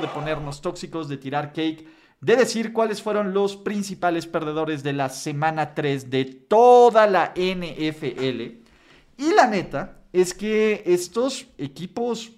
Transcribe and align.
De 0.00 0.08
ponernos 0.08 0.60
tóxicos, 0.60 1.08
de 1.08 1.16
tirar 1.16 1.52
cake, 1.52 1.86
de 2.20 2.36
decir 2.36 2.72
cuáles 2.72 3.02
fueron 3.02 3.32
los 3.34 3.56
principales 3.56 4.26
perdedores 4.26 4.82
de 4.82 4.92
la 4.92 5.08
semana 5.08 5.74
3 5.74 6.10
de 6.10 6.24
toda 6.24 7.06
la 7.06 7.32
NFL. 7.34 8.62
Y 9.16 9.34
la 9.34 9.46
neta 9.48 9.98
es 10.12 10.34
que 10.34 10.82
estos 10.86 11.46
equipos 11.58 12.32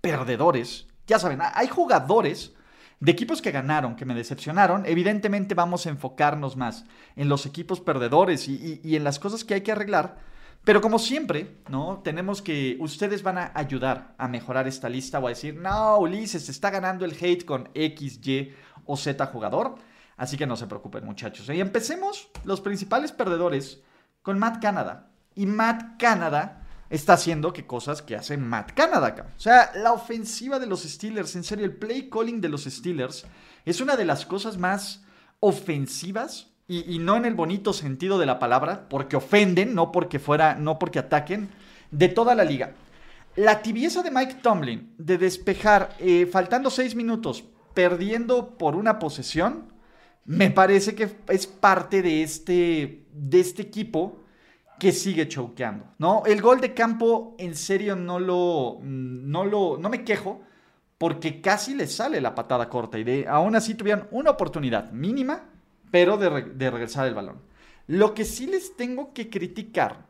perdedores, 0.00 0.86
ya 1.06 1.18
saben, 1.18 1.40
hay 1.42 1.68
jugadores 1.68 2.52
de 3.00 3.12
equipos 3.12 3.42
que 3.42 3.50
ganaron, 3.50 3.96
que 3.96 4.04
me 4.04 4.14
decepcionaron, 4.14 4.84
evidentemente 4.86 5.54
vamos 5.54 5.86
a 5.86 5.90
enfocarnos 5.90 6.56
más 6.56 6.84
en 7.16 7.28
los 7.28 7.46
equipos 7.46 7.80
perdedores 7.80 8.48
y- 8.48 8.80
y 8.82 8.96
en 8.96 9.04
las 9.04 9.18
cosas 9.18 9.44
que 9.44 9.54
hay 9.54 9.60
que 9.62 9.72
arreglar. 9.72 10.16
Pero 10.64 10.80
como 10.80 10.98
siempre, 10.98 11.58
¿no? 11.68 12.00
Tenemos 12.02 12.40
que, 12.40 12.78
ustedes 12.80 13.22
van 13.22 13.36
a 13.36 13.52
ayudar 13.54 14.14
a 14.16 14.28
mejorar 14.28 14.66
esta 14.66 14.88
lista 14.88 15.18
o 15.18 15.26
a 15.26 15.30
decir, 15.30 15.54
no, 15.56 15.98
Ulises, 15.98 16.48
está 16.48 16.70
ganando 16.70 17.04
el 17.04 17.16
hate 17.20 17.44
con 17.44 17.68
X, 17.74 18.26
Y 18.26 18.52
o 18.86 18.96
Z 18.96 19.26
jugador. 19.26 19.74
Así 20.16 20.38
que 20.38 20.46
no 20.46 20.56
se 20.56 20.66
preocupen 20.66 21.04
muchachos. 21.04 21.48
Y 21.50 21.60
empecemos 21.60 22.30
los 22.44 22.62
principales 22.62 23.12
perdedores 23.12 23.82
con 24.22 24.38
Matt 24.38 24.62
Canada. 24.62 25.10
Y 25.34 25.44
Matt 25.44 26.00
Canada 26.00 26.62
está 26.88 27.14
haciendo 27.14 27.52
que 27.52 27.66
cosas 27.66 28.00
que 28.00 28.16
hace 28.16 28.38
Matt 28.38 28.72
Canada. 28.72 29.14
cabrón. 29.14 29.34
O 29.36 29.40
sea, 29.40 29.70
la 29.74 29.92
ofensiva 29.92 30.58
de 30.58 30.66
los 30.66 30.84
Steelers, 30.84 31.36
en 31.36 31.44
serio, 31.44 31.66
el 31.66 31.76
play 31.76 32.08
calling 32.08 32.40
de 32.40 32.48
los 32.48 32.64
Steelers 32.64 33.26
es 33.66 33.80
una 33.82 33.96
de 33.96 34.04
las 34.06 34.24
cosas 34.24 34.56
más 34.56 35.04
ofensivas 35.40 36.53
y, 36.66 36.98
no 36.98 37.16
en 37.16 37.26
el 37.26 37.34
bonito 37.34 37.72
sentido 37.72 38.18
de 38.18 38.26
la 38.26 38.38
palabra, 38.38 38.88
porque 38.88 39.16
ofenden, 39.16 39.74
no 39.74 39.92
porque 39.92 40.18
fuera, 40.18 40.54
no 40.54 40.78
porque 40.78 40.98
ataquen, 40.98 41.50
de 41.90 42.08
toda 42.08 42.34
la 42.34 42.44
liga. 42.44 42.72
La 43.36 43.62
tibieza 43.62 44.02
de 44.02 44.10
Mike 44.10 44.36
Tomlin 44.42 44.94
de 44.96 45.18
despejar, 45.18 45.94
eh, 45.98 46.26
faltando 46.26 46.70
seis 46.70 46.94
minutos, 46.94 47.44
perdiendo 47.74 48.56
por 48.56 48.76
una 48.76 48.98
posesión, 48.98 49.72
me 50.24 50.50
parece 50.50 50.94
que 50.94 51.10
es 51.28 51.46
parte 51.46 52.00
de 52.00 52.22
este, 52.22 53.06
de 53.12 53.40
este 53.40 53.62
equipo 53.62 54.24
que 54.78 54.92
sigue 54.92 55.28
choqueando, 55.28 55.86
¿no? 55.98 56.22
El 56.26 56.40
gol 56.40 56.60
de 56.60 56.74
campo, 56.74 57.36
en 57.38 57.54
serio, 57.54 57.94
no 57.94 58.18
lo, 58.18 58.78
no 58.82 59.44
lo, 59.44 59.76
no 59.78 59.88
me 59.88 60.02
quejo, 60.02 60.42
porque 60.98 61.40
casi 61.40 61.74
le 61.74 61.86
sale 61.86 62.20
la 62.20 62.34
patada 62.34 62.68
corta 62.68 62.98
y 62.98 63.04
de, 63.04 63.26
aún 63.28 63.54
así 63.54 63.74
tuvieron 63.74 64.08
una 64.10 64.30
oportunidad 64.30 64.90
mínima, 64.92 65.50
pero 65.90 66.16
de, 66.16 66.28
re- 66.28 66.52
de 66.54 66.70
regresar 66.70 67.06
el 67.06 67.14
balón. 67.14 67.38
Lo 67.86 68.14
que 68.14 68.24
sí 68.24 68.46
les 68.46 68.76
tengo 68.76 69.12
que 69.12 69.28
criticar 69.28 70.06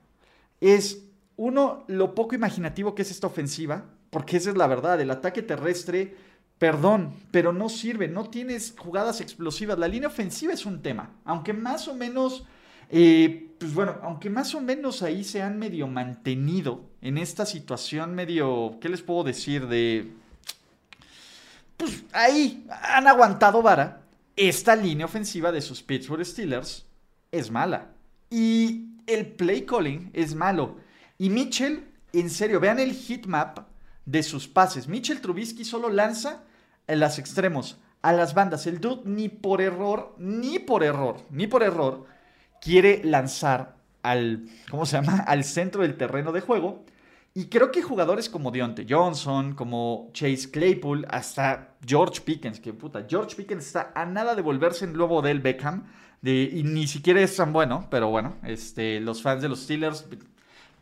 es, 0.60 1.04
uno, 1.36 1.84
lo 1.88 2.14
poco 2.14 2.34
imaginativo 2.34 2.94
que 2.94 3.02
es 3.02 3.10
esta 3.10 3.26
ofensiva, 3.26 3.84
porque 4.10 4.36
esa 4.36 4.50
es 4.50 4.56
la 4.56 4.68
verdad, 4.68 5.00
el 5.00 5.10
ataque 5.10 5.42
terrestre, 5.42 6.14
perdón, 6.58 7.12
pero 7.32 7.52
no 7.52 7.68
sirve, 7.68 8.06
no 8.06 8.30
tienes 8.30 8.74
jugadas 8.78 9.20
explosivas, 9.20 9.78
la 9.78 9.88
línea 9.88 10.08
ofensiva 10.08 10.52
es 10.52 10.64
un 10.64 10.80
tema, 10.82 11.10
aunque 11.24 11.52
más 11.52 11.88
o 11.88 11.94
menos, 11.94 12.44
eh, 12.90 13.50
pues 13.58 13.74
bueno, 13.74 13.96
aunque 14.02 14.30
más 14.30 14.54
o 14.54 14.60
menos 14.60 15.02
ahí 15.02 15.24
se 15.24 15.42
han 15.42 15.58
medio 15.58 15.88
mantenido 15.88 16.84
en 17.02 17.18
esta 17.18 17.44
situación 17.44 18.14
medio, 18.14 18.78
¿qué 18.80 18.88
les 18.88 19.02
puedo 19.02 19.24
decir? 19.24 19.66
De, 19.66 20.12
pues 21.76 22.04
ahí 22.12 22.64
han 22.82 23.08
aguantado 23.08 23.60
vara, 23.60 24.02
esta 24.36 24.76
línea 24.76 25.06
ofensiva 25.06 25.52
de 25.52 25.60
sus 25.60 25.82
Pittsburgh 25.82 26.24
Steelers 26.24 26.86
es 27.30 27.50
mala. 27.50 27.92
Y 28.30 28.88
el 29.06 29.26
play 29.26 29.64
calling 29.64 30.10
es 30.12 30.34
malo. 30.34 30.76
Y 31.18 31.30
Mitchell, 31.30 31.84
en 32.12 32.30
serio, 32.30 32.60
vean 32.60 32.78
el 32.78 32.94
heat 32.94 33.26
map 33.26 33.66
de 34.04 34.22
sus 34.22 34.48
pases. 34.48 34.88
Mitchell 34.88 35.20
Trubisky 35.20 35.64
solo 35.64 35.88
lanza 35.88 36.42
en 36.86 37.00
los 37.00 37.18
extremos, 37.18 37.78
a 38.02 38.12
las 38.12 38.34
bandas. 38.34 38.66
El 38.66 38.80
dude 38.80 39.02
ni 39.04 39.28
por 39.28 39.60
error, 39.60 40.14
ni 40.18 40.58
por 40.58 40.82
error, 40.82 41.22
ni 41.30 41.46
por 41.46 41.62
error, 41.62 42.06
quiere 42.60 43.02
lanzar 43.04 43.76
al, 44.02 44.48
¿cómo 44.70 44.84
se 44.86 44.96
llama? 44.96 45.18
Al 45.26 45.44
centro 45.44 45.82
del 45.82 45.96
terreno 45.96 46.32
de 46.32 46.40
juego. 46.40 46.84
Y 47.36 47.46
creo 47.46 47.72
que 47.72 47.82
jugadores 47.82 48.28
como 48.28 48.52
Deontay 48.52 48.86
Johnson, 48.88 49.54
como 49.56 50.10
Chase 50.12 50.52
Claypool, 50.52 51.04
hasta 51.10 51.74
George 51.84 52.20
Pickens, 52.20 52.60
que 52.60 52.72
puta, 52.72 53.06
George 53.08 53.34
Pickens 53.34 53.66
está 53.66 53.90
a 53.92 54.06
nada 54.06 54.36
de 54.36 54.42
volverse 54.42 54.84
en 54.84 54.92
nuevo 54.92 55.20
del 55.20 55.40
Beckham, 55.40 55.84
de, 56.22 56.48
y 56.52 56.62
ni 56.62 56.86
siquiera 56.86 57.20
es 57.20 57.34
tan 57.34 57.52
bueno, 57.52 57.88
pero 57.90 58.08
bueno, 58.08 58.36
este, 58.44 59.00
los 59.00 59.20
fans 59.20 59.42
de 59.42 59.48
los 59.48 59.64
Steelers, 59.64 60.06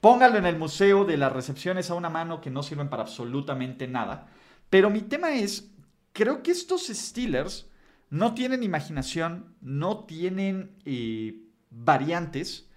póngalo 0.02 0.36
en 0.36 0.44
el 0.44 0.58
museo 0.58 1.06
de 1.06 1.16
las 1.16 1.32
recepciones 1.32 1.90
a 1.90 1.94
una 1.94 2.10
mano 2.10 2.42
que 2.42 2.50
no 2.50 2.62
sirven 2.62 2.90
para 2.90 3.04
absolutamente 3.04 3.88
nada. 3.88 4.28
Pero 4.68 4.90
mi 4.90 5.00
tema 5.00 5.32
es, 5.32 5.70
creo 6.12 6.42
que 6.42 6.50
estos 6.50 6.86
Steelers 6.88 7.66
no 8.10 8.34
tienen 8.34 8.62
imaginación, 8.62 9.54
no 9.62 10.04
tienen 10.04 10.76
eh, 10.84 11.34
variantes. 11.70 12.68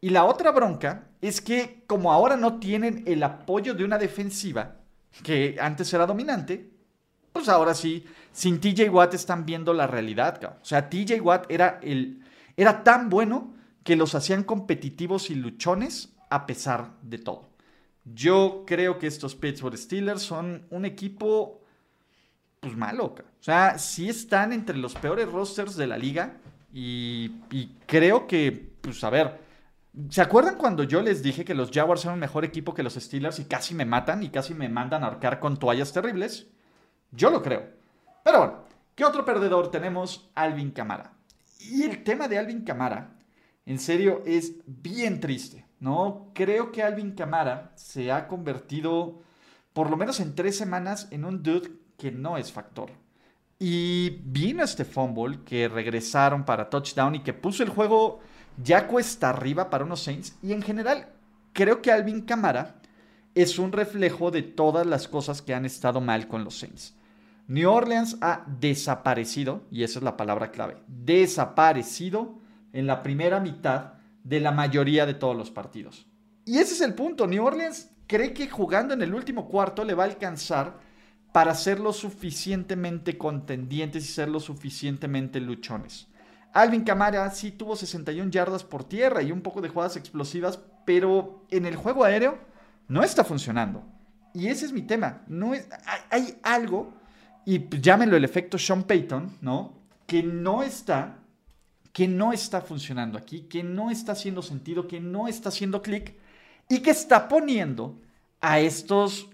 Y 0.00 0.10
la 0.10 0.24
otra 0.24 0.50
bronca 0.50 1.09
es 1.20 1.40
que 1.40 1.84
como 1.86 2.12
ahora 2.12 2.36
no 2.36 2.58
tienen 2.58 3.04
el 3.06 3.22
apoyo 3.22 3.74
de 3.74 3.84
una 3.84 3.98
defensiva 3.98 4.76
que 5.22 5.56
antes 5.60 5.92
era 5.92 6.06
dominante, 6.06 6.70
pues 7.32 7.48
ahora 7.48 7.74
sí, 7.74 8.04
sin 8.32 8.60
TJ 8.60 8.88
Watt 8.90 9.14
están 9.14 9.44
viendo 9.44 9.72
la 9.72 9.86
realidad. 9.86 10.40
cabrón. 10.40 10.60
O 10.62 10.64
sea, 10.64 10.88
TJ 10.88 11.20
Watt 11.20 11.50
era, 11.50 11.78
el, 11.82 12.22
era 12.56 12.82
tan 12.82 13.08
bueno 13.08 13.54
que 13.84 13.96
los 13.96 14.14
hacían 14.14 14.44
competitivos 14.44 15.30
y 15.30 15.34
luchones 15.34 16.12
a 16.28 16.46
pesar 16.46 16.92
de 17.02 17.18
todo. 17.18 17.50
Yo 18.04 18.64
creo 18.66 18.98
que 18.98 19.06
estos 19.06 19.34
Pittsburgh 19.34 19.76
Steelers 19.76 20.22
son 20.22 20.66
un 20.70 20.84
equipo 20.84 21.60
pues 22.60 22.76
malo. 22.76 23.14
cabrón. 23.14 23.32
O 23.40 23.42
sea, 23.42 23.78
sí 23.78 24.08
están 24.08 24.52
entre 24.52 24.76
los 24.76 24.94
peores 24.94 25.30
rosters 25.30 25.76
de 25.76 25.86
la 25.86 25.96
liga 25.96 26.36
y, 26.72 27.32
y 27.50 27.70
creo 27.86 28.26
que, 28.26 28.52
pues 28.80 29.02
a 29.02 29.10
ver, 29.10 29.38
¿se 30.08 30.22
acuerdan 30.22 30.56
cuando 30.56 30.84
yo 30.84 31.02
les 31.02 31.22
dije 31.22 31.44
que 31.44 31.54
los 31.54 31.70
Jaguars 31.70 32.04
eran 32.04 32.14
un 32.14 32.20
mejor 32.20 32.44
equipo 32.44 32.74
que 32.74 32.82
los 32.82 32.94
Steelers 32.94 33.38
y 33.38 33.44
casi 33.44 33.74
me 33.74 33.84
matan 33.84 34.22
y 34.22 34.30
casi 34.30 34.54
me 34.54 34.68
mandan 34.68 35.04
a 35.04 35.08
ahorcar 35.08 35.40
con 35.40 35.58
toallas 35.58 35.92
terribles? 35.92 36.46
Yo 37.10 37.30
lo 37.30 37.42
creo. 37.42 37.68
Pero 38.24 38.38
bueno, 38.38 38.54
¿qué 38.94 39.04
otro 39.04 39.24
perdedor 39.24 39.70
tenemos? 39.70 40.30
Alvin 40.34 40.70
Camara. 40.70 41.12
Y 41.58 41.82
el 41.82 42.04
tema 42.04 42.28
de 42.28 42.38
Alvin 42.38 42.62
Camara, 42.62 43.10
en 43.66 43.78
serio, 43.78 44.22
es 44.24 44.54
bien 44.66 45.20
triste, 45.20 45.66
¿no? 45.78 46.30
Creo 46.34 46.72
que 46.72 46.82
Alvin 46.82 47.12
Camara 47.12 47.72
se 47.74 48.10
ha 48.10 48.28
convertido, 48.28 49.20
por 49.72 49.90
lo 49.90 49.96
menos 49.96 50.20
en 50.20 50.34
tres 50.34 50.56
semanas, 50.56 51.08
en 51.10 51.24
un 51.24 51.42
dude 51.42 51.70
que 51.98 52.10
no 52.10 52.36
es 52.38 52.50
factor. 52.50 52.90
Y 53.58 54.20
vino 54.24 54.64
este 54.64 54.86
fumble 54.86 55.40
que 55.44 55.68
regresaron 55.68 56.44
para 56.46 56.70
touchdown 56.70 57.16
y 57.16 57.22
que 57.22 57.34
puso 57.34 57.62
el 57.62 57.68
juego 57.68 58.20
ya 58.62 58.86
cuesta 58.86 59.30
arriba 59.30 59.70
para 59.70 59.84
unos 59.84 60.02
Saints. 60.02 60.36
Y 60.42 60.52
en 60.52 60.62
general, 60.62 61.08
creo 61.52 61.82
que 61.82 61.92
Alvin 61.92 62.22
Camara 62.22 62.76
es 63.34 63.58
un 63.58 63.72
reflejo 63.72 64.30
de 64.30 64.42
todas 64.42 64.86
las 64.86 65.08
cosas 65.08 65.42
que 65.42 65.54
han 65.54 65.64
estado 65.64 66.00
mal 66.00 66.28
con 66.28 66.44
los 66.44 66.58
Saints. 66.58 66.94
New 67.46 67.70
Orleans 67.70 68.16
ha 68.20 68.44
desaparecido, 68.60 69.64
y 69.70 69.82
esa 69.82 69.98
es 69.98 70.04
la 70.04 70.16
palabra 70.16 70.50
clave, 70.52 70.76
desaparecido 70.86 72.38
en 72.72 72.86
la 72.86 73.02
primera 73.02 73.40
mitad 73.40 73.94
de 74.22 74.40
la 74.40 74.52
mayoría 74.52 75.06
de 75.06 75.14
todos 75.14 75.36
los 75.36 75.50
partidos. 75.50 76.06
Y 76.44 76.58
ese 76.58 76.74
es 76.74 76.80
el 76.80 76.94
punto. 76.94 77.26
New 77.26 77.44
Orleans 77.44 77.90
cree 78.06 78.32
que 78.32 78.48
jugando 78.48 78.94
en 78.94 79.02
el 79.02 79.14
último 79.14 79.48
cuarto 79.48 79.84
le 79.84 79.94
va 79.94 80.04
a 80.04 80.06
alcanzar 80.06 80.78
para 81.32 81.54
ser 81.54 81.80
lo 81.80 81.92
suficientemente 81.92 83.16
contendientes 83.16 84.04
y 84.04 84.12
ser 84.12 84.28
lo 84.28 84.40
suficientemente 84.40 85.40
luchones. 85.40 86.08
Alvin 86.52 86.84
Camara 86.84 87.30
sí 87.30 87.52
tuvo 87.52 87.76
61 87.76 88.30
yardas 88.30 88.64
por 88.64 88.84
tierra 88.84 89.22
y 89.22 89.32
un 89.32 89.40
poco 89.40 89.60
de 89.60 89.68
jugadas 89.68 89.96
explosivas, 89.96 90.58
pero 90.84 91.44
en 91.50 91.66
el 91.66 91.76
juego 91.76 92.04
aéreo 92.04 92.38
no 92.88 93.02
está 93.02 93.24
funcionando. 93.24 93.84
Y 94.34 94.48
ese 94.48 94.66
es 94.66 94.72
mi 94.72 94.82
tema. 94.82 95.22
No 95.28 95.54
es, 95.54 95.68
hay, 96.10 96.38
algo, 96.42 96.92
y 97.44 97.68
llámenlo 97.80 98.16
el 98.16 98.24
efecto 98.24 98.58
Sean 98.58 98.84
Payton, 98.84 99.38
¿no? 99.40 99.74
Que 100.06 100.22
no 100.22 100.62
está, 100.62 101.18
que 101.92 102.08
no 102.08 102.32
está 102.32 102.60
funcionando 102.60 103.18
aquí, 103.18 103.42
que 103.42 103.62
no 103.62 103.90
está 103.90 104.12
haciendo 104.12 104.42
sentido, 104.42 104.88
que 104.88 105.00
no 105.00 105.28
está 105.28 105.50
haciendo 105.50 105.82
clic 105.82 106.14
y 106.68 106.80
que 106.80 106.90
está 106.90 107.28
poniendo 107.28 108.00
a 108.40 108.60
estos, 108.60 109.28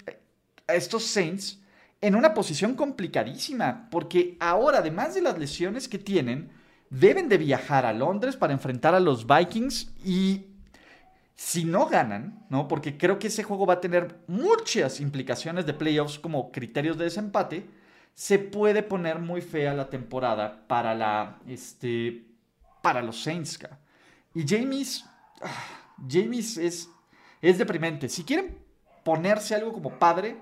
a 0.67 0.75
estos 0.75 1.05
Saints 1.05 1.61
en 2.01 2.15
una 2.15 2.35
posición 2.35 2.75
complicadísima, 2.75 3.89
porque 3.91 4.37
ahora, 4.39 4.79
además 4.79 5.15
de 5.15 5.23
las 5.23 5.39
lesiones 5.39 5.89
que 5.89 5.99
tienen, 5.99 6.51
deben 6.91 7.29
de 7.29 7.39
viajar 7.39 7.87
a 7.87 7.93
Londres 7.93 8.37
para 8.37 8.53
enfrentar 8.53 8.95
a 8.95 9.01
los 9.01 9.27
Vikings 9.27 9.93
y 10.05 10.47
si 11.35 11.65
no 11.65 11.87
ganan, 11.87 12.47
¿no? 12.49 12.67
Porque 12.67 12.97
creo 12.97 13.19
que 13.19 13.27
ese 13.27 13.43
juego 13.43 13.67
va 13.67 13.75
a 13.75 13.81
tener 13.81 14.21
muchas 14.27 15.01
implicaciones 15.01 15.67
de 15.67 15.75
playoffs 15.75 16.19
como 16.19 16.51
criterios 16.51 16.97
de 16.97 17.05
desempate, 17.05 17.69
se 18.15 18.39
puede 18.39 18.83
poner 18.83 19.19
muy 19.19 19.43
fea 19.43 19.75
la 19.75 19.91
temporada 19.91 20.67
para 20.67 20.95
la 20.95 21.39
este 21.47 22.27
para 22.83 23.03
los 23.03 23.23
Saints. 23.23 23.59
Y 24.35 24.45
James 24.49 25.05
ah, 25.43 25.93
James 26.09 26.57
es 26.57 26.89
es 27.43 27.59
deprimente. 27.59 28.09
Si 28.09 28.25
quieren 28.25 28.59
ponerse 29.05 29.55
algo 29.55 29.73
como 29.73 29.99
padre, 29.99 30.37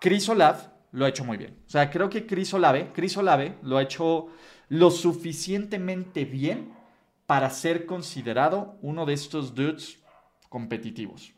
Chris 0.00 0.28
Olave 0.28 0.60
lo 0.92 1.04
ha 1.04 1.08
hecho 1.08 1.24
muy 1.24 1.36
bien. 1.36 1.58
O 1.66 1.70
sea, 1.70 1.90
creo 1.90 2.08
que 2.08 2.26
Chris 2.26 2.54
Olave, 2.54 2.90
Chris 2.94 3.16
Olave 3.16 3.58
lo 3.62 3.76
ha 3.76 3.82
hecho 3.82 4.28
lo 4.68 4.90
suficientemente 4.90 6.24
bien 6.24 6.74
para 7.26 7.50
ser 7.50 7.86
considerado 7.86 8.76
uno 8.82 9.06
de 9.06 9.14
estos 9.14 9.54
dudes 9.54 9.98
competitivos. 10.48 11.32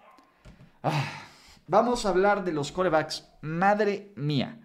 Ah, 0.82 1.04
vamos 1.66 2.04
a 2.04 2.10
hablar 2.10 2.44
de 2.44 2.52
los 2.52 2.70
corebacks. 2.72 3.28
Madre 3.40 4.12
mía. 4.16 4.60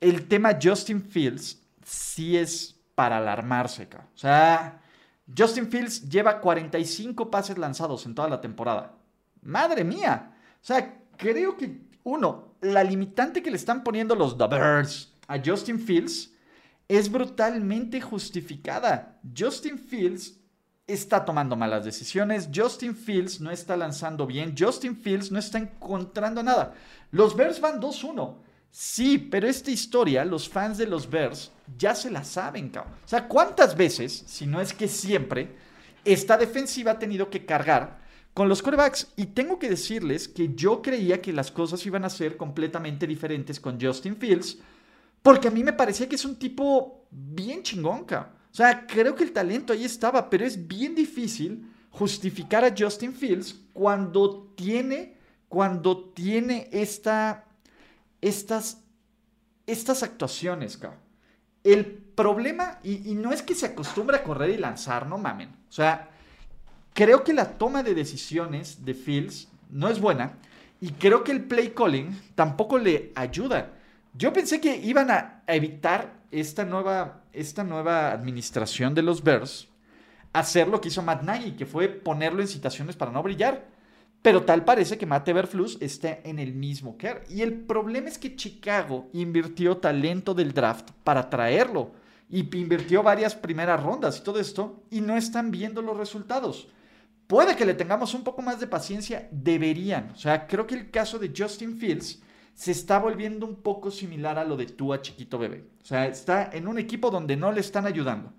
El 0.00 0.26
tema 0.28 0.58
Justin 0.62 1.02
Fields 1.02 1.62
sí 1.84 2.36
es 2.36 2.80
para 2.94 3.18
alarmarse. 3.18 3.88
O 3.92 4.18
sea, 4.18 4.80
Justin 5.36 5.70
Fields 5.70 6.08
lleva 6.08 6.40
45 6.40 7.30
pases 7.30 7.58
lanzados 7.58 8.06
en 8.06 8.14
toda 8.14 8.28
la 8.28 8.40
temporada. 8.40 8.94
Madre 9.42 9.84
mía. 9.84 10.36
O 10.62 10.64
sea, 10.64 11.00
creo 11.16 11.56
que, 11.56 11.80
uno, 12.04 12.54
la 12.60 12.84
limitante 12.84 13.42
que 13.42 13.50
le 13.50 13.56
están 13.56 13.82
poniendo 13.82 14.14
los 14.14 14.36
The 14.36 14.44
a 15.26 15.40
Justin 15.44 15.78
Fields 15.78 16.33
es 16.88 17.10
brutalmente 17.10 18.00
justificada. 18.00 19.20
Justin 19.36 19.78
Fields 19.78 20.38
está 20.86 21.24
tomando 21.24 21.56
malas 21.56 21.84
decisiones. 21.84 22.48
Justin 22.54 22.94
Fields 22.94 23.40
no 23.40 23.50
está 23.50 23.76
lanzando 23.76 24.26
bien. 24.26 24.54
Justin 24.58 24.96
Fields 24.96 25.30
no 25.30 25.38
está 25.38 25.58
encontrando 25.58 26.42
nada. 26.42 26.74
Los 27.10 27.34
Bears 27.36 27.60
van 27.60 27.80
2-1. 27.80 28.36
Sí, 28.70 29.18
pero 29.18 29.46
esta 29.46 29.70
historia, 29.70 30.24
los 30.24 30.48
fans 30.48 30.78
de 30.78 30.86
los 30.86 31.08
Bears 31.08 31.52
ya 31.78 31.94
se 31.94 32.10
la 32.10 32.24
saben, 32.24 32.70
cabrón. 32.70 32.94
O 33.04 33.08
sea, 33.08 33.28
¿cuántas 33.28 33.76
veces, 33.76 34.24
si 34.26 34.46
no 34.46 34.60
es 34.60 34.72
que 34.72 34.88
siempre, 34.88 35.54
esta 36.04 36.36
defensiva 36.36 36.92
ha 36.92 36.98
tenido 36.98 37.30
que 37.30 37.46
cargar 37.46 38.00
con 38.34 38.48
los 38.48 38.62
quarterbacks? 38.62 39.12
Y 39.14 39.26
tengo 39.26 39.60
que 39.60 39.70
decirles 39.70 40.26
que 40.26 40.54
yo 40.56 40.82
creía 40.82 41.22
que 41.22 41.32
las 41.32 41.52
cosas 41.52 41.86
iban 41.86 42.04
a 42.04 42.10
ser 42.10 42.36
completamente 42.36 43.06
diferentes 43.06 43.60
con 43.60 43.80
Justin 43.80 44.16
Fields, 44.16 44.58
porque 45.24 45.48
a 45.48 45.50
mí 45.50 45.64
me 45.64 45.72
parecía 45.72 46.06
que 46.06 46.16
es 46.16 46.24
un 46.26 46.36
tipo 46.36 47.06
bien 47.10 47.62
chingón. 47.62 48.04
O 48.10 48.26
sea, 48.54 48.86
creo 48.86 49.14
que 49.14 49.24
el 49.24 49.32
talento 49.32 49.72
ahí 49.72 49.82
estaba, 49.82 50.28
pero 50.28 50.44
es 50.44 50.68
bien 50.68 50.94
difícil 50.94 51.66
justificar 51.88 52.62
a 52.62 52.74
Justin 52.76 53.14
Fields 53.14 53.58
cuando 53.72 54.52
tiene, 54.54 55.16
cuando 55.48 56.10
tiene 56.10 56.68
esta, 56.70 57.46
estas, 58.20 58.82
estas 59.66 60.02
actuaciones, 60.02 60.76
cabrón. 60.76 61.00
El 61.62 61.86
problema, 61.86 62.78
y, 62.82 63.10
y, 63.10 63.14
no 63.14 63.32
es 63.32 63.40
que 63.40 63.54
se 63.54 63.64
acostumbre 63.64 64.18
a 64.18 64.22
correr 64.22 64.50
y 64.50 64.58
lanzar, 64.58 65.06
no 65.06 65.16
mamen. 65.16 65.48
O 65.70 65.72
sea, 65.72 66.10
creo 66.92 67.24
que 67.24 67.32
la 67.32 67.56
toma 67.56 67.82
de 67.82 67.94
decisiones 67.94 68.84
de 68.84 68.92
Fields 68.92 69.48
no 69.70 69.88
es 69.88 69.98
buena 69.98 70.34
y 70.82 70.90
creo 70.90 71.24
que 71.24 71.32
el 71.32 71.44
play 71.44 71.70
calling 71.70 72.14
tampoco 72.34 72.76
le 72.76 73.10
ayuda. 73.14 73.70
Yo 74.14 74.32
pensé 74.32 74.60
que 74.60 74.76
iban 74.76 75.10
a 75.10 75.42
evitar 75.46 76.22
esta 76.30 76.64
nueva, 76.64 77.24
esta 77.32 77.64
nueva 77.64 78.12
administración 78.12 78.94
de 78.94 79.02
los 79.02 79.22
Bears 79.22 79.68
hacer 80.34 80.68
lo 80.68 80.80
que 80.80 80.88
hizo 80.88 81.00
Matt 81.00 81.22
Nagy, 81.22 81.52
que 81.52 81.64
fue 81.64 81.88
ponerlo 81.88 82.42
en 82.42 82.48
situaciones 82.48 82.96
para 82.96 83.12
no 83.12 83.22
brillar. 83.22 83.66
Pero 84.20 84.42
tal 84.42 84.64
parece 84.64 84.98
que 84.98 85.06
Matt 85.06 85.28
Everflus 85.28 85.78
está 85.80 86.18
en 86.24 86.38
el 86.38 86.54
mismo 86.54 86.96
que 86.96 87.22
Y 87.28 87.42
el 87.42 87.52
problema 87.52 88.08
es 88.08 88.18
que 88.18 88.36
Chicago 88.36 89.08
invirtió 89.12 89.76
talento 89.76 90.34
del 90.34 90.52
draft 90.52 90.90
para 91.04 91.30
traerlo. 91.30 91.92
Y 92.30 92.40
invirtió 92.56 93.02
varias 93.02 93.34
primeras 93.34 93.82
rondas 93.82 94.18
y 94.18 94.22
todo 94.22 94.40
esto. 94.40 94.82
Y 94.90 95.00
no 95.00 95.16
están 95.16 95.50
viendo 95.50 95.82
los 95.82 95.96
resultados. 95.96 96.68
Puede 97.26 97.54
que 97.54 97.66
le 97.66 97.74
tengamos 97.74 98.14
un 98.14 98.24
poco 98.24 98.42
más 98.42 98.58
de 98.58 98.66
paciencia. 98.66 99.28
Deberían. 99.30 100.10
O 100.14 100.16
sea, 100.16 100.46
creo 100.46 100.66
que 100.66 100.74
el 100.74 100.90
caso 100.90 101.18
de 101.18 101.32
Justin 101.36 101.76
Fields 101.76 102.20
se 102.54 102.70
está 102.70 102.98
volviendo 102.98 103.46
un 103.46 103.56
poco 103.56 103.90
similar 103.90 104.38
a 104.38 104.44
lo 104.44 104.56
de 104.56 104.64
a 104.64 105.02
chiquito 105.02 105.38
bebé. 105.38 105.64
O 105.82 105.84
sea, 105.84 106.06
está 106.06 106.50
en 106.52 106.68
un 106.68 106.78
equipo 106.78 107.10
donde 107.10 107.36
no 107.36 107.52
le 107.52 107.60
están 107.60 107.86
ayudando. 107.86 108.32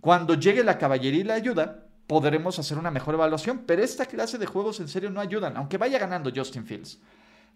Cuando 0.00 0.34
llegue 0.34 0.62
la 0.62 0.78
caballería 0.78 1.20
y 1.20 1.24
la 1.24 1.34
ayuda, 1.34 1.86
podremos 2.06 2.58
hacer 2.58 2.76
una 2.76 2.90
mejor 2.90 3.14
evaluación, 3.14 3.62
pero 3.66 3.82
esta 3.82 4.06
clase 4.06 4.36
de 4.36 4.46
juegos 4.46 4.80
en 4.80 4.88
serio 4.88 5.10
no 5.10 5.20
ayudan, 5.20 5.56
aunque 5.56 5.78
vaya 5.78 5.98
ganando 5.98 6.30
Justin 6.34 6.66
Fields. 6.66 7.00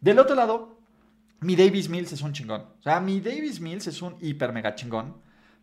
Del 0.01 0.19
otro 0.19 0.35
lado, 0.35 0.79
mi 1.41 1.57
Davis 1.57 1.89
Mills 1.89 2.13
es 2.13 2.23
un 2.23 2.33
chingón. 2.33 2.63
O 2.63 2.83
sea, 2.83 3.01
mi 3.01 3.21
Davis 3.21 3.61
Mills 3.61 3.87
es 3.87 4.01
un 4.01 4.17
hiper 4.21 4.53
mega 4.53 4.75
chingón, 4.75 5.17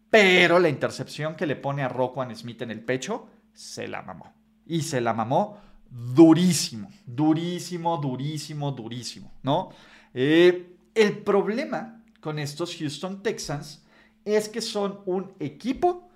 pero 0.10 0.60
la 0.60 0.70
intercepción 0.70 1.36
que 1.36 1.48
le 1.48 1.56
pone 1.56 1.82
a 1.82 1.90
Roquan 1.90 2.36
Smith 2.36 2.62
en 2.62 2.72
el 2.72 2.82
pecho, 2.82 3.28
se 3.54 3.88
la 3.88 4.04
mamó. 4.04 4.34
Y 4.68 4.82
se 4.82 5.02
la 5.02 5.14
mamó 5.14 5.58
durísimo, 5.90 6.90
durísimo, 7.06 7.98
durísimo, 7.98 8.72
durísimo, 8.72 9.32
¿no? 9.44 9.70
Eh, 10.14 10.76
el 10.96 11.18
problema 11.20 12.04
con 12.20 12.40
estos 12.40 12.76
Houston 12.78 13.24
Texans 13.24 13.84
es 14.26 14.48
que 14.50 14.62
son 14.62 15.00
un 15.06 15.34
equipo 15.40 16.10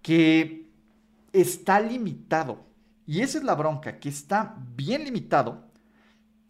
que 0.00 0.68
está 1.32 1.80
limitado. 1.80 2.64
Y 3.06 3.20
esa 3.20 3.38
es 3.38 3.44
la 3.44 3.54
bronca, 3.54 3.98
que 3.98 4.08
está 4.08 4.56
bien 4.76 5.04
limitado 5.04 5.72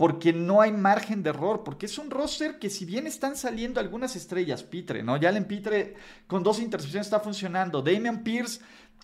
porque 0.03 0.33
no 0.33 0.61
hay 0.61 0.73
margen 0.73 1.23
de 1.23 1.31
error, 1.31 1.63
porque 1.63 1.87
es 1.87 1.97
un 1.97 2.11
roster 2.11 2.59
que 2.59 2.71
si 2.71 2.85
bien 2.85 3.07
están 3.07 3.37
saliendo 3.37 3.79
algunas 3.79 4.17
estrellas, 4.17 4.65
Pitre, 4.65 5.03
¿no? 5.03 5.21
Jalen 5.21 5.45
Pitre 5.45 5.95
con 6.27 6.43
dos 6.43 6.59
intercepciones 6.59 7.07
está 7.07 7.21
funcionando. 7.21 7.83
Damian 7.83 8.25
Pierce 8.25 8.61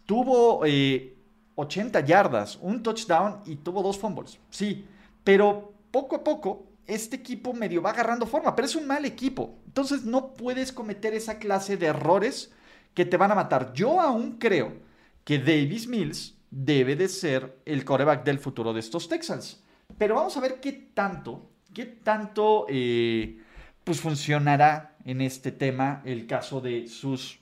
tuvo 0.06 0.64
80 1.54 1.98
eh, 1.98 2.04
yardas, 2.04 2.58
un 2.60 2.82
touchdown 2.82 3.42
y 3.46 3.54
tuvo 3.56 3.80
dos 3.80 3.96
fumbles. 3.96 4.40
Sí, 4.50 4.86
pero 5.22 5.72
poco 5.92 6.16
a 6.16 6.24
poco 6.24 6.66
este 6.88 7.16
equipo 7.16 7.52
medio 7.52 7.82
va 7.82 7.90
agarrando 7.90 8.26
forma, 8.26 8.56
pero 8.56 8.66
es 8.66 8.74
un 8.74 8.86
mal 8.86 9.04
equipo. 9.04 9.60
Entonces 9.66 10.04
no 10.04 10.34
puedes 10.34 10.72
cometer 10.72 11.14
esa 11.14 11.38
clase 11.38 11.76
de 11.76 11.86
errores 11.86 12.52
que 12.94 13.04
te 13.04 13.16
van 13.16 13.30
a 13.30 13.36
matar. 13.36 13.72
Yo 13.74 14.00
aún 14.00 14.38
creo 14.38 14.72
que 15.22 15.38
Davis 15.38 15.86
Mills 15.86 16.34
debe 16.50 16.96
de 16.96 17.08
ser 17.08 17.60
el 17.66 17.84
coreback 17.84 18.24
del 18.24 18.38
futuro 18.38 18.72
de 18.72 18.80
estos 18.80 19.08
Texans. 19.08 19.62
Pero 19.98 20.14
vamos 20.14 20.36
a 20.36 20.40
ver 20.40 20.60
qué 20.60 20.72
tanto, 20.72 21.50
qué 21.74 21.84
tanto 21.84 22.66
eh, 22.68 23.38
pues 23.84 24.00
funcionará 24.00 24.96
en 25.04 25.20
este 25.20 25.52
tema 25.52 26.02
el 26.04 26.26
caso 26.26 26.60
de 26.60 26.88
sus, 26.88 27.38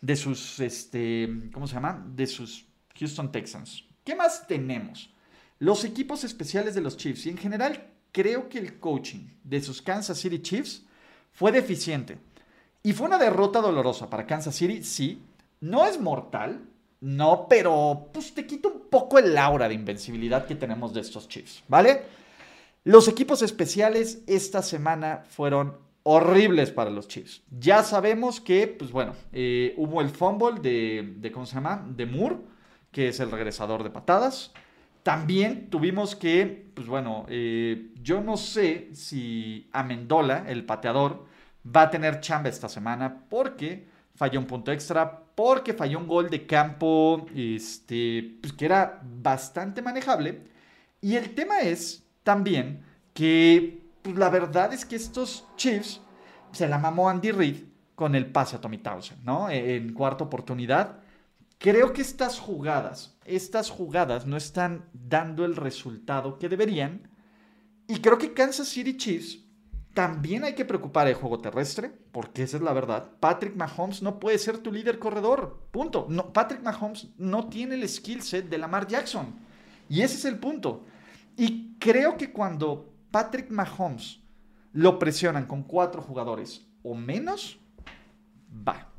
de 0.00 0.16
sus, 0.16 0.60
este, 0.60 1.50
¿cómo 1.52 1.66
se 1.66 1.74
llama? 1.74 2.04
De 2.14 2.26
sus 2.26 2.66
Houston 2.98 3.30
Texans. 3.30 3.84
¿Qué 4.02 4.16
más 4.16 4.46
tenemos? 4.46 5.14
Los 5.58 5.84
equipos 5.84 6.24
especiales 6.24 6.74
de 6.74 6.80
los 6.80 6.96
Chiefs 6.96 7.26
y 7.26 7.30
en 7.30 7.36
general 7.36 7.97
creo 8.18 8.48
que 8.48 8.58
el 8.58 8.80
coaching 8.80 9.28
de 9.44 9.60
sus 9.60 9.80
Kansas 9.80 10.18
City 10.18 10.42
Chiefs 10.42 10.84
fue 11.30 11.52
deficiente. 11.52 12.18
Y 12.82 12.92
fue 12.92 13.06
una 13.06 13.16
derrota 13.16 13.60
dolorosa 13.60 14.10
para 14.10 14.26
Kansas 14.26 14.56
City, 14.56 14.82
sí. 14.82 15.22
No 15.60 15.86
es 15.86 16.00
mortal, 16.00 16.62
no, 17.00 17.46
pero 17.48 18.08
pues 18.12 18.34
te 18.34 18.44
quita 18.44 18.66
un 18.66 18.88
poco 18.90 19.20
el 19.20 19.38
aura 19.38 19.68
de 19.68 19.74
invencibilidad 19.74 20.46
que 20.46 20.56
tenemos 20.56 20.92
de 20.92 21.02
estos 21.02 21.28
Chiefs, 21.28 21.62
¿vale? 21.68 22.02
Los 22.82 23.06
equipos 23.06 23.40
especiales 23.42 24.24
esta 24.26 24.62
semana 24.62 25.22
fueron 25.28 25.76
horribles 26.02 26.72
para 26.72 26.90
los 26.90 27.06
Chiefs. 27.06 27.42
Ya 27.56 27.84
sabemos 27.84 28.40
que, 28.40 28.66
pues 28.66 28.90
bueno, 28.90 29.14
eh, 29.32 29.74
hubo 29.76 30.00
el 30.00 30.08
fumble 30.08 30.60
de, 30.60 31.14
de, 31.18 31.30
¿cómo 31.30 31.46
se 31.46 31.54
llama? 31.54 31.86
De 31.88 32.04
Moore, 32.04 32.38
que 32.90 33.10
es 33.10 33.20
el 33.20 33.30
regresador 33.30 33.84
de 33.84 33.90
patadas. 33.90 34.50
También 35.08 35.70
tuvimos 35.70 36.14
que, 36.14 36.70
pues 36.74 36.86
bueno, 36.86 37.24
eh, 37.30 37.94
yo 38.02 38.20
no 38.20 38.36
sé 38.36 38.90
si 38.92 39.66
Amendola, 39.72 40.44
el 40.46 40.66
pateador, 40.66 41.24
va 41.64 41.84
a 41.84 41.90
tener 41.90 42.20
chamba 42.20 42.50
esta 42.50 42.68
semana 42.68 43.24
porque 43.30 43.86
falló 44.14 44.38
un 44.38 44.44
punto 44.44 44.70
extra, 44.70 45.18
porque 45.34 45.72
falló 45.72 45.98
un 45.98 46.06
gol 46.06 46.28
de 46.28 46.44
campo 46.44 47.24
este, 47.34 48.36
pues 48.42 48.52
que 48.52 48.66
era 48.66 49.00
bastante 49.02 49.80
manejable. 49.80 50.42
Y 51.00 51.16
el 51.16 51.34
tema 51.34 51.60
es 51.60 52.04
también 52.22 52.84
que 53.14 53.80
pues 54.02 54.14
la 54.14 54.28
verdad 54.28 54.74
es 54.74 54.84
que 54.84 54.96
estos 54.96 55.46
Chiefs 55.56 56.02
se 56.52 56.68
la 56.68 56.76
mamó 56.76 57.08
Andy 57.08 57.30
Reid 57.30 57.56
con 57.94 58.14
el 58.14 58.26
pase 58.26 58.56
a 58.56 58.60
Tommy 58.60 58.76
Townsend, 58.76 59.24
¿no? 59.24 59.48
En 59.48 59.94
cuarta 59.94 60.24
oportunidad. 60.24 60.98
Creo 61.58 61.92
que 61.92 62.02
estas 62.02 62.38
jugadas, 62.38 63.18
estas 63.24 63.68
jugadas 63.68 64.26
no 64.26 64.36
están 64.36 64.88
dando 64.92 65.44
el 65.44 65.56
resultado 65.56 66.38
que 66.38 66.48
deberían. 66.48 67.10
Y 67.88 68.00
creo 68.00 68.16
que 68.16 68.32
Kansas 68.32 68.68
City 68.68 68.96
Chiefs 68.96 69.44
También 69.94 70.44
hay 70.44 70.54
que 70.54 70.64
preocupar 70.64 71.08
el 71.08 71.14
juego 71.14 71.40
terrestre, 71.40 71.90
porque 72.12 72.44
esa 72.44 72.58
es 72.58 72.62
la 72.62 72.72
verdad. 72.72 73.10
Patrick 73.18 73.56
Mahomes 73.56 74.00
no 74.00 74.20
puede 74.20 74.38
ser 74.38 74.58
tu 74.58 74.70
líder 74.70 75.00
corredor. 75.00 75.66
Punto. 75.72 76.06
No, 76.08 76.32
Patrick 76.32 76.62
Mahomes 76.62 77.08
no 77.16 77.48
tiene 77.48 77.74
el 77.74 77.88
skill 77.88 78.22
set 78.22 78.48
de 78.48 78.58
Lamar 78.58 78.86
Jackson. 78.86 79.34
Y 79.88 80.02
ese 80.02 80.14
es 80.16 80.24
el 80.26 80.38
punto. 80.38 80.84
Y 81.36 81.76
creo 81.80 82.16
que 82.16 82.30
cuando 82.30 82.94
Patrick 83.10 83.50
Mahomes 83.50 84.20
lo 84.72 85.00
presionan 85.00 85.46
con 85.46 85.64
cuatro 85.64 86.02
jugadores 86.02 86.64
o 86.84 86.94
menos, 86.94 87.58
va. 88.52 88.92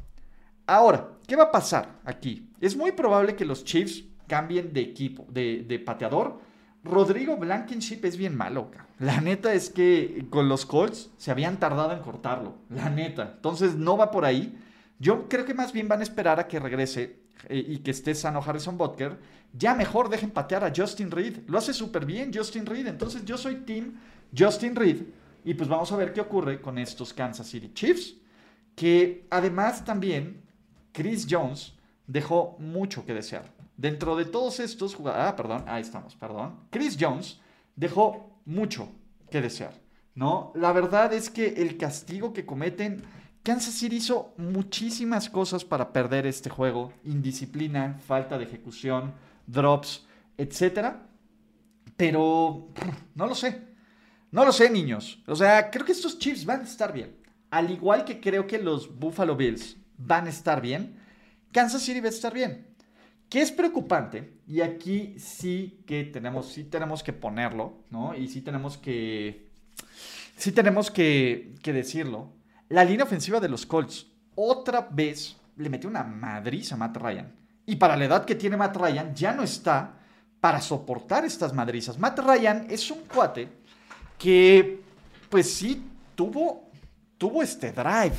Ahora, 0.69 1.17
¿qué 1.25 1.35
va 1.35 1.45
a 1.45 1.51
pasar 1.51 1.99
aquí? 2.05 2.47
Es 2.61 2.77
muy 2.77 2.91
probable 2.91 3.35
que 3.35 3.43
los 3.43 3.63
Chiefs 3.63 4.03
cambien 4.27 4.71
de 4.71 4.81
equipo, 4.81 5.25
de, 5.27 5.81
pateador 5.83 6.39
Rodrigo 6.83 7.37
Blankenship 7.37 8.01
es 8.03 8.15
bien 8.15 8.37
malo. 8.37 8.69
La 8.99 9.19
neta 9.19 9.51
es 9.51 9.71
que 9.71 10.27
con 10.29 10.47
los 10.47 10.67
Colts 10.67 11.09
se 11.17 11.31
habían 11.31 11.57
tardado 11.57 11.91
en 11.93 12.03
cortarlo. 12.03 12.59
La 12.69 12.87
neta. 12.91 13.33
Entonces 13.35 13.77
no 13.77 13.97
va 13.97 14.11
por 14.11 14.25
ahí. 14.25 14.59
Yo 14.99 15.27
creo 15.27 15.43
que 15.43 15.55
más 15.55 15.73
bien 15.73 15.87
van 15.87 16.01
a 16.01 16.03
esperar 16.03 16.39
a 16.39 16.47
que 16.47 16.59
regrese 16.59 17.19
eh, 17.47 17.65
y 17.67 17.79
que 17.79 17.89
esté 17.89 18.13
sano 18.13 18.43
Harrison 18.45 18.77
Butker. 18.77 19.17
Ya 19.53 19.73
mejor 19.73 20.07
dejen 20.07 20.29
patear 20.29 20.63
a 20.63 20.71
Justin 20.73 21.09
Reed. 21.09 21.39
Lo 21.47 21.57
hace 21.57 21.73
súper 21.73 22.05
bien 22.05 22.31
Justin 22.31 22.67
Reed. 22.67 22.85
Entonces 22.85 23.25
yo 23.25 23.39
soy 23.39 23.55
team 23.61 23.95
Justin 24.37 24.75
Reed. 24.75 25.01
Y 25.43 25.55
pues 25.55 25.67
vamos 25.67 25.91
a 25.91 25.97
ver 25.97 26.13
qué 26.13 26.21
ocurre 26.21 26.61
con 26.61 26.77
estos 26.77 27.11
Kansas 27.11 27.47
City 27.47 27.71
Chiefs. 27.73 28.17
Que 28.75 29.25
además 29.31 29.83
también 29.83 30.47
Chris 30.91 31.27
Jones 31.29 31.73
dejó 32.07 32.55
mucho 32.59 33.05
que 33.05 33.13
desear. 33.13 33.45
Dentro 33.77 34.15
de 34.15 34.25
todos 34.25 34.59
estos 34.59 34.95
jugadores, 34.95 35.27
ah, 35.27 35.35
perdón, 35.35 35.63
ahí 35.67 35.81
estamos, 35.81 36.15
perdón. 36.15 36.59
Chris 36.69 36.97
Jones 36.99 37.39
dejó 37.75 38.29
mucho 38.45 38.89
que 39.29 39.41
desear, 39.41 39.73
¿no? 40.15 40.51
La 40.55 40.73
verdad 40.73 41.13
es 41.13 41.29
que 41.29 41.47
el 41.47 41.77
castigo 41.77 42.33
que 42.33 42.45
cometen, 42.45 43.03
Kansas 43.43 43.75
City 43.75 43.97
hizo 43.97 44.33
muchísimas 44.37 45.29
cosas 45.29 45.63
para 45.63 45.93
perder 45.93 46.25
este 46.25 46.49
juego, 46.49 46.91
indisciplina, 47.05 47.97
falta 48.05 48.37
de 48.37 48.43
ejecución, 48.43 49.13
drops, 49.47 50.05
etcétera. 50.37 51.05
Pero 51.95 52.69
no 53.15 53.27
lo 53.27 53.35
sé. 53.35 53.61
No 54.31 54.45
lo 54.45 54.51
sé, 54.51 54.69
niños. 54.69 55.21
O 55.27 55.35
sea, 55.35 55.71
creo 55.71 55.85
que 55.85 55.91
estos 55.91 56.19
Chiefs 56.19 56.45
van 56.45 56.61
a 56.61 56.63
estar 56.63 56.93
bien. 56.93 57.15
Al 57.49 57.71
igual 57.71 58.05
que 58.05 58.19
creo 58.19 58.45
que 58.45 58.59
los 58.59 58.99
Buffalo 58.99 59.35
Bills 59.35 59.75
van 59.99 60.25
a 60.25 60.29
estar 60.29 60.61
bien, 60.61 60.95
Kansas 61.51 61.83
City 61.83 61.99
va 61.99 62.07
a 62.07 62.09
estar 62.09 62.33
bien. 62.33 62.65
¿Qué 63.29 63.41
es 63.41 63.51
preocupante? 63.51 64.39
Y 64.47 64.61
aquí 64.61 65.15
sí 65.19 65.83
que 65.85 66.03
tenemos, 66.05 66.51
sí 66.51 66.63
tenemos 66.63 67.03
que 67.03 67.13
ponerlo, 67.13 67.83
¿no? 67.91 68.15
Y 68.15 68.27
sí 68.27 68.41
tenemos 68.41 68.77
que, 68.77 69.49
sí 70.35 70.51
tenemos 70.51 70.89
que, 70.89 71.53
que 71.61 71.73
decirlo. 71.73 72.33
La 72.69 72.83
línea 72.83 73.03
ofensiva 73.03 73.39
de 73.39 73.49
los 73.49 73.67
Colts 73.67 74.07
otra 74.33 74.87
vez 74.89 75.35
le 75.57 75.69
metió 75.69 75.89
una 75.89 76.03
madriz 76.03 76.71
a 76.71 76.77
Matt 76.77 76.97
Ryan. 76.97 77.35
Y 77.67 77.75
para 77.75 77.95
la 77.95 78.05
edad 78.05 78.25
que 78.25 78.35
tiene 78.35 78.57
Matt 78.57 78.77
Ryan, 78.77 79.13
ya 79.13 79.33
no 79.33 79.43
está 79.43 79.99
para 80.39 80.61
soportar 80.61 81.25
estas 81.25 81.53
madrizas. 81.53 81.99
Matt 81.99 82.19
Ryan 82.19 82.65
es 82.69 82.89
un 82.89 83.01
cuate 83.01 83.49
que, 84.17 84.81
pues 85.29 85.53
sí, 85.53 85.83
tuvo, 86.15 86.69
tuvo 87.17 87.43
este 87.43 87.71
drive 87.71 88.15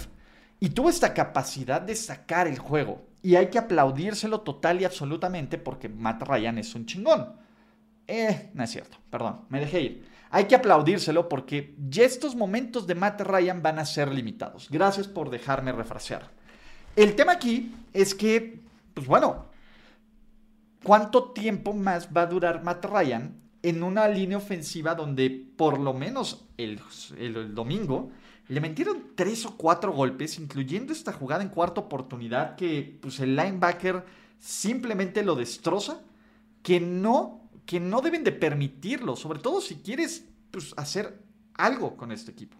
y 0.61 0.69
tuvo 0.69 0.91
esta 0.91 1.15
capacidad 1.15 1.81
de 1.81 1.97
sacar 1.97 2.47
el 2.47 2.59
juego. 2.59 3.07
Y 3.23 3.35
hay 3.35 3.49
que 3.49 3.59
aplaudírselo 3.59 4.43
total 4.43 4.81
y 4.81 4.85
absolutamente 4.85 5.59
porque 5.59 5.89
Matt 5.89 6.23
Ryan 6.23 6.59
es 6.59 6.75
un 6.75 6.87
chingón. 6.87 7.35
Eh, 8.07 8.51
no 8.55 8.63
es 8.63 8.71
cierto, 8.71 8.99
perdón, 9.11 9.43
me 9.49 9.61
dejé 9.61 9.81
ir. 9.81 10.11
Hay 10.31 10.45
que 10.45 10.55
aplaudírselo 10.55 11.29
porque 11.29 11.75
ya 11.89 12.05
estos 12.05 12.37
momentos 12.37 12.87
de 12.87 12.95
Matt 12.95 13.23
Ryan 13.23 13.63
van 13.63 13.79
a 13.79 13.85
ser 13.85 14.13
limitados. 14.13 14.69
Gracias 14.71 15.09
por 15.09 15.31
dejarme 15.31 15.73
refrasear. 15.73 16.31
El 16.95 17.17
tema 17.17 17.33
aquí 17.33 17.75
es 17.93 18.15
que, 18.15 18.61
pues 18.95 19.07
bueno, 19.07 19.47
¿cuánto 20.85 21.33
tiempo 21.33 21.73
más 21.73 22.09
va 22.15 22.23
a 22.23 22.27
durar 22.27 22.63
Matt 22.63 22.85
Ryan 22.85 23.41
en 23.63 23.83
una 23.83 24.09
línea 24.09 24.39
ofensiva 24.39 24.95
donde 24.95 25.31
por 25.57 25.79
lo 25.79 25.93
menos 25.93 26.47
el, 26.57 26.81
el 27.19 27.55
domingo 27.55 28.11
le 28.51 28.61
metieron 28.61 29.13
tres 29.15 29.47
o 29.47 29.57
cuatro 29.57 29.93
golpes, 29.93 30.37
incluyendo 30.41 30.93
esta 30.93 31.13
jugada 31.13 31.45
en 31.45 31.51
cuarta 31.51 31.81
oportunidad 31.81 32.57
que 32.57 32.99
pues, 33.01 33.21
el 33.21 33.37
linebacker 33.37 34.05
simplemente 34.41 35.23
lo 35.23 35.37
destroza, 35.37 36.01
que 36.61 36.81
no, 36.81 37.49
que 37.65 37.79
no 37.79 38.01
deben 38.01 38.25
de 38.25 38.33
permitirlo, 38.33 39.15
sobre 39.15 39.39
todo 39.39 39.61
si 39.61 39.77
quieres 39.77 40.25
pues, 40.51 40.75
hacer 40.77 41.23
algo 41.55 41.97
con 41.97 42.11
este 42.11 42.33
equipo. 42.33 42.57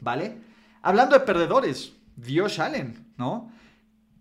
¿Vale? 0.00 0.38
Hablando 0.82 1.16
de 1.16 1.24
perdedores, 1.24 1.92
Dios 2.16 2.58
Allen, 2.58 3.06
¿no? 3.16 3.52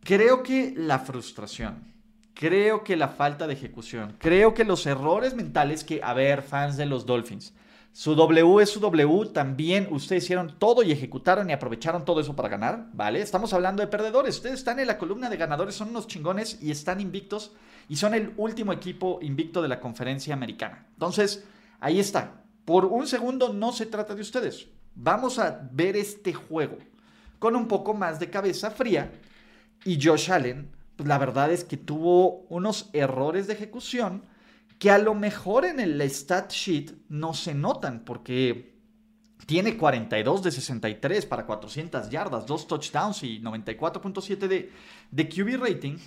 Creo 0.03 0.43
que 0.43 0.75
la 0.77 1.00
frustración, 1.00 1.91
creo 2.36 2.84
que 2.84 2.96
la 2.96 3.07
falta 3.07 3.48
de 3.48 3.53
ejecución, 3.53 4.15
creo 4.19 4.53
que 4.53 4.63
los 4.63 4.86
errores 4.86 5.34
mentales 5.34 5.84
que, 5.84 6.01
a 6.03 6.13
ver, 6.13 6.43
fans 6.43 6.77
de 6.77 6.86
los 6.86 7.07
Dolphins, 7.07 7.55
su 7.97 8.13
W 8.13 8.61
es 8.61 8.69
su 8.69 8.79
W. 8.79 9.31
También 9.33 9.87
ustedes 9.89 10.25
hicieron 10.25 10.59
todo 10.59 10.83
y 10.83 10.91
ejecutaron 10.91 11.49
y 11.49 11.53
aprovecharon 11.53 12.05
todo 12.05 12.21
eso 12.21 12.35
para 12.35 12.47
ganar, 12.47 12.89
¿vale? 12.93 13.21
Estamos 13.21 13.53
hablando 13.53 13.81
de 13.81 13.87
perdedores. 13.87 14.35
Ustedes 14.35 14.59
están 14.59 14.79
en 14.79 14.85
la 14.85 14.99
columna 14.99 15.31
de 15.31 15.37
ganadores, 15.37 15.73
son 15.73 15.89
unos 15.89 16.05
chingones 16.05 16.59
y 16.61 16.69
están 16.69 17.01
invictos 17.01 17.53
y 17.89 17.95
son 17.95 18.13
el 18.13 18.35
último 18.37 18.71
equipo 18.71 19.17
invicto 19.23 19.63
de 19.63 19.67
la 19.69 19.79
conferencia 19.79 20.35
americana. 20.35 20.85
Entonces, 20.93 21.43
ahí 21.79 21.99
está. 21.99 22.43
Por 22.65 22.85
un 22.85 23.07
segundo 23.07 23.51
no 23.51 23.71
se 23.71 23.87
trata 23.87 24.13
de 24.13 24.21
ustedes. 24.21 24.67
Vamos 24.93 25.39
a 25.39 25.67
ver 25.71 25.95
este 25.97 26.35
juego 26.35 26.77
con 27.39 27.55
un 27.55 27.67
poco 27.67 27.95
más 27.95 28.19
de 28.19 28.29
cabeza 28.29 28.69
fría. 28.69 29.11
Y 29.85 29.99
Josh 29.99 30.31
Allen, 30.31 30.69
pues 30.97 31.09
la 31.09 31.17
verdad 31.17 31.51
es 31.51 31.63
que 31.63 31.77
tuvo 31.77 32.45
unos 32.49 32.91
errores 32.93 33.47
de 33.47 33.53
ejecución 33.53 34.21
que 34.79 34.91
a 34.91 34.98
lo 34.98 35.13
mejor 35.13 35.65
en 35.65 35.79
el 35.79 36.01
stat 36.10 36.51
sheet 36.51 36.91
no 37.10 37.34
se 37.34 37.53
notan 37.53 38.03
porque 38.05 38.77
tiene 39.46 39.77
42 39.77 40.43
de 40.43 40.51
63 40.51 41.25
para 41.25 41.46
400 41.46 42.10
yardas, 42.10 42.46
dos 42.46 42.67
touchdowns 42.67 43.24
y 43.24 43.39
94.7 43.41 44.48
de, 44.48 44.72
de 45.10 45.29
QB 45.29 45.62
rating. 45.62 45.98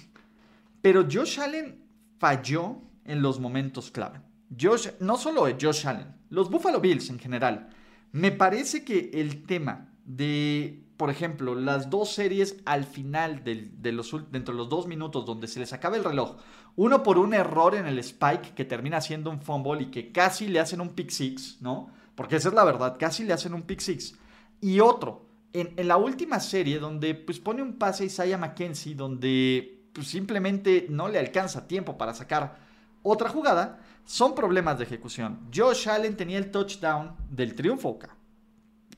Pero 0.83 1.07
Josh 1.11 1.41
Allen 1.41 1.85
falló 2.19 2.83
en 3.05 3.23
los 3.23 3.41
momentos 3.41 3.91
clave. 3.91 4.21
Josh, 4.59 4.89
no 5.01 5.17
solo 5.17 5.47
Josh 5.61 5.87
Allen, 5.87 6.15
los 6.29 6.51
Buffalo 6.51 6.81
Bills 6.81 7.11
en 7.11 7.19
general. 7.19 7.71
Me 8.13 8.33
parece 8.33 8.85
que 8.85 9.11
el 9.15 9.45
tema 9.45 9.93
de, 10.05 10.85
por 11.01 11.09
ejemplo, 11.09 11.55
las 11.55 11.89
dos 11.89 12.13
series 12.13 12.57
al 12.67 12.85
final 12.85 13.43
de 13.43 13.91
los, 13.91 14.15
dentro 14.31 14.53
de 14.53 14.59
los 14.59 14.69
dos 14.69 14.87
minutos 14.87 15.25
donde 15.25 15.49
se 15.49 15.59
les 15.59 15.73
acaba 15.73 15.97
el 15.97 16.05
reloj, 16.05 16.37
uno 16.77 17.03
por 17.03 17.17
un 17.17 17.33
error 17.33 17.75
en 17.75 17.87
el 17.87 17.99
spike 18.01 18.53
que 18.53 18.67
termina 18.67 19.01
siendo 19.01 19.31
un 19.31 19.41
fumble 19.41 19.85
y 19.85 19.87
que 19.87 20.13
casi 20.13 20.47
le 20.47 20.61
hacen 20.61 20.79
un 20.79 20.91
pick 20.91 21.09
six, 21.09 21.57
¿no? 21.63 21.89
Porque 22.15 22.37
esa 22.37 22.51
es 22.51 22.55
la 22.55 22.65
verdad, 22.65 22.99
casi 23.01 23.25
le 23.25 23.33
hacen 23.33 23.55
un 23.55 23.63
pick 23.63 23.81
six. 23.81 24.15
Y 24.61 24.81
otro, 24.81 25.25
en, 25.55 25.73
la 25.89 25.97
última 25.97 26.39
serie 26.39 26.79
donde 26.79 27.15
pues 27.15 27.41
pone 27.41 27.63
un 27.63 27.79
pase 27.79 28.05
Isaiah 28.05 28.37
McKenzie 28.37 28.95
donde 28.95 29.89
pues, 29.95 30.07
simplemente 30.07 30.85
no 30.91 31.09
le 31.09 31.19
alcanza 31.19 31.67
tiempo 31.67 31.97
para 31.97 32.13
sacar 32.13 32.59
otra 33.03 33.31
jugada, 33.31 33.81
son 34.05 34.35
problemas 34.35 34.77
de 34.77 34.85
ejecución. 34.85 35.49
Josh 35.51 35.89
Allen 35.89 36.15
tenía 36.15 36.37
el 36.37 36.51
touchdown 36.51 37.17
del 37.31 37.55
triunfo, 37.55 37.99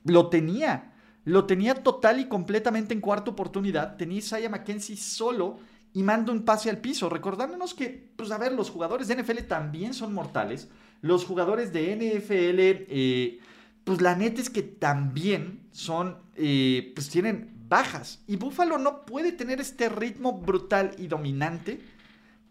lo 0.03 0.27
tenía. 0.27 0.89
Lo 1.25 1.45
tenía 1.45 1.75
total 1.75 2.19
y 2.19 2.27
completamente 2.27 2.93
en 2.93 3.01
cuarta 3.01 3.31
oportunidad. 3.31 3.95
Tenía 3.97 4.19
Isaiah 4.19 4.49
McKenzie 4.49 4.97
solo 4.97 5.59
y 5.93 6.03
manda 6.03 6.33
un 6.33 6.43
pase 6.43 6.69
al 6.69 6.79
piso, 6.79 7.07
recordándonos 7.09 7.73
que, 7.73 8.11
pues 8.15 8.31
a 8.31 8.37
ver, 8.37 8.51
los 8.53 8.69
jugadores 8.69 9.07
de 9.07 9.15
NFL 9.15 9.43
también 9.47 9.93
son 9.93 10.13
mortales, 10.13 10.67
los 11.01 11.23
jugadores 11.23 11.71
de 11.71 11.95
NFL, 11.95 12.59
eh, 12.59 13.39
pues 13.83 14.01
la 14.01 14.15
neta 14.15 14.41
es 14.41 14.49
que 14.49 14.63
también 14.63 15.67
son, 15.71 16.17
eh, 16.35 16.91
pues 16.95 17.09
tienen 17.09 17.53
bajas, 17.69 18.23
y 18.27 18.37
Buffalo 18.37 18.79
no 18.79 19.05
puede 19.05 19.31
tener 19.31 19.61
este 19.61 19.87
ritmo 19.87 20.33
brutal 20.33 20.95
y 20.97 21.07
dominante 21.07 21.79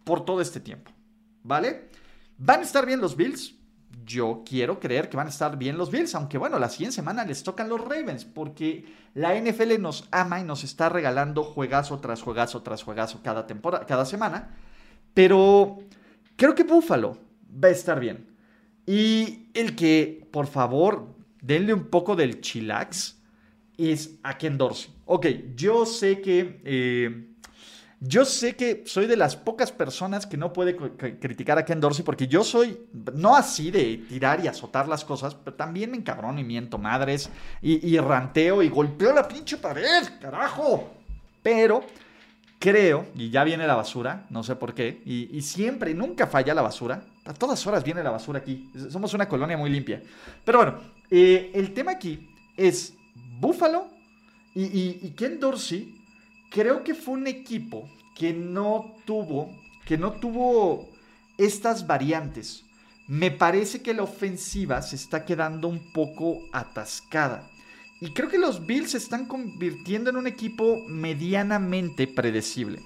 por 0.04 0.24
todo 0.24 0.40
este 0.40 0.60
tiempo, 0.60 0.92
¿vale? 1.42 1.88
¿Van 2.38 2.60
a 2.60 2.64
estar 2.64 2.86
bien 2.86 3.00
los 3.00 3.16
Bills? 3.16 3.54
Yo 4.04 4.42
quiero 4.44 4.80
creer 4.80 5.08
que 5.08 5.16
van 5.16 5.26
a 5.26 5.30
estar 5.30 5.56
bien 5.56 5.76
los 5.76 5.90
Bills, 5.90 6.14
aunque 6.14 6.38
bueno, 6.38 6.58
la 6.58 6.68
siguiente 6.68 6.96
semana 6.96 7.24
les 7.24 7.42
tocan 7.42 7.68
los 7.68 7.80
Ravens, 7.80 8.24
porque 8.24 8.84
la 9.14 9.34
NFL 9.34 9.80
nos 9.80 10.08
ama 10.10 10.40
y 10.40 10.44
nos 10.44 10.64
está 10.64 10.88
regalando 10.88 11.44
juegazo 11.44 11.98
tras 12.00 12.22
juegazo 12.22 12.62
tras 12.62 12.82
juegazo 12.82 13.20
cada 13.22 13.46
temporada, 13.46 13.86
cada 13.86 14.04
semana. 14.04 14.56
Pero 15.14 15.78
creo 16.36 16.54
que 16.54 16.64
Buffalo 16.64 17.18
va 17.62 17.68
a 17.68 17.72
estar 17.72 18.00
bien. 18.00 18.28
Y 18.86 19.50
el 19.54 19.76
que, 19.76 20.28
por 20.32 20.46
favor, 20.46 21.14
denle 21.40 21.74
un 21.74 21.88
poco 21.88 22.16
del 22.16 22.40
chillax 22.40 23.20
es 23.76 24.18
a 24.22 24.38
Ken 24.38 24.58
Dorsey. 24.58 24.92
Ok, 25.06 25.26
yo 25.54 25.86
sé 25.86 26.20
que. 26.20 26.60
Eh, 26.64 27.31
Yo 28.04 28.24
sé 28.24 28.56
que 28.56 28.82
soy 28.84 29.06
de 29.06 29.16
las 29.16 29.36
pocas 29.36 29.70
personas 29.70 30.26
que 30.26 30.36
no 30.36 30.52
puede 30.52 30.76
criticar 30.76 31.56
a 31.56 31.64
Ken 31.64 31.78
Dorsey 31.78 32.04
porque 32.04 32.26
yo 32.26 32.42
soy, 32.42 32.76
no 33.14 33.36
así 33.36 33.70
de 33.70 33.98
tirar 34.08 34.44
y 34.44 34.48
azotar 34.48 34.88
las 34.88 35.04
cosas, 35.04 35.36
pero 35.36 35.54
también 35.54 35.92
me 35.92 35.98
encabrono 35.98 36.40
y 36.40 36.42
miento 36.42 36.78
madres 36.78 37.30
y, 37.60 37.88
y 37.88 37.96
ranteo 38.00 38.60
y 38.60 38.68
golpeo 38.70 39.14
la 39.14 39.28
pinche 39.28 39.56
pared, 39.56 40.02
carajo. 40.20 40.90
Pero 41.44 41.84
creo, 42.58 43.06
y 43.14 43.30
ya 43.30 43.44
viene 43.44 43.68
la 43.68 43.76
basura, 43.76 44.26
no 44.30 44.42
sé 44.42 44.56
por 44.56 44.74
qué, 44.74 45.00
y, 45.06 45.40
siempre, 45.42 45.94
nunca 45.94 46.26
falla 46.26 46.54
la 46.54 46.62
basura. 46.62 47.04
A 47.24 47.32
todas 47.32 47.64
horas 47.68 47.84
viene 47.84 48.02
la 48.02 48.10
basura 48.10 48.40
aquí. 48.40 48.68
Somos 48.90 49.14
una 49.14 49.28
colonia 49.28 49.56
muy 49.56 49.70
limpia. 49.70 50.02
Pero 50.44 50.58
bueno, 50.58 50.80
eh, 51.08 51.52
el 51.54 51.72
tema 51.72 51.92
aquí 51.92 52.28
es 52.56 52.94
Buffalo 53.38 53.86
y, 54.56 55.06
y 55.06 55.10
Ken 55.16 55.38
Dorsey 55.38 56.01
creo 56.52 56.84
que 56.84 56.94
fue 56.94 57.14
un 57.14 57.26
equipo 57.26 57.88
que 58.14 58.32
no 58.32 58.94
tuvo, 59.04 59.50
que 59.84 59.96
no 59.96 60.12
tuvo 60.12 60.88
estas 61.38 61.86
variantes. 61.86 62.64
Me 63.08 63.30
parece 63.30 63.82
que 63.82 63.94
la 63.94 64.04
ofensiva 64.04 64.80
se 64.82 64.96
está 64.96 65.24
quedando 65.24 65.68
un 65.68 65.92
poco 65.92 66.38
atascada. 66.52 67.48
Y 68.00 68.12
creo 68.12 68.28
que 68.28 68.38
los 68.38 68.66
Bills 68.66 68.92
se 68.92 68.98
están 68.98 69.26
convirtiendo 69.26 70.10
en 70.10 70.16
un 70.16 70.26
equipo 70.26 70.84
medianamente 70.88 72.06
predecible. 72.06 72.80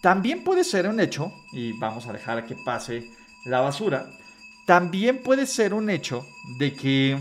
También 0.00 0.44
puede 0.44 0.64
ser 0.64 0.88
un 0.88 0.98
hecho, 0.98 1.32
y 1.52 1.72
vamos 1.78 2.06
a 2.06 2.12
dejar 2.12 2.46
que 2.46 2.54
pase 2.54 3.10
la 3.44 3.60
basura, 3.60 4.10
también 4.66 5.22
puede 5.22 5.46
ser 5.46 5.74
un 5.74 5.90
hecho 5.90 6.26
de 6.58 6.74
que, 6.74 7.20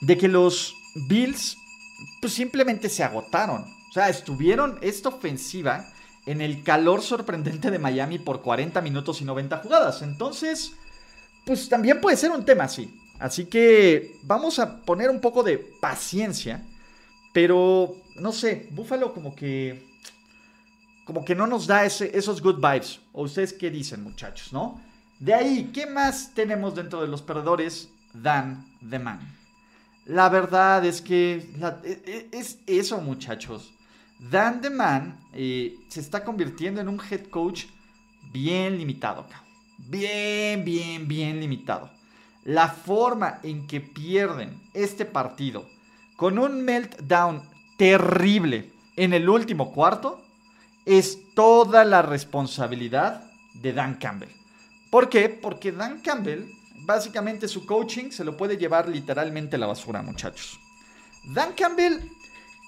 de 0.00 0.16
que 0.16 0.28
los 0.28 0.74
Bills 0.94 1.58
pues 2.20 2.32
simplemente 2.32 2.88
se 2.88 3.04
agotaron. 3.04 3.64
O 3.94 4.00
sea, 4.00 4.08
estuvieron 4.08 4.76
esta 4.80 5.08
ofensiva 5.08 5.86
en 6.26 6.40
el 6.40 6.64
calor 6.64 7.00
sorprendente 7.00 7.70
de 7.70 7.78
Miami 7.78 8.18
por 8.18 8.42
40 8.42 8.80
minutos 8.80 9.20
y 9.20 9.24
90 9.24 9.58
jugadas. 9.58 10.02
Entonces, 10.02 10.72
pues 11.46 11.68
también 11.68 12.00
puede 12.00 12.16
ser 12.16 12.32
un 12.32 12.44
tema 12.44 12.64
así. 12.64 13.00
Así 13.20 13.44
que 13.44 14.16
vamos 14.24 14.58
a 14.58 14.80
poner 14.80 15.10
un 15.10 15.20
poco 15.20 15.44
de 15.44 15.58
paciencia. 15.58 16.66
Pero, 17.32 17.94
no 18.16 18.32
sé, 18.32 18.66
Buffalo 18.72 19.14
como 19.14 19.36
que... 19.36 19.86
Como 21.04 21.24
que 21.24 21.36
no 21.36 21.46
nos 21.46 21.68
da 21.68 21.84
esos 21.84 22.42
good 22.42 22.56
vibes. 22.56 22.98
¿O 23.12 23.22
ustedes 23.22 23.52
qué 23.52 23.70
dicen, 23.70 24.02
muchachos, 24.02 24.52
no? 24.52 24.82
De 25.20 25.34
ahí, 25.34 25.70
¿qué 25.72 25.86
más 25.86 26.34
tenemos 26.34 26.74
dentro 26.74 27.00
de 27.00 27.06
los 27.06 27.22
perdedores? 27.22 27.90
Dan 28.12 28.66
the 28.90 28.98
Man. 28.98 29.20
La 30.04 30.28
verdad 30.30 30.84
es 30.84 31.00
que 31.00 31.48
e, 31.84 32.02
e, 32.06 32.28
es 32.32 32.58
eso, 32.66 33.00
muchachos. 33.00 33.73
Dan 34.30 34.60
the 34.60 34.70
Man 34.70 35.18
eh, 35.32 35.76
se 35.88 36.00
está 36.00 36.24
convirtiendo 36.24 36.80
en 36.80 36.88
un 36.88 37.00
head 37.10 37.26
coach 37.26 37.66
bien 38.32 38.78
limitado. 38.78 39.26
Bien, 39.76 40.64
bien, 40.64 41.06
bien 41.06 41.40
limitado. 41.40 41.90
La 42.44 42.68
forma 42.68 43.40
en 43.42 43.66
que 43.66 43.80
pierden 43.80 44.60
este 44.72 45.04
partido 45.04 45.66
con 46.16 46.38
un 46.38 46.62
meltdown 46.64 47.42
terrible 47.76 48.70
en 48.96 49.12
el 49.12 49.28
último 49.28 49.72
cuarto 49.72 50.22
es 50.86 51.18
toda 51.34 51.84
la 51.84 52.02
responsabilidad 52.02 53.24
de 53.54 53.72
Dan 53.72 53.94
Campbell. 53.94 54.30
¿Por 54.90 55.08
qué? 55.08 55.28
Porque 55.28 55.72
Dan 55.72 56.00
Campbell, 56.00 56.44
básicamente 56.86 57.48
su 57.48 57.66
coaching 57.66 58.10
se 58.10 58.24
lo 58.24 58.36
puede 58.36 58.56
llevar 58.56 58.88
literalmente 58.88 59.56
a 59.56 59.58
la 59.58 59.66
basura, 59.66 60.02
muchachos. 60.02 60.58
Dan 61.24 61.52
Campbell 61.54 61.98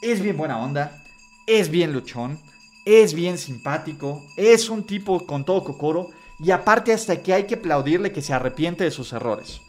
es 0.02 0.20
bien 0.20 0.36
buena 0.36 0.58
onda, 0.58 1.02
es 1.46 1.70
bien 1.70 1.92
luchón, 1.92 2.38
es 2.84 3.14
bien 3.14 3.38
simpático, 3.38 4.24
es 4.36 4.68
un 4.68 4.84
tipo 4.84 5.26
con 5.26 5.44
todo 5.44 5.64
cocoro 5.64 6.10
y 6.38 6.50
aparte 6.50 6.92
hasta 6.92 7.22
que 7.22 7.32
hay 7.32 7.44
que 7.44 7.54
aplaudirle 7.54 8.12
que 8.12 8.22
se 8.22 8.32
arrepiente 8.32 8.84
de 8.84 8.90
sus 8.90 9.12
errores. 9.12 9.60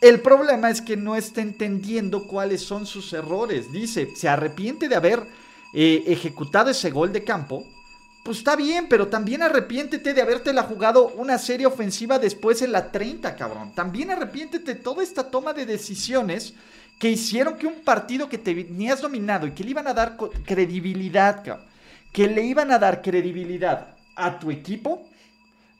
El 0.00 0.20
problema 0.20 0.68
es 0.68 0.82
que 0.82 0.96
no 0.96 1.14
está 1.14 1.40
entendiendo 1.42 2.24
cuáles 2.24 2.62
son 2.62 2.86
sus 2.86 3.12
errores. 3.12 3.70
Dice, 3.70 4.08
se 4.16 4.28
arrepiente 4.28 4.88
de 4.88 4.96
haber 4.96 5.24
eh, 5.72 6.02
ejecutado 6.08 6.70
ese 6.70 6.90
gol 6.90 7.12
de 7.12 7.22
campo. 7.22 7.64
Pues 8.22 8.38
está 8.38 8.54
bien, 8.54 8.86
pero 8.88 9.08
también 9.08 9.42
arrepiéntete 9.42 10.14
de 10.14 10.22
habértela 10.22 10.62
jugado 10.62 11.08
una 11.16 11.38
serie 11.38 11.66
ofensiva 11.66 12.20
después 12.20 12.62
en 12.62 12.70
la 12.70 12.92
30, 12.92 13.34
cabrón. 13.34 13.74
También 13.74 14.10
arrepiéntete 14.12 14.74
de 14.74 14.80
toda 14.80 15.02
esta 15.02 15.28
toma 15.28 15.52
de 15.52 15.66
decisiones 15.66 16.54
que 17.00 17.10
hicieron 17.10 17.58
que 17.58 17.66
un 17.66 17.82
partido 17.82 18.28
que 18.28 18.38
tenías 18.38 19.00
dominado 19.00 19.48
y 19.48 19.52
que 19.52 19.64
le 19.64 19.70
iban 19.70 19.88
a 19.88 19.94
dar 19.94 20.16
credibilidad, 20.46 21.42
que 22.12 22.28
le 22.28 22.44
iban 22.44 22.70
a 22.70 22.78
dar 22.78 23.02
credibilidad 23.02 23.96
a 24.14 24.38
tu 24.38 24.52
equipo, 24.52 25.02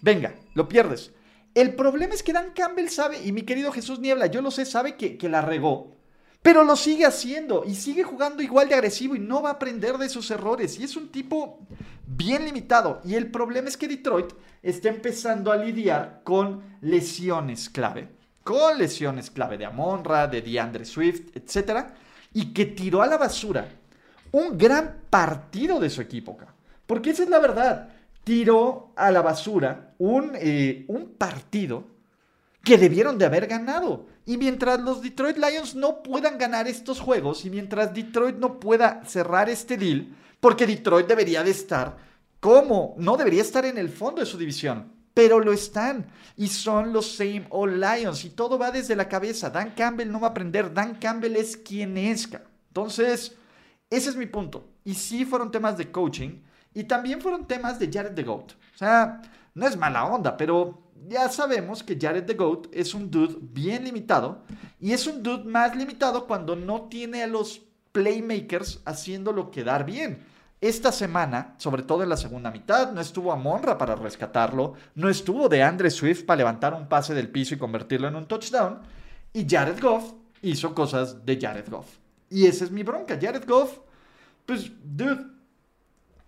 venga, 0.00 0.34
lo 0.54 0.68
pierdes. 0.68 1.12
El 1.54 1.76
problema 1.76 2.14
es 2.14 2.24
que 2.24 2.32
Dan 2.32 2.50
Campbell 2.54 2.88
sabe, 2.88 3.22
y 3.22 3.30
mi 3.30 3.42
querido 3.42 3.70
Jesús 3.70 4.00
Niebla, 4.00 4.26
yo 4.26 4.42
lo 4.42 4.50
sé, 4.50 4.64
sabe 4.64 4.96
que, 4.96 5.16
que 5.16 5.28
la 5.28 5.42
regó, 5.42 5.94
pero 6.42 6.64
lo 6.64 6.76
sigue 6.76 7.06
haciendo 7.06 7.64
y 7.66 7.74
sigue 7.74 8.02
jugando 8.02 8.42
igual 8.42 8.68
de 8.68 8.74
agresivo 8.74 9.14
y 9.14 9.20
no 9.20 9.42
va 9.42 9.50
a 9.50 9.52
aprender 9.54 9.96
de 9.98 10.08
sus 10.08 10.30
errores. 10.30 10.78
Y 10.78 10.84
es 10.84 10.96
un 10.96 11.10
tipo 11.10 11.60
bien 12.06 12.44
limitado. 12.44 13.00
Y 13.04 13.14
el 13.14 13.30
problema 13.30 13.68
es 13.68 13.76
que 13.76 13.88
Detroit 13.88 14.32
está 14.62 14.88
empezando 14.88 15.52
a 15.52 15.56
lidiar 15.56 16.22
con 16.24 16.62
lesiones 16.80 17.70
clave 17.70 18.08
con 18.42 18.78
lesiones 18.78 19.30
clave 19.30 19.58
de 19.58 19.66
Amonra, 19.66 20.26
de 20.26 20.42
DeAndre 20.42 20.84
Swift, 20.84 21.36
etc. 21.36 21.86
Y 22.32 22.52
que 22.52 22.66
tiró 22.66 23.02
a 23.02 23.06
la 23.06 23.16
basura 23.16 23.68
un 24.32 24.56
gran 24.56 25.02
partido 25.10 25.78
de 25.78 25.90
su 25.90 26.00
equipo. 26.00 26.36
Porque 26.86 27.10
esa 27.10 27.22
es 27.22 27.28
la 27.28 27.38
verdad. 27.38 27.90
Tiró 28.24 28.92
a 28.96 29.10
la 29.10 29.22
basura 29.22 29.94
un, 29.98 30.32
eh, 30.34 30.84
un 30.88 31.14
partido 31.14 31.84
que 32.62 32.78
debieron 32.78 33.18
de 33.18 33.26
haber 33.26 33.46
ganado. 33.46 34.06
Y 34.24 34.36
mientras 34.36 34.80
los 34.80 35.02
Detroit 35.02 35.36
Lions 35.36 35.74
no 35.74 36.02
puedan 36.02 36.38
ganar 36.38 36.68
estos 36.68 37.00
juegos 37.00 37.44
y 37.44 37.50
mientras 37.50 37.92
Detroit 37.92 38.36
no 38.36 38.60
pueda 38.60 39.04
cerrar 39.04 39.48
este 39.48 39.76
deal, 39.76 40.14
porque 40.40 40.66
Detroit 40.66 41.06
debería 41.06 41.42
de 41.42 41.50
estar 41.50 41.96
como, 42.40 42.94
no 42.98 43.16
debería 43.16 43.42
estar 43.42 43.64
en 43.64 43.78
el 43.78 43.88
fondo 43.88 44.20
de 44.20 44.26
su 44.26 44.36
división, 44.36 44.92
pero 45.14 45.40
lo 45.40 45.52
están. 45.52 46.06
Y 46.36 46.48
son 46.48 46.92
los 46.92 47.14
same 47.14 47.46
old 47.50 47.76
Lions. 47.76 48.24
Y 48.24 48.30
todo 48.30 48.58
va 48.58 48.70
desde 48.70 48.96
la 48.96 49.08
cabeza. 49.08 49.50
Dan 49.50 49.74
Campbell 49.76 50.10
no 50.10 50.20
va 50.20 50.28
a 50.28 50.30
aprender. 50.30 50.72
Dan 50.72 50.96
Campbell 50.96 51.36
es 51.36 51.56
quien 51.56 51.96
es. 51.98 52.28
Entonces, 52.68 53.36
ese 53.90 54.10
es 54.10 54.16
mi 54.16 54.26
punto. 54.26 54.70
Y 54.84 54.94
sí 54.94 55.24
fueron 55.24 55.50
temas 55.50 55.76
de 55.76 55.92
coaching. 55.92 56.42
Y 56.74 56.84
también 56.84 57.20
fueron 57.20 57.46
temas 57.46 57.78
de 57.78 57.90
Jared 57.92 58.14
the 58.14 58.22
Goat. 58.22 58.52
O 58.52 58.78
sea, 58.78 59.20
no 59.54 59.66
es 59.66 59.76
mala 59.76 60.06
onda, 60.06 60.36
pero 60.36 60.90
ya 61.08 61.28
sabemos 61.28 61.82
que 61.82 61.98
Jared 62.00 62.24
the 62.24 62.34
Goat 62.34 62.66
es 62.72 62.94
un 62.94 63.10
dude 63.10 63.36
bien 63.40 63.84
limitado. 63.84 64.44
Y 64.80 64.92
es 64.92 65.06
un 65.06 65.22
dude 65.22 65.44
más 65.44 65.76
limitado 65.76 66.26
cuando 66.26 66.56
no 66.56 66.82
tiene 66.82 67.22
a 67.22 67.26
los 67.26 67.62
playmakers 67.92 68.80
haciéndolo 68.84 69.50
quedar 69.50 69.84
bien. 69.84 70.24
Esta 70.60 70.92
semana, 70.92 71.54
sobre 71.58 71.82
todo 71.82 72.02
en 72.04 72.08
la 72.08 72.16
segunda 72.16 72.50
mitad, 72.50 72.92
no 72.92 73.00
estuvo 73.00 73.32
a 73.32 73.36
Monra 73.36 73.76
para 73.76 73.96
rescatarlo, 73.96 74.74
no 74.94 75.08
estuvo 75.08 75.48
de 75.48 75.62
Andre 75.62 75.90
Swift 75.90 76.24
para 76.24 76.38
levantar 76.38 76.72
un 76.74 76.88
pase 76.88 77.14
del 77.14 77.28
piso 77.28 77.54
y 77.54 77.58
convertirlo 77.58 78.06
en 78.06 78.14
un 78.14 78.26
touchdown, 78.26 78.78
y 79.32 79.44
Jared 79.48 79.80
Goff 79.80 80.12
hizo 80.40 80.72
cosas 80.72 81.26
de 81.26 81.40
Jared 81.40 81.68
Goff. 81.68 81.98
Y 82.30 82.46
esa 82.46 82.64
es 82.64 82.70
mi 82.70 82.84
bronca. 82.84 83.18
Jared 83.20 83.44
Goff, 83.44 83.78
pues, 84.46 84.70
dude, 84.84 85.26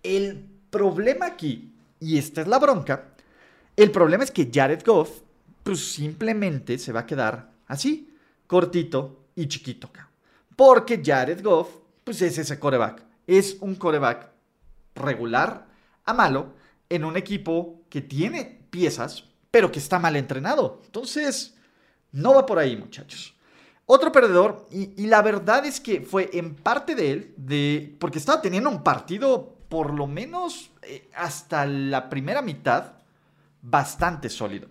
el 0.03 0.45
problema 0.69 1.27
aquí, 1.27 1.73
y 2.01 2.17
esta 2.17 2.41
es 2.41 2.47
la 2.47 2.59
bronca, 2.59 3.14
el 3.75 3.91
problema 3.91 4.23
es 4.23 4.31
que 4.31 4.49
Jared 4.53 4.83
Goff, 4.85 5.21
pues 5.63 5.93
simplemente 5.93 6.77
se 6.77 6.91
va 6.91 7.01
a 7.01 7.05
quedar 7.05 7.51
así, 7.67 8.15
cortito 8.47 9.25
y 9.35 9.47
chiquito. 9.47 9.89
Porque 10.55 11.01
Jared 11.03 11.43
Goff, 11.43 11.69
pues 12.03 12.21
es 12.21 12.37
ese 12.37 12.59
coreback 12.59 13.05
es 13.27 13.57
un 13.61 13.75
coreback 13.75 14.29
regular 14.95 15.67
a 16.05 16.13
malo 16.13 16.53
en 16.89 17.03
un 17.03 17.17
equipo 17.17 17.81
que 17.89 18.01
tiene 18.01 18.61
piezas, 18.69 19.25
pero 19.51 19.71
que 19.71 19.79
está 19.79 19.99
mal 19.99 20.15
entrenado. 20.15 20.81
Entonces, 20.85 21.55
no 22.11 22.35
va 22.35 22.45
por 22.45 22.59
ahí, 22.59 22.77
muchachos. 22.77 23.35
Otro 23.87 24.11
perdedor, 24.11 24.65
y, 24.71 25.05
la 25.05 25.21
verdad 25.21 25.65
es 25.65 25.79
que 25.79 26.01
fue 26.01 26.29
en 26.33 26.55
parte 26.55 26.95
de 26.95 27.11
él, 27.11 27.33
de, 27.37 27.95
porque 27.99 28.17
estaba 28.17 28.41
teniendo 28.41 28.69
un 28.69 28.83
partido 28.83 29.55
por 29.69 29.93
lo 29.93 30.07
menos 30.07 30.71
eh, 30.83 31.09
hasta 31.15 31.65
la 31.65 32.09
primera 32.09 32.41
mitad 32.41 32.93
bastante 33.65 34.29
sólido. 34.29 34.67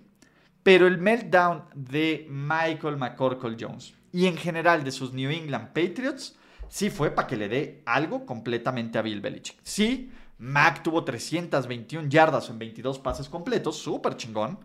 Pero 0.62 0.86
el 0.86 0.98
meltdown 0.98 1.64
de 1.74 2.26
Michael 2.30 2.96
McCorkle 2.96 3.56
Jones 3.58 3.94
y 4.12 4.26
en 4.26 4.36
general 4.36 4.82
de 4.84 4.92
sus 4.92 5.12
New 5.12 5.30
England 5.30 5.68
Patriots 5.68 6.36
sí 6.68 6.88
fue 6.88 7.10
para 7.10 7.28
que 7.28 7.36
le 7.36 7.48
dé 7.48 7.82
algo 7.84 8.24
completamente 8.24 8.98
a 8.98 9.02
Bill 9.02 9.20
Belichick. 9.20 9.58
Sí, 9.62 10.10
Mac 10.38 10.82
tuvo 10.82 11.04
321 11.04 12.08
yardas 12.08 12.48
en 12.48 12.58
22 12.58 12.98
pases 12.98 13.28
completos, 13.28 13.76
súper 13.76 14.16
chingón, 14.16 14.58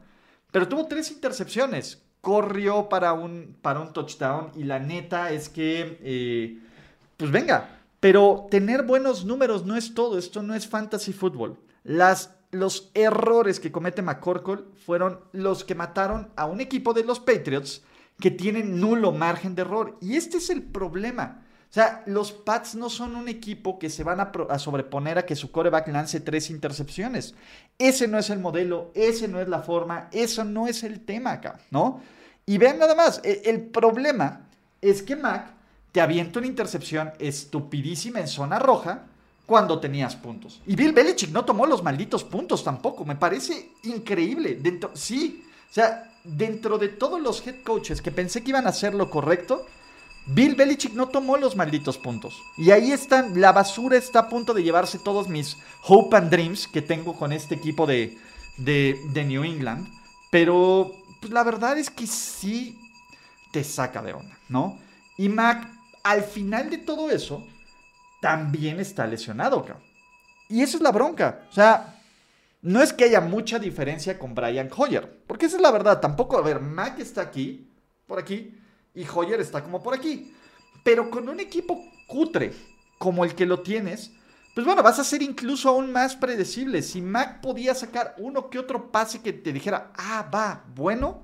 pero 0.51 0.67
tuvo 0.67 0.87
tres 0.87 1.11
intercepciones. 1.11 2.03
Corrió 2.21 2.89
para 2.89 3.13
un, 3.13 3.57
para 3.61 3.79
un 3.79 3.93
touchdown 3.93 4.51
y 4.55 4.63
la 4.63 4.79
neta 4.79 5.31
es 5.31 5.49
que, 5.49 5.99
eh, 6.01 6.59
pues 7.17 7.31
venga, 7.31 7.75
Pero 7.99 8.47
tener 8.49 8.83
buenos 8.83 9.25
números 9.25 9.65
no 9.65 9.75
es 9.75 9.93
todo, 9.93 10.17
esto 10.17 10.41
no 10.41 10.55
es 10.55 10.67
fantasy 10.67 11.11
fútbol. 11.11 11.59
Las, 11.83 12.38
los 12.51 12.91
errores 12.93 13.59
que 13.59 13.71
comete 13.71 14.01
McCorkle 14.01 14.63
fueron 14.85 15.19
los 15.31 15.63
que 15.63 15.75
mataron 15.75 16.31
a 16.35 16.45
un 16.45 16.61
equipo 16.61 16.93
de 16.93 17.03
los 17.03 17.19
Patriots 17.19 17.83
que 18.19 18.31
tienen 18.31 18.79
nulo 18.79 19.11
margen 19.11 19.55
de 19.55 19.61
error. 19.61 19.97
Y 20.01 20.15
este 20.15 20.37
es 20.37 20.49
el 20.49 20.63
problema. 20.63 21.45
O 21.69 21.73
sea, 21.73 22.01
los 22.07 22.31
Pats 22.31 22.73
no 22.73 22.89
son 22.89 23.15
un 23.15 23.29
equipo 23.29 23.77
que 23.77 23.91
se 23.91 24.03
van 24.03 24.19
a, 24.19 24.57
sobreponer 24.57 25.19
a 25.19 25.25
que 25.25 25.35
su 25.35 25.51
coreback 25.51 25.87
lance 25.89 26.19
tres 26.19 26.49
intercepciones. 26.49 27.35
Ese 27.77 28.07
no 28.07 28.17
es 28.17 28.31
el 28.31 28.39
modelo, 28.39 28.91
ese 28.95 29.27
no 29.27 29.39
es 29.39 29.47
la 29.47 29.61
forma, 29.61 30.09
eso 30.11 30.43
no 30.43 30.67
es 30.67 30.83
el 30.83 31.01
tema 31.01 31.33
acá, 31.33 31.59
¿no? 31.69 32.01
Y 32.47 32.57
vean 32.57 32.79
nada 32.79 32.95
más, 32.95 33.21
el, 33.23 33.41
el 33.45 33.61
problema 33.61 34.47
es 34.81 35.03
que 35.03 35.15
Mac 35.15 35.53
te 35.91 36.01
avienta 36.01 36.39
una 36.39 36.47
intercepción 36.47 37.13
estupidísima 37.19 38.19
en 38.19 38.27
zona 38.27 38.57
roja 38.57 39.05
cuando 39.49 39.79
tenías 39.79 40.15
puntos. 40.15 40.61
Y 40.67 40.75
Bill 40.75 40.93
Belichick 40.93 41.31
no 41.31 41.43
tomó 41.43 41.65
los 41.65 41.81
malditos 41.81 42.23
puntos 42.23 42.63
tampoco. 42.63 43.03
Me 43.03 43.15
parece 43.15 43.71
increíble. 43.81 44.59
Dentro, 44.61 44.91
sí, 44.93 45.43
o 45.71 45.73
sea, 45.73 46.13
dentro 46.23 46.77
de 46.77 46.89
todos 46.89 47.19
los 47.19 47.45
head 47.47 47.63
coaches 47.63 47.99
que 47.99 48.11
pensé 48.11 48.43
que 48.43 48.51
iban 48.51 48.67
a 48.67 48.69
hacer 48.69 48.93
lo 48.93 49.09
correcto, 49.09 49.65
Bill 50.27 50.53
Belichick 50.53 50.93
no 50.93 51.07
tomó 51.07 51.35
los 51.35 51.55
malditos 51.55 51.97
puntos. 51.97 52.39
Y 52.59 52.69
ahí 52.69 52.91
están, 52.91 53.41
la 53.41 53.51
basura 53.51 53.97
está 53.97 54.19
a 54.19 54.29
punto 54.29 54.53
de 54.53 54.61
llevarse 54.61 54.99
todos 54.99 55.27
mis 55.27 55.57
hope 55.87 56.15
and 56.15 56.29
dreams 56.29 56.67
que 56.67 56.83
tengo 56.83 57.15
con 57.17 57.31
este 57.31 57.55
equipo 57.55 57.87
de, 57.87 58.19
de, 58.57 59.25
New 59.25 59.43
England. 59.43 59.87
Pero 60.29 60.91
pues, 61.21 61.33
la 61.33 61.43
verdad 61.43 61.79
es 61.79 61.89
que 61.89 62.05
sí 62.05 62.77
te 63.51 63.63
saca 63.63 64.03
de 64.03 64.13
onda, 64.13 64.37
¿no? 64.47 64.77
Y 65.17 65.27
Mac, 65.27 65.67
al 66.03 66.21
final 66.21 66.69
de 66.69 66.77
todo 66.77 67.09
eso, 67.09 67.43
también 68.21 68.79
está 68.79 69.07
lesionado. 69.07 69.65
Y 70.49 70.61
eso 70.61 70.77
es 70.77 70.83
la 70.83 70.91
bronca. 70.91 71.45
O 71.49 71.53
sea, 71.53 72.01
no 72.61 72.81
es 72.81 72.93
que 72.93 73.05
haya 73.05 73.21
mucha 73.21 73.59
diferencia 73.59 74.19
con 74.19 74.35
Brian 74.35 74.69
Hoyer. 74.75 75.23
Porque 75.27 75.45
esa 75.45 75.57
es 75.57 75.61
la 75.61 75.71
verdad. 75.71 75.99
Tampoco, 75.99 76.37
a 76.37 76.41
ver, 76.41 76.59
Mac 76.59 76.99
está 76.99 77.21
aquí, 77.21 77.69
por 78.05 78.19
aquí 78.19 78.55
y 78.93 79.05
Hoyer 79.07 79.39
está 79.39 79.63
como 79.63 79.81
por 79.81 79.93
aquí. 79.93 80.33
Pero 80.83 81.09
con 81.09 81.29
un 81.29 81.39
equipo 81.39 81.81
cutre 82.07 82.53
como 82.97 83.23
el 83.23 83.35
que 83.35 83.45
lo 83.45 83.61
tienes, 83.61 84.11
pues 84.53 84.65
bueno, 84.65 84.83
vas 84.83 84.99
a 84.99 85.03
ser 85.03 85.21
incluso 85.21 85.69
aún 85.69 85.91
más 85.91 86.15
predecible. 86.15 86.81
Si 86.81 87.01
Mac 87.01 87.41
podía 87.41 87.73
sacar 87.75 88.15
uno 88.17 88.49
que 88.49 88.59
otro 88.59 88.91
pase 88.91 89.21
que 89.21 89.31
te 89.31 89.53
dijera, 89.53 89.91
ah, 89.95 90.29
va, 90.33 90.65
bueno, 90.75 91.23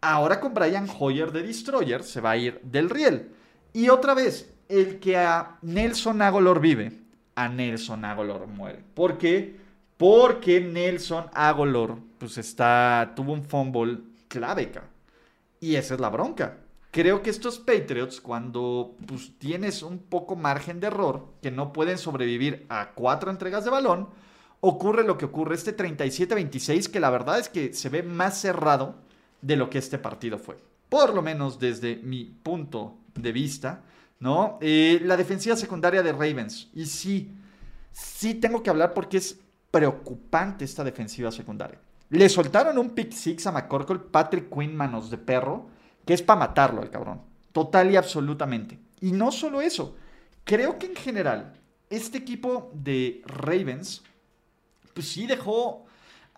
ahora 0.00 0.40
con 0.40 0.54
Brian 0.54 0.88
Hoyer 0.98 1.30
de 1.30 1.42
Destroyer 1.42 2.02
se 2.02 2.20
va 2.20 2.32
a 2.32 2.36
ir 2.36 2.60
del 2.62 2.90
riel. 2.90 3.32
Y 3.72 3.88
otra 3.88 4.14
vez, 4.14 4.52
el 4.68 4.98
que 4.98 5.16
a 5.16 5.58
Nelson 5.62 6.22
Agolor 6.22 6.60
vive, 6.60 6.92
a 7.34 7.48
Nelson 7.48 8.04
Agolor 8.04 8.46
muere. 8.46 8.82
¿Por 8.94 9.18
qué? 9.18 9.56
Porque 9.96 10.60
Nelson 10.60 11.26
Agolor, 11.32 11.98
pues 12.18 12.38
está, 12.38 13.12
tuvo 13.14 13.32
un 13.32 13.44
fumble 13.44 13.98
clave, 14.28 14.70
Y 15.60 15.76
esa 15.76 15.94
es 15.94 16.00
la 16.00 16.10
bronca. 16.10 16.58
Creo 16.90 17.22
que 17.22 17.30
estos 17.30 17.58
Patriots, 17.58 18.20
cuando 18.20 18.96
pues, 19.06 19.32
tienes 19.38 19.82
un 19.82 19.98
poco 19.98 20.34
margen 20.34 20.80
de 20.80 20.86
error, 20.86 21.26
que 21.42 21.50
no 21.50 21.72
pueden 21.72 21.98
sobrevivir 21.98 22.64
a 22.68 22.92
cuatro 22.94 23.30
entregas 23.30 23.64
de 23.64 23.70
balón, 23.70 24.08
ocurre 24.60 25.04
lo 25.04 25.18
que 25.18 25.26
ocurre 25.26 25.54
este 25.54 25.76
37-26, 25.76 26.90
que 26.90 27.00
la 27.00 27.10
verdad 27.10 27.38
es 27.38 27.48
que 27.48 27.74
se 27.74 27.88
ve 27.88 28.02
más 28.02 28.40
cerrado 28.40 28.96
de 29.42 29.56
lo 29.56 29.68
que 29.68 29.78
este 29.78 29.98
partido 29.98 30.38
fue. 30.38 30.56
Por 30.88 31.14
lo 31.14 31.20
menos 31.20 31.58
desde 31.58 31.96
mi 31.96 32.24
punto 32.24 32.96
de 33.14 33.32
vista, 33.32 33.82
¿no? 34.20 34.58
Eh, 34.60 35.00
la 35.04 35.16
defensiva 35.16 35.56
secundaria 35.56 36.02
de 36.02 36.12
Ravens. 36.12 36.68
Y 36.74 36.86
sí, 36.86 37.30
sí 37.92 38.34
tengo 38.34 38.62
que 38.62 38.70
hablar 38.70 38.94
porque 38.94 39.18
es 39.18 39.38
preocupante 39.70 40.64
esta 40.64 40.84
defensiva 40.84 41.30
secundaria. 41.30 41.78
Le 42.08 42.28
soltaron 42.28 42.78
un 42.78 42.90
pick 42.90 43.12
six 43.12 43.46
a 43.46 43.52
McCorkle, 43.52 43.98
Patrick 43.98 44.48
Quinn, 44.52 44.76
manos 44.76 45.10
de 45.10 45.18
perro 45.18 45.66
que 46.06 46.14
es 46.14 46.22
para 46.22 46.40
matarlo 46.40 46.82
el 46.82 46.90
cabrón. 46.90 47.20
Total 47.52 47.90
y 47.90 47.96
absolutamente. 47.96 48.78
Y 49.00 49.12
no 49.12 49.32
solo 49.32 49.60
eso, 49.60 49.96
creo 50.44 50.78
que 50.78 50.86
en 50.86 50.96
general 50.96 51.54
este 51.90 52.18
equipo 52.18 52.70
de 52.72 53.22
Ravens, 53.26 54.02
pues 54.94 55.08
sí 55.08 55.26
dejó, 55.26 55.84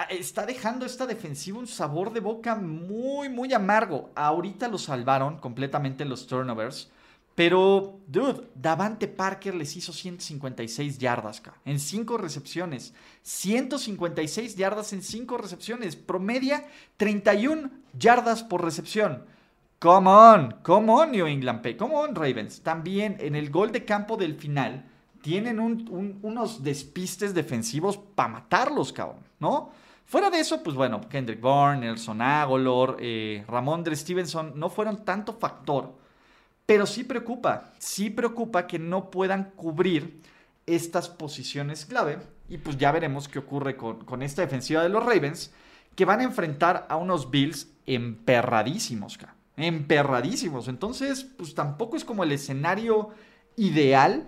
está 0.08 0.46
dejando 0.46 0.86
esta 0.86 1.06
defensiva 1.06 1.58
un 1.58 1.66
sabor 1.66 2.12
de 2.12 2.20
boca 2.20 2.56
muy, 2.56 3.28
muy 3.28 3.52
amargo. 3.52 4.10
Ahorita 4.14 4.68
lo 4.68 4.78
salvaron 4.78 5.38
completamente 5.38 6.04
los 6.04 6.26
turnovers. 6.26 6.90
Pero, 7.38 8.00
dude, 8.08 8.50
Davante 8.56 9.06
Parker 9.06 9.54
les 9.54 9.76
hizo 9.76 9.92
156 9.92 10.98
yardas 10.98 11.40
en 11.64 11.78
5 11.78 12.18
recepciones. 12.18 12.94
156 13.22 14.56
yardas 14.56 14.92
en 14.92 15.02
5 15.02 15.38
recepciones. 15.38 15.94
Promedia 15.94 16.66
31 16.96 17.70
yardas 17.96 18.42
por 18.42 18.64
recepción. 18.64 19.24
Come 19.78 20.10
on, 20.10 20.54
come 20.64 20.90
on 20.90 21.12
New 21.12 21.28
England 21.28 21.62
Pay, 21.62 21.76
come 21.76 21.94
on 21.94 22.16
Ravens. 22.16 22.60
También 22.62 23.16
en 23.20 23.36
el 23.36 23.50
gol 23.50 23.70
de 23.70 23.84
campo 23.84 24.16
del 24.16 24.34
final 24.34 24.84
tienen 25.22 25.60
unos 25.60 26.64
despistes 26.64 27.34
defensivos 27.34 27.98
para 28.16 28.30
matarlos, 28.30 28.92
cabrón, 28.92 29.22
¿no? 29.38 29.70
Fuera 30.06 30.28
de 30.28 30.40
eso, 30.40 30.60
pues 30.64 30.74
bueno, 30.74 31.02
Kendrick 31.08 31.40
Bourne, 31.40 31.86
Nelson 31.86 32.20
Agolor, 32.20 32.96
eh, 32.98 33.44
Ramón 33.46 33.84
de 33.84 33.94
Stevenson 33.94 34.54
no 34.56 34.70
fueron 34.70 35.04
tanto 35.04 35.34
factor, 35.34 35.97
pero 36.68 36.84
sí 36.84 37.02
preocupa, 37.02 37.72
sí 37.78 38.10
preocupa 38.10 38.66
que 38.66 38.78
no 38.78 39.10
puedan 39.10 39.52
cubrir 39.56 40.20
estas 40.66 41.08
posiciones 41.08 41.86
clave 41.86 42.18
y 42.46 42.58
pues 42.58 42.76
ya 42.76 42.92
veremos 42.92 43.26
qué 43.26 43.38
ocurre 43.38 43.74
con, 43.74 44.22
esta 44.22 44.42
defensiva 44.42 44.82
de 44.82 44.90
los 44.90 45.02
Ravens 45.02 45.50
que 45.96 46.04
van 46.04 46.20
a 46.20 46.24
enfrentar 46.24 46.84
a 46.90 46.96
unos 46.96 47.30
Bills 47.30 47.68
emperradísimos, 47.86 49.16
cabrón 49.16 49.38
emperradísimos. 49.56 50.68
Entonces, 50.68 51.24
pues 51.24 51.54
tampoco 51.54 51.96
es 51.96 52.04
como 52.04 52.22
el 52.22 52.32
escenario 52.32 53.10
ideal 53.56 54.26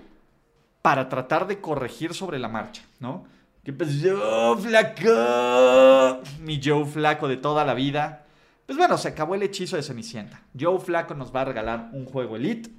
para 0.81 1.11
tratar 1.11 1.47
de 1.47 1.61
corregir 1.61 2.15
sobre 2.15 2.39
la 2.39 2.49
marcha, 2.49 2.83
¿no? 3.01 3.25
¿Qué 3.63 3.73
pasó, 3.75 4.57
flaco? 4.57 6.23
Mi 6.41 6.59
Joe 6.65 6.87
Flaco 6.87 7.29
de 7.29 7.37
toda 7.37 7.67
la 7.67 7.75
vida. 7.75 8.25
Pues 8.71 8.79
bueno, 8.79 8.97
se 8.99 9.09
acabó 9.09 9.35
el 9.35 9.43
hechizo 9.43 9.75
de 9.75 9.83
Cenicienta. 9.83 10.45
Joe 10.57 10.79
Flaco 10.79 11.13
nos 11.13 11.35
va 11.35 11.41
a 11.41 11.45
regalar 11.45 11.91
un 11.93 12.05
juego 12.05 12.37
Elite. 12.37 12.71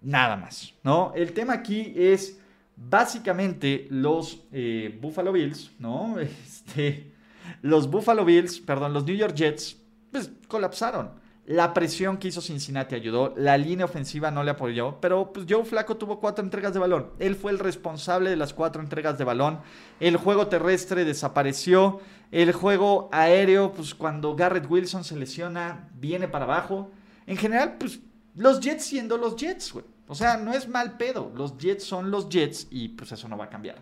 Nada 0.00 0.36
más, 0.38 0.72
¿no? 0.82 1.12
El 1.14 1.34
tema 1.34 1.52
aquí 1.52 1.92
es 1.94 2.40
básicamente 2.74 3.88
los 3.90 4.46
eh, 4.52 4.98
Buffalo 5.02 5.30
Bills, 5.32 5.70
¿no? 5.78 6.16
Este, 6.18 7.12
los 7.60 7.90
Buffalo 7.90 8.24
Bills, 8.24 8.58
perdón, 8.60 8.94
los 8.94 9.04
New 9.04 9.16
York 9.16 9.34
Jets, 9.34 9.76
pues 10.10 10.30
colapsaron. 10.48 11.10
La 11.48 11.72
presión 11.72 12.18
que 12.18 12.28
hizo 12.28 12.42
Cincinnati 12.42 12.94
ayudó, 12.94 13.32
la 13.34 13.56
línea 13.56 13.86
ofensiva 13.86 14.30
no 14.30 14.44
le 14.44 14.50
apoyó, 14.50 15.00
pero 15.00 15.32
pues 15.32 15.46
Joe 15.48 15.64
Flaco 15.64 15.96
tuvo 15.96 16.20
cuatro 16.20 16.44
entregas 16.44 16.74
de 16.74 16.78
balón. 16.78 17.08
Él 17.18 17.36
fue 17.36 17.52
el 17.52 17.58
responsable 17.58 18.28
de 18.28 18.36
las 18.36 18.52
cuatro 18.52 18.82
entregas 18.82 19.16
de 19.16 19.24
balón. 19.24 19.60
El 19.98 20.18
juego 20.18 20.48
terrestre 20.48 21.06
desapareció. 21.06 22.00
El 22.32 22.52
juego 22.52 23.08
aéreo, 23.12 23.72
pues 23.72 23.94
cuando 23.94 24.36
Garrett 24.36 24.70
Wilson 24.70 25.04
se 25.04 25.16
lesiona, 25.16 25.88
viene 25.94 26.28
para 26.28 26.44
abajo. 26.44 26.90
En 27.26 27.38
general, 27.38 27.76
pues 27.80 28.00
los 28.34 28.60
Jets 28.60 28.84
siendo 28.84 29.16
los 29.16 29.34
Jets, 29.36 29.72
güey. 29.72 29.86
O 30.06 30.14
sea, 30.14 30.36
no 30.36 30.52
es 30.52 30.68
mal 30.68 30.98
pedo. 30.98 31.32
Los 31.34 31.56
Jets 31.56 31.82
son 31.82 32.10
los 32.10 32.28
Jets 32.28 32.66
y 32.70 32.88
pues 32.88 33.10
eso 33.12 33.26
no 33.26 33.38
va 33.38 33.46
a 33.46 33.48
cambiar. 33.48 33.76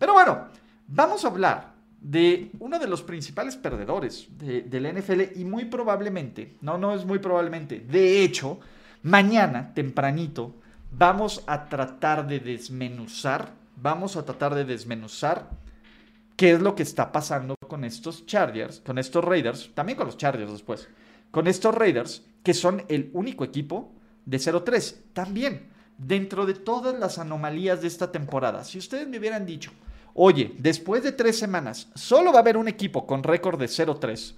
Pero 0.00 0.14
bueno, 0.14 0.48
vamos 0.88 1.24
a 1.24 1.28
hablar 1.28 1.73
de 2.04 2.50
uno 2.58 2.78
de 2.78 2.86
los 2.86 3.02
principales 3.02 3.56
perdedores 3.56 4.28
de, 4.38 4.80
la 4.80 4.92
NFL 4.92 5.38
y 5.40 5.44
muy 5.46 5.64
probablemente, 5.64 6.54
no, 6.60 6.76
no 6.76 6.94
es 6.94 7.06
muy 7.06 7.18
probablemente, 7.18 7.80
de 7.80 8.22
hecho, 8.22 8.60
mañana 9.02 9.72
tempranito 9.72 10.54
vamos 10.92 11.42
a 11.46 11.64
tratar 11.64 12.26
de 12.26 12.40
desmenuzar, 12.40 13.54
vamos 13.76 14.16
a 14.16 14.24
tratar 14.24 14.54
de 14.54 14.66
desmenuzar 14.66 15.48
qué 16.36 16.52
es 16.52 16.60
lo 16.60 16.74
que 16.74 16.82
está 16.82 17.10
pasando 17.10 17.56
con 17.66 17.84
estos 17.84 18.26
Chargers, 18.26 18.80
con 18.80 18.98
estos 18.98 19.24
Raiders, 19.24 19.70
también 19.72 19.96
con 19.96 20.06
los 20.06 20.18
Chargers 20.18 20.52
después, 20.52 20.86
con 21.30 21.46
estos 21.46 21.74
Raiders 21.74 22.22
que 22.42 22.52
son 22.52 22.84
el 22.88 23.08
único 23.14 23.44
equipo 23.44 23.94
de 24.26 24.36
0-3, 24.36 24.96
también 25.14 25.70
dentro 25.96 26.44
de 26.44 26.52
todas 26.52 26.98
las 26.98 27.18
anomalías 27.18 27.80
de 27.80 27.88
esta 27.88 28.12
temporada. 28.12 28.62
Si 28.62 28.76
ustedes 28.76 29.08
me 29.08 29.18
hubieran 29.18 29.46
dicho, 29.46 29.72
oye, 30.14 30.54
después 30.58 31.02
de 31.02 31.12
tres 31.12 31.38
semanas, 31.38 31.88
solo 31.94 32.32
va 32.32 32.38
a 32.38 32.42
haber 32.42 32.56
un 32.56 32.68
equipo 32.68 33.06
con 33.06 33.22
récord 33.22 33.58
de 33.58 33.66
0-3 33.66 34.34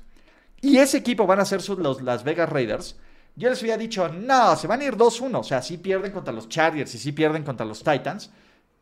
y 0.60 0.78
ese 0.78 0.98
equipo 0.98 1.26
van 1.26 1.40
a 1.40 1.44
ser 1.44 1.60
los 1.78 2.02
Las 2.02 2.24
Vegas 2.24 2.48
Raiders, 2.48 2.96
yo 3.36 3.50
les 3.50 3.60
había 3.60 3.76
dicho, 3.76 4.08
no, 4.08 4.56
se 4.56 4.66
van 4.66 4.80
a 4.80 4.84
ir 4.84 4.96
2-1, 4.96 5.40
o 5.40 5.44
sea, 5.44 5.60
sí 5.60 5.76
pierden 5.76 6.10
contra 6.10 6.32
los 6.32 6.48
Chargers 6.48 6.94
y 6.94 6.98
sí 6.98 7.12
pierden 7.12 7.44
contra 7.44 7.66
los 7.66 7.84
Titans, 7.84 8.30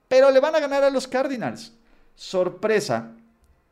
pero 0.06 0.30
le 0.30 0.38
van 0.38 0.54
a 0.54 0.60
ganar 0.60 0.84
a 0.84 0.90
los 0.90 1.08
Cardinals. 1.08 1.72
Sorpresa, 2.14 3.12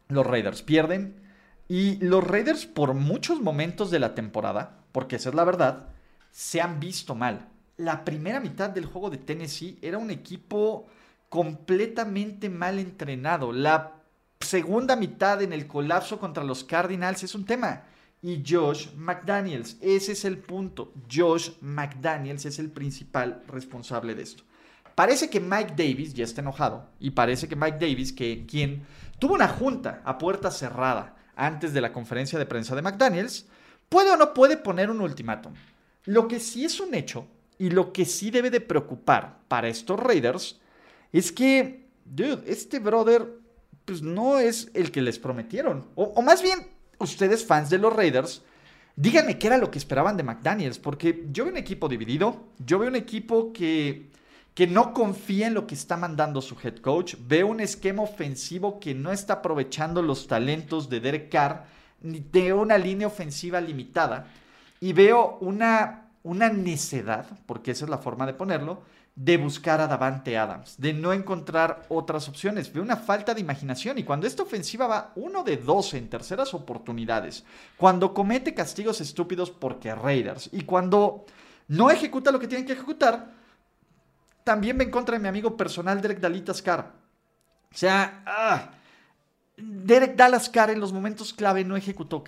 los 0.08 0.26
Raiders 0.26 0.62
pierden 0.62 1.20
y 1.68 1.96
los 2.04 2.24
Raiders 2.24 2.66
por 2.66 2.94
muchos 2.94 3.40
momentos 3.40 3.92
de 3.92 4.00
la 4.00 4.16
temporada, 4.16 4.78
porque 4.90 5.16
esa 5.16 5.28
es 5.28 5.37
la 5.37 5.44
verdad, 5.44 5.88
se 6.32 6.61
han 6.61 6.80
visto 6.80 7.14
mal. 7.14 7.48
la 7.76 8.04
primera 8.04 8.38
mitad 8.38 8.70
del 8.70 8.87
juego 8.87 9.11
de 9.11 9.18
Tennessee 9.18 9.78
era 9.82 9.98
un 9.98 10.11
equipo 10.11 10.87
completamente 11.33 12.51
mal 12.51 12.79
entrenado. 12.79 13.55
La 13.55 13.95
segunda 14.38 14.97
mitad 14.97 15.40
en 15.40 15.55
el 15.55 15.66
colapso 15.66 16.18
contra 16.18 16.45
los 16.45 16.62
Cardinals 16.62 17.23
es 17.23 17.35
un 17.35 17.47
tema. 17.47 17.85
Y 18.21 18.42
Josh 18.47 18.92
McDaniels, 18.97 19.79
ese 19.81 20.12
es 20.12 20.27
el 20.27 20.37
punto. 20.37 20.92
Josh 21.11 21.53
McDaniels 21.62 22.45
es 22.45 22.59
el 22.59 22.71
principal 22.71 23.42
responsable 23.49 24.14
de 24.14 24.25
esto. 24.25 24.45
Parece 24.95 25.31
que 25.31 25.40
Mike 25.40 25.73
Davis 25.75 26.12
ya 26.12 26.25
está 26.25 26.42
enojado 26.42 26.90
y 27.01 27.12
parece 27.12 27.49
que 27.49 27.57
Mike 27.57 27.79
Davis, 27.81 28.12
que 28.12 28.45
quien 28.45 28.83
tuvo 29.18 29.33
una 29.33 29.49
junta 29.49 30.03
a 30.05 30.18
puerta 30.18 30.51
cerrada 30.51 31.16
antes 31.35 31.73
de 31.73 31.81
la 31.81 31.95
conferencia 31.95 32.38
de 32.38 32.45
prensa 32.45 32.77
de 32.77 32.83
McDaniels, 32.83 33.47
puede 33.88 34.11
o 34.11 34.18
no 34.18 34.35
puede 34.35 34.59
poner 34.59 34.90
un 34.90 35.01
ultimátum. 35.01 35.55
Lo 36.05 36.29
que 36.29 36.40
sí 36.40 36.66
es 36.66 36.79
un 36.79 36.95
hecho 36.95 37.27
y 37.57 37.71
lo 37.71 37.90
que 37.90 38.05
sí 38.05 38.31
debe 38.31 38.51
de 38.51 38.61
preocupar 38.61 39.38
para 39.49 39.68
estos 39.68 39.99
Raiders 39.99 40.61
es 41.12 41.33
que, 41.33 41.88
dude, 42.05 42.42
este 42.46 42.79
brother 42.79 43.40
pues 43.85 44.03
no 44.03 44.38
es 44.38 44.70
el 44.75 44.90
que 44.90 45.03
les 45.03 45.18
prometieron. 45.18 45.87
O, 45.94 46.22
más 46.22 46.42
bien, 46.42 46.66
ustedes 46.98 47.44
fans 47.44 47.68
de 47.68 47.79
los 47.79 47.92
Raiders, 47.92 48.42
díganme 48.96 49.38
qué 49.38 49.48
era 49.48 49.59
lo 49.59 49.70
que 49.70 49.79
esperaban 49.79 50.16
de 50.16 50.22
McDaniels, 50.22 50.79
porque 50.79 51.27
yo 51.31 51.44
veo 51.44 51.53
un 51.53 51.59
equipo 51.59 51.88
dividido, 51.88 52.48
yo 52.64 52.79
veo 52.79 52.88
un 52.88 52.96
equipo 52.96 53.53
que 53.53 54.11
que 54.55 54.66
no 54.66 54.92
confía 54.92 55.46
en 55.46 55.55
lo 55.55 55.66
que 55.66 55.75
está 55.75 55.96
mandando 55.96 56.42
su 56.42 56.57
head 56.62 56.77
coach. 56.79 57.14
Veo 57.27 57.46
un 57.46 57.61
esquema 57.61 58.03
ofensivo 58.03 58.81
que 58.81 58.94
no 58.94 59.11
está 59.11 59.35
aprovechando 59.35 60.03
los 60.03 60.27
talentos 60.27 60.88
de 60.90 61.01
Derek 61.01 61.31
Carr, 61.31 61.64
ni 62.03 62.20
de 62.20 62.53
una 62.53 62.77
línea 62.77 63.07
ofensiva 63.07 63.61
limitada. 63.61 64.27
Y 64.81 64.92
veo 64.92 65.38
una, 65.40 66.11
una 66.22 66.51
necedad, 66.51 67.27
porque 67.46 67.70
esa 67.70 67.85
es 67.85 67.90
la 67.90 67.98
forma 67.98 68.27
de 68.27 68.35
ponerlo, 68.35 68.83
de 69.14 69.37
buscar 69.37 69.81
a 69.81 69.87
Davante 69.87 70.38
Adams, 70.38 70.77
de 70.79 70.94
no 70.94 71.12
encontrar 71.12 71.85
otras 71.88 72.29
opciones. 72.29 72.72
Veo 72.72 72.83
una 72.83 72.96
falta 72.96 73.35
de 73.35 73.40
imaginación 73.40 73.98
y 73.98 74.05
cuando 74.05 74.27
esta 74.27 74.42
ofensiva 74.42 74.87
va 74.87 75.12
uno 75.16 75.44
de 75.44 75.59
12 75.59 75.98
en 75.98 76.09
terceras 76.09 76.55
oportunidades, 76.55 77.44
cuando 77.77 78.14
comete 78.14 78.55
castigos 78.55 79.01
estúpidos 79.01 79.51
porque 79.51 79.94
Raiders 79.94 80.48
y 80.53 80.62
cuando 80.62 81.27
no 81.68 81.90
ejecuta 81.90 82.33
lo 82.33 82.40
que 82.40 82.48
tienen 82.48 82.66
que 82.66 82.72
ejecutar, 82.72 83.31
también 84.44 84.77
me 84.77 84.85
en 84.85 85.22
mi 85.22 85.29
amigo 85.29 85.57
personal 85.57 86.01
Derek 86.01 86.20
Dalitas 86.20 86.62
Carr. 86.62 86.92
O 87.72 87.77
sea, 87.77 88.22
ah, 88.27 88.70
Derek 89.57 90.16
Dallas 90.16 90.48
Carr 90.48 90.70
en 90.70 90.81
los 90.81 90.92
momentos 90.92 91.33
clave 91.33 91.64
no 91.64 91.77
ejecutó, 91.77 92.25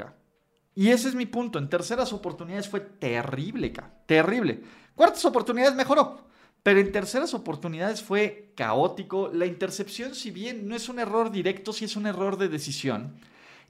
Y 0.75 0.91
ese 0.91 1.09
es 1.09 1.15
mi 1.15 1.27
punto. 1.27 1.59
En 1.59 1.69
terceras 1.69 2.13
oportunidades 2.13 2.69
fue 2.69 2.81
terrible, 2.81 3.73
Terrible. 4.07 4.63
Cuartas 4.95 5.25
oportunidades 5.25 5.75
mejoró. 5.75 6.25
Pero 6.65 6.81
en 6.81 6.91
terceras 6.91 7.35
oportunidades 7.35 8.03
fue 8.03 8.51
caótico. 8.57 9.31
La 9.33 9.47
intercepción, 9.47 10.17
si 10.17 10.33
bien 10.33 10.67
no 10.67 10.75
es 10.75 10.89
un 10.89 10.99
error 10.99 11.31
directo, 11.31 11.73
sí 11.73 11.85
es 11.85 11.95
un 11.95 12.07
error 12.07 12.37
de 12.39 12.49
decisión. 12.49 13.15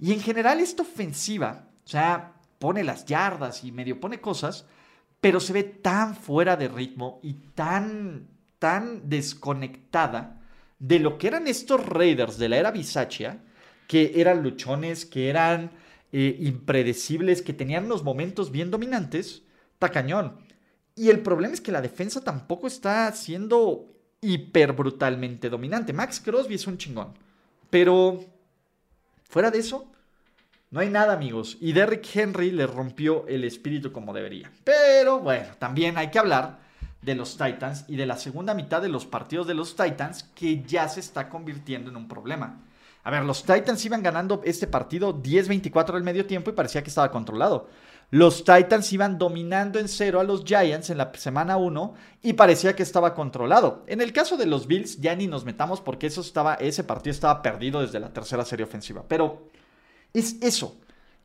Y 0.01 0.13
en 0.13 0.21
general 0.21 0.61
esta 0.61 0.83
ofensiva, 0.83 1.69
o 1.85 1.89
sea, 1.89 2.35
pone 2.59 2.85
las 2.85 3.05
yardas 3.05 3.65
y 3.65 3.73
medio 3.73 4.01
pone 4.01 4.21
cosas, 4.21 4.67
pero 5.21 5.41
se 5.41 5.53
ve 5.53 5.65
tan 5.65 6.17
fuera 6.17 6.57
de 6.57 6.69
ritmo 6.69 7.21
y 7.23 7.35
tan 7.55 8.29
tan 8.59 9.11
desconectada 9.11 10.41
de 10.79 10.99
lo 10.99 11.19
que 11.19 11.27
eran 11.27 11.49
estos 11.49 11.85
Raiders 11.85 12.39
de 12.39 12.49
la 12.49 12.57
era 12.57 12.71
Bisaccia, 12.71 13.43
que 13.89 14.13
eran 14.15 14.43
luchones, 14.43 15.05
que 15.05 15.29
eran 15.29 15.73
eh, 16.13 16.37
impredecibles, 16.41 17.43
que 17.43 17.53
tenían 17.53 17.87
unos 17.87 18.05
momentos 18.05 18.51
bien 18.51 18.71
dominantes, 18.71 19.43
tacañón. 19.79 20.39
Y 20.97 21.11
el 21.11 21.21
problema 21.21 21.55
es 21.55 21.61
que 21.61 21.73
la 21.73 21.81
defensa 21.81 22.21
tampoco 22.21 22.67
está 22.67 23.11
siendo 23.13 23.87
hiper 24.21 24.73
brutalmente 24.73 25.51
dominante. 25.51 25.93
Max 25.93 26.21
Crosby 26.21 26.55
es 26.55 26.67
un 26.67 26.79
chingón. 26.79 27.15
Pero 27.71 28.25
fuera 29.29 29.51
de 29.51 29.59
eso, 29.59 29.91
no 30.71 30.81
hay 30.81 30.89
nada, 30.89 31.13
amigos. 31.13 31.57
Y 31.61 31.73
Derrick 31.73 32.05
Henry 32.15 32.51
le 32.51 32.67
rompió 32.67 33.27
el 33.29 33.45
espíritu 33.45 33.93
como 33.93 34.13
debería. 34.13 34.51
Pero 34.65 35.21
bueno, 35.21 35.49
también 35.59 35.99
hay 35.99 36.11
que 36.11 36.19
hablar 36.19 36.59
de 37.03 37.15
los 37.15 37.37
Titans 37.37 37.85
y 37.89 37.97
de 37.97 38.07
la 38.07 38.17
segunda 38.17 38.55
mitad 38.55 38.81
de 38.81 38.89
los 38.89 39.05
partidos 39.05 39.47
de 39.47 39.55
los 39.55 39.77
Titans 39.77 40.25
que 40.35 40.63
ya 40.63 40.89
se 40.89 41.01
está 41.01 41.29
convirtiendo 41.29 41.91
en 41.91 41.97
un 41.97 42.09
problema. 42.09 42.61
A 43.03 43.11
ver, 43.11 43.25
los 43.25 43.45
Titans 43.45 43.85
iban 43.85 44.03
ganando 44.03 44.41
este 44.45 44.67
partido 44.67 45.23
10-24 45.23 45.95
al 45.95 46.03
medio 46.03 46.27
tiempo 46.27 46.51
y 46.51 46.55
parecía 46.55 46.83
que 46.83 46.89
estaba 46.89 47.11
controlado. 47.11 47.69
Los 48.15 48.45
Titans 48.45 48.93
iban 48.93 49.19
dominando 49.19 49.81
en 49.81 49.89
cero 49.89 50.21
a 50.21 50.23
los 50.23 50.45
Giants 50.45 50.89
en 50.89 50.99
la 50.99 51.11
semana 51.17 51.57
1 51.57 51.95
y 52.23 52.35
parecía 52.35 52.77
que 52.77 52.85
estaba 52.85 53.13
controlado. 53.13 53.83
En 53.89 54.01
el 54.01 54.13
caso 54.13 54.37
de 54.37 54.47
los 54.47 54.69
Bills 54.69 55.01
ya 55.01 55.17
ni 55.17 55.27
nos 55.27 55.45
metamos 55.45 55.81
porque 55.81 56.07
eso 56.07 56.21
estaba, 56.21 56.55
ese 56.55 56.85
partido 56.85 57.11
estaba 57.11 57.43
perdido 57.43 57.81
desde 57.81 57.99
la 57.99 58.13
tercera 58.13 58.45
serie 58.45 58.67
ofensiva. 58.67 59.03
Pero 59.09 59.49
es 60.13 60.37
eso. 60.43 60.77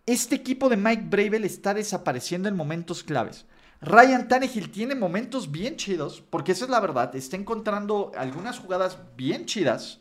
Este 0.08 0.34
equipo 0.34 0.67
de 0.67 0.78
Mike 0.78 1.04
Bravel 1.12 1.45
está 1.45 1.75
desapareciendo 1.75 2.49
en 2.49 2.56
momentos 2.56 3.04
claves. 3.04 3.45
Ryan 3.82 4.28
Tannehill 4.28 4.71
tiene 4.71 4.95
momentos 4.95 5.52
bien 5.52 5.75
chidos, 5.75 6.23
porque 6.28 6.54
esa 6.54 6.65
es 6.65 6.71
la 6.71 6.80
verdad, 6.80 7.15
está 7.15 7.38
encontrando 7.38 8.12
algunas 8.17 8.58
jugadas 8.58 8.97
bien 9.15 9.45
chidas, 9.45 9.99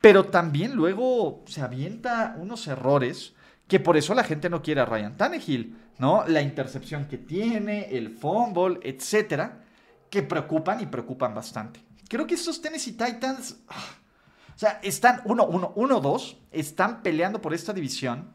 pero 0.00 0.26
también 0.26 0.76
luego 0.76 1.42
se 1.48 1.60
avienta 1.60 2.36
unos 2.38 2.68
errores 2.68 3.34
que 3.70 3.78
por 3.78 3.96
eso 3.96 4.14
la 4.14 4.24
gente 4.24 4.50
no 4.50 4.62
quiere 4.62 4.80
a 4.80 4.84
Ryan 4.84 5.16
Tannehill, 5.16 5.76
¿no? 5.98 6.24
La 6.26 6.42
intercepción 6.42 7.06
que 7.06 7.18
tiene, 7.18 7.88
el 7.96 8.10
fumble, 8.10 8.80
etcétera, 8.82 9.60
que 10.10 10.24
preocupan 10.24 10.80
y 10.80 10.86
preocupan 10.86 11.32
bastante. 11.36 11.80
Creo 12.08 12.26
que 12.26 12.34
estos 12.34 12.60
Tennessee 12.60 12.94
Titans, 12.94 13.58
ah, 13.68 13.94
o 14.56 14.58
sea, 14.58 14.80
están 14.82 15.22
1-1, 15.22 15.74
1-2, 15.74 16.36
están 16.50 17.00
peleando 17.00 17.40
por 17.40 17.54
esta 17.54 17.72
división, 17.72 18.32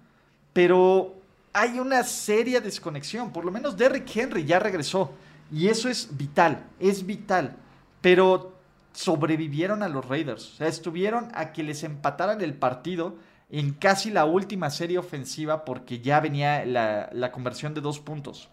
pero 0.53 1.15
hay 1.51 1.79
una 1.79 2.03
seria 2.03 2.61
desconexión. 2.61 3.33
Por 3.33 3.43
lo 3.43 3.51
menos 3.51 3.75
Derrick 3.75 4.15
Henry 4.15 4.45
ya 4.45 4.59
regresó. 4.59 5.11
Y 5.51 5.67
eso 5.67 5.89
es 5.89 6.15
vital, 6.15 6.65
es 6.79 7.05
vital. 7.05 7.57
Pero 7.99 8.53
sobrevivieron 8.93 9.83
a 9.83 9.89
los 9.89 10.07
Raiders. 10.07 10.53
O 10.53 10.55
sea, 10.55 10.67
estuvieron 10.67 11.27
a 11.33 11.51
que 11.51 11.61
les 11.61 11.83
empataran 11.83 12.39
el 12.39 12.53
partido 12.53 13.15
en 13.49 13.73
casi 13.73 14.09
la 14.09 14.25
última 14.25 14.69
serie 14.69 14.97
ofensiva 14.97 15.65
porque 15.65 15.99
ya 15.99 16.19
venía 16.19 16.65
la, 16.65 17.09
la 17.13 17.31
conversión 17.31 17.73
de 17.73 17.81
dos 17.81 17.99
puntos. 17.99 18.49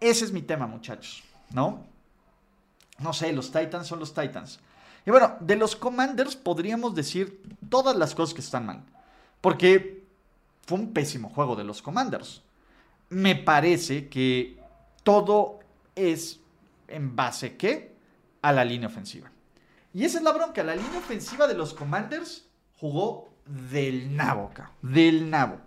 Ese 0.00 0.24
es 0.24 0.32
mi 0.32 0.42
tema, 0.42 0.66
muchachos. 0.66 1.22
¿No? 1.50 1.84
No 2.98 3.12
sé, 3.12 3.32
los 3.32 3.50
Titans 3.50 3.86
son 3.86 3.98
los 3.98 4.14
Titans. 4.14 4.60
Y 5.06 5.10
bueno, 5.10 5.36
de 5.40 5.56
los 5.56 5.76
Commanders 5.76 6.36
podríamos 6.36 6.94
decir 6.94 7.42
todas 7.68 7.96
las 7.96 8.14
cosas 8.14 8.34
que 8.34 8.40
están 8.40 8.66
mal. 8.66 8.82
Porque 9.40 10.04
fue 10.66 10.78
un 10.78 10.92
pésimo 10.92 11.30
juego 11.30 11.56
de 11.56 11.64
los 11.64 11.82
Commanders. 11.82 12.42
Me 13.08 13.34
parece 13.34 14.08
que 14.08 14.58
todo 15.02 15.60
es 15.94 16.40
en 16.88 17.16
base 17.16 17.56
¿qué? 17.56 17.94
a 18.42 18.52
la 18.52 18.64
línea 18.64 18.88
ofensiva. 18.88 19.30
Y 19.92 20.04
esa 20.04 20.18
es 20.18 20.24
la 20.24 20.32
bronca. 20.32 20.62
La 20.62 20.76
línea 20.76 20.98
ofensiva 20.98 21.46
de 21.46 21.54
los 21.54 21.74
Commanders 21.74 22.44
jugó 22.78 23.29
del 23.70 24.16
nabo, 24.16 24.50
del 24.82 25.30
nabo. 25.30 25.58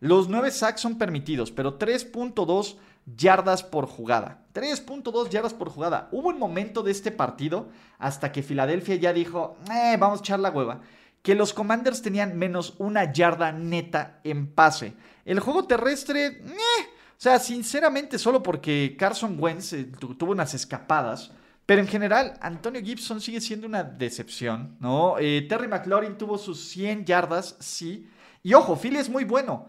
Los 0.00 0.28
9 0.28 0.50
sacks 0.50 0.80
son 0.80 0.98
permitidos, 0.98 1.50
pero 1.50 1.78
3.2 1.78 2.76
yardas 3.16 3.62
por 3.62 3.86
jugada. 3.86 4.44
3.2 4.54 5.28
yardas 5.28 5.54
por 5.54 5.68
jugada. 5.68 6.08
Hubo 6.12 6.28
un 6.28 6.38
momento 6.38 6.82
de 6.82 6.90
este 6.92 7.10
partido 7.10 7.68
hasta 7.98 8.32
que 8.32 8.42
Filadelfia 8.42 8.96
ya 8.96 9.12
dijo, 9.12 9.56
eh, 9.70 9.96
vamos 9.98 10.20
a 10.20 10.22
echar 10.22 10.40
la 10.40 10.50
hueva 10.50 10.80
que 11.22 11.34
los 11.34 11.52
Commanders 11.52 12.02
tenían 12.02 12.36
menos 12.36 12.74
una 12.78 13.12
yarda 13.12 13.52
neta 13.52 14.20
en 14.24 14.48
pase. 14.48 14.94
El 15.24 15.40
juego 15.40 15.64
terrestre, 15.64 16.26
eh, 16.26 16.82
o 16.84 17.16
sea, 17.16 17.38
sinceramente, 17.38 18.18
solo 18.18 18.42
porque 18.42 18.96
Carson 18.98 19.36
Wentz 19.38 19.72
eh, 19.72 19.84
tuvo 20.18 20.32
unas 20.32 20.52
escapadas. 20.54 21.30
Pero 21.66 21.80
en 21.80 21.88
general, 21.88 22.38
Antonio 22.40 22.82
Gibson 22.82 23.20
sigue 23.20 23.40
siendo 23.40 23.66
una 23.66 23.84
decepción, 23.84 24.76
¿no? 24.80 25.16
Eh, 25.18 25.46
Terry 25.48 25.68
McLaurin 25.68 26.18
tuvo 26.18 26.36
sus 26.38 26.68
100 26.70 27.04
yardas, 27.04 27.56
sí. 27.60 28.08
Y 28.42 28.54
ojo, 28.54 28.76
Philly 28.76 28.98
es 28.98 29.08
muy 29.08 29.24
bueno, 29.24 29.68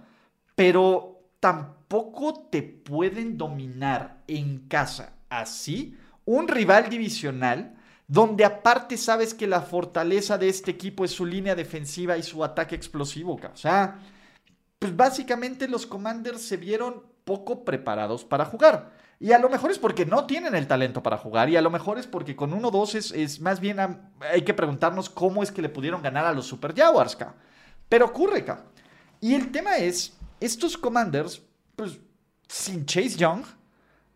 pero 0.56 1.29
tampoco 1.39 2.47
te 2.49 2.63
pueden 2.63 3.38
dominar 3.38 4.23
en 4.27 4.67
casa 4.67 5.13
así 5.29 5.97
un 6.25 6.47
rival 6.47 6.89
divisional 6.89 7.75
donde 8.08 8.45
aparte 8.45 8.97
sabes 8.97 9.34
que 9.34 9.47
la 9.47 9.62
fortaleza 9.62 10.38
de 10.38 10.49
este 10.49 10.71
equipo 10.71 11.06
es 11.06 11.12
su 11.12 11.25
línea 11.25 11.56
defensiva 11.56 12.17
y 12.17 12.23
su 12.23 12.43
ataque 12.43 12.75
explosivo. 12.75 13.39
O 13.41 13.58
sea, 13.58 13.99
pues 14.79 14.95
básicamente 14.95 15.67
los 15.67 15.86
Commanders 15.86 16.41
se 16.41 16.58
vieron 16.58 17.03
poco 17.23 17.63
preparados 17.63 18.25
para 18.25 18.45
jugar. 18.45 18.91
Y 19.19 19.32
a 19.32 19.39
lo 19.39 19.49
mejor 19.49 19.71
es 19.71 19.80
porque 19.80 20.06
no 20.06 20.26
tienen 20.26 20.56
el 20.56 20.67
talento 20.67 21.02
para 21.02 21.17
jugar. 21.17 21.49
Y 21.49 21.56
a 21.56 21.62
lo 21.62 21.69
mejor 21.69 21.97
es 21.97 22.08
porque 22.08 22.36
con 22.36 22.52
1-2 22.52 22.95
es, 22.95 23.12
es, 23.12 23.39
más 23.39 23.60
bien 23.60 23.80
hay 23.80 24.41
que 24.41 24.54
preguntarnos 24.54 25.10
cómo 25.10 25.43
es 25.43 25.52
que 25.52 25.62
le 25.62 25.69
pudieron 25.69 26.02
ganar 26.02 26.26
a 26.26 26.34
los 26.34 26.45
Super 26.45 26.76
Jaguars. 26.76 27.17
Pero 27.88 28.06
ocurre. 28.06 28.43
Ca. 28.43 28.65
Y 29.21 29.34
el 29.34 29.52
tema 29.52 29.78
es, 29.78 30.13
estos 30.39 30.78
Commanders, 30.78 31.41
pues 31.76 31.99
sin 32.47 32.86
Chase 32.86 33.17
Young, 33.17 33.43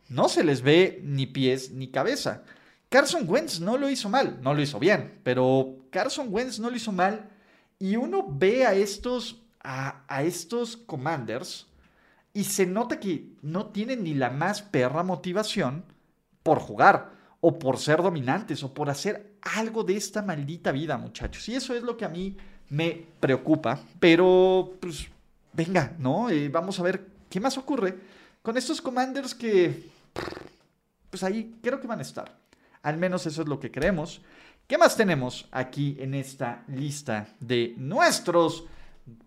no 0.10 0.30
se 0.30 0.44
les 0.44 0.62
ve 0.62 1.02
ni 1.04 1.26
pies 1.26 1.72
ni 1.72 1.88
cabeza. 1.90 2.44
Carson 2.90 3.26
Wentz 3.28 3.60
no 3.60 3.78
lo 3.78 3.90
hizo 3.90 4.10
mal, 4.10 4.40
no 4.42 4.54
lo 4.54 4.62
hizo 4.62 4.80
bien, 4.80 5.20
pero 5.24 5.78
Carson 5.92 6.28
Wentz 6.30 6.60
no 6.60 6.70
lo 6.70 6.76
hizo 6.76 6.92
mal 6.92 7.30
y 7.80 7.98
uno 7.98 8.26
ve 8.28 8.66
a 8.66 8.74
estos, 8.74 9.42
a, 9.62 10.04
a 10.08 10.24
estos 10.24 10.78
commanders 10.78 11.68
y 12.38 12.44
se 12.44 12.68
nota 12.68 13.00
que 13.00 13.32
no 13.42 13.66
tienen 13.66 14.04
ni 14.04 14.14
la 14.14 14.30
más 14.30 14.62
perra 14.62 15.02
motivación 15.02 15.84
por 16.44 16.60
jugar 16.60 17.10
o 17.42 17.58
por 17.58 17.80
ser 17.80 18.04
dominantes 18.04 18.62
o 18.62 18.76
por 18.76 18.92
hacer 18.92 19.38
algo 19.42 19.84
de 19.84 19.98
esta 19.98 20.22
maldita 20.22 20.72
vida, 20.72 21.00
muchachos. 21.00 21.50
Y 21.50 21.56
eso 21.56 21.74
es 21.74 21.82
lo 21.82 21.98
que 21.98 22.06
a 22.06 22.10
mí 22.10 22.38
me 22.70 23.08
preocupa, 23.20 23.80
pero 24.00 24.76
pues 24.80 25.08
venga, 25.52 25.96
¿no? 25.98 26.30
Eh, 26.30 26.48
vamos 26.50 26.80
a 26.80 26.84
ver 26.84 27.08
qué 27.28 27.40
más 27.40 27.58
ocurre 27.58 27.98
con 28.44 28.56
estos 28.56 28.84
commanders 28.84 29.34
que 29.34 29.90
pues 31.10 31.24
ahí 31.24 31.56
creo 31.64 31.82
que 31.82 31.88
van 31.88 31.98
a 31.98 32.04
estar. 32.04 32.38
Al 32.84 32.98
menos 32.98 33.26
eso 33.26 33.42
es 33.42 33.48
lo 33.48 33.60
que 33.60 33.72
creemos. 33.72 34.22
¿Qué 34.68 34.78
más 34.78 34.96
tenemos 34.96 35.48
aquí 35.50 35.98
en 36.00 36.14
esta 36.14 36.64
lista 36.68 37.30
de 37.40 37.74
nuestros 37.78 38.66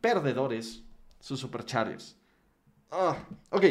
perdedores, 0.01 0.85
sus 1.19 1.41
superchargers? 1.41 2.20
Oh, 2.91 3.17
ok, 3.51 3.65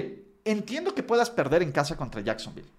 entiendo 0.45 0.95
que 0.95 1.03
puedas 1.03 1.29
perder 1.29 1.61
en 1.61 1.71
casa 1.71 1.97
contra 1.97 2.21
Jacksonville. 2.21 2.69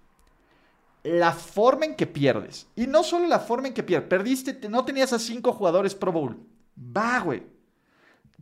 La 1.03 1.31
forma 1.31 1.85
en 1.85 1.95
que 1.95 2.07
pierdes, 2.07 2.67
y 2.75 2.87
no 2.87 3.03
solo 3.03 3.27
la 3.27 3.39
forma 3.39 3.67
en 3.67 3.73
que 3.73 3.83
pierdes, 3.83 4.09
perdiste, 4.09 4.69
no 4.69 4.85
tenías 4.85 5.13
a 5.13 5.19
cinco 5.19 5.53
jugadores 5.53 5.95
Pro 5.95 6.11
Bowl. 6.11 6.37
Va, 6.77 7.19
güey. 7.19 7.43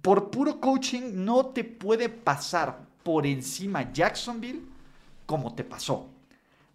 Por 0.02 0.30
puro 0.30 0.60
coaching 0.60 1.12
no 1.14 1.48
te 1.48 1.64
puede 1.64 2.10
pasar 2.10 2.80
por 3.04 3.26
encima 3.26 3.92
Jacksonville 3.92 4.62
como 5.26 5.54
te 5.54 5.64
pasó. 5.64 6.10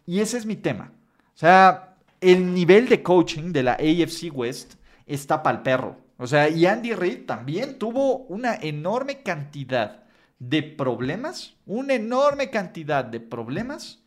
Y 0.06 0.20
ese 0.20 0.36
es 0.38 0.46
mi 0.46 0.56
tema. 0.56 0.92
O 1.34 1.38
sea, 1.38 1.96
el 2.20 2.52
nivel 2.54 2.88
de 2.88 3.02
coaching 3.02 3.52
de 3.52 3.62
la 3.62 3.72
AFC 3.72 4.30
West 4.32 4.74
está 5.06 5.42
para 5.42 5.58
el 5.58 5.62
perro. 5.62 5.96
O 6.18 6.26
sea, 6.26 6.48
y 6.48 6.66
Andy 6.66 6.94
Reid 6.94 7.26
también 7.26 7.78
tuvo 7.78 8.18
una 8.18 8.54
enorme 8.54 9.22
cantidad 9.22 10.03
de 10.38 10.62
problemas, 10.62 11.54
una 11.66 11.94
enorme 11.94 12.50
cantidad 12.50 13.04
de 13.04 13.20
problemas 13.20 14.02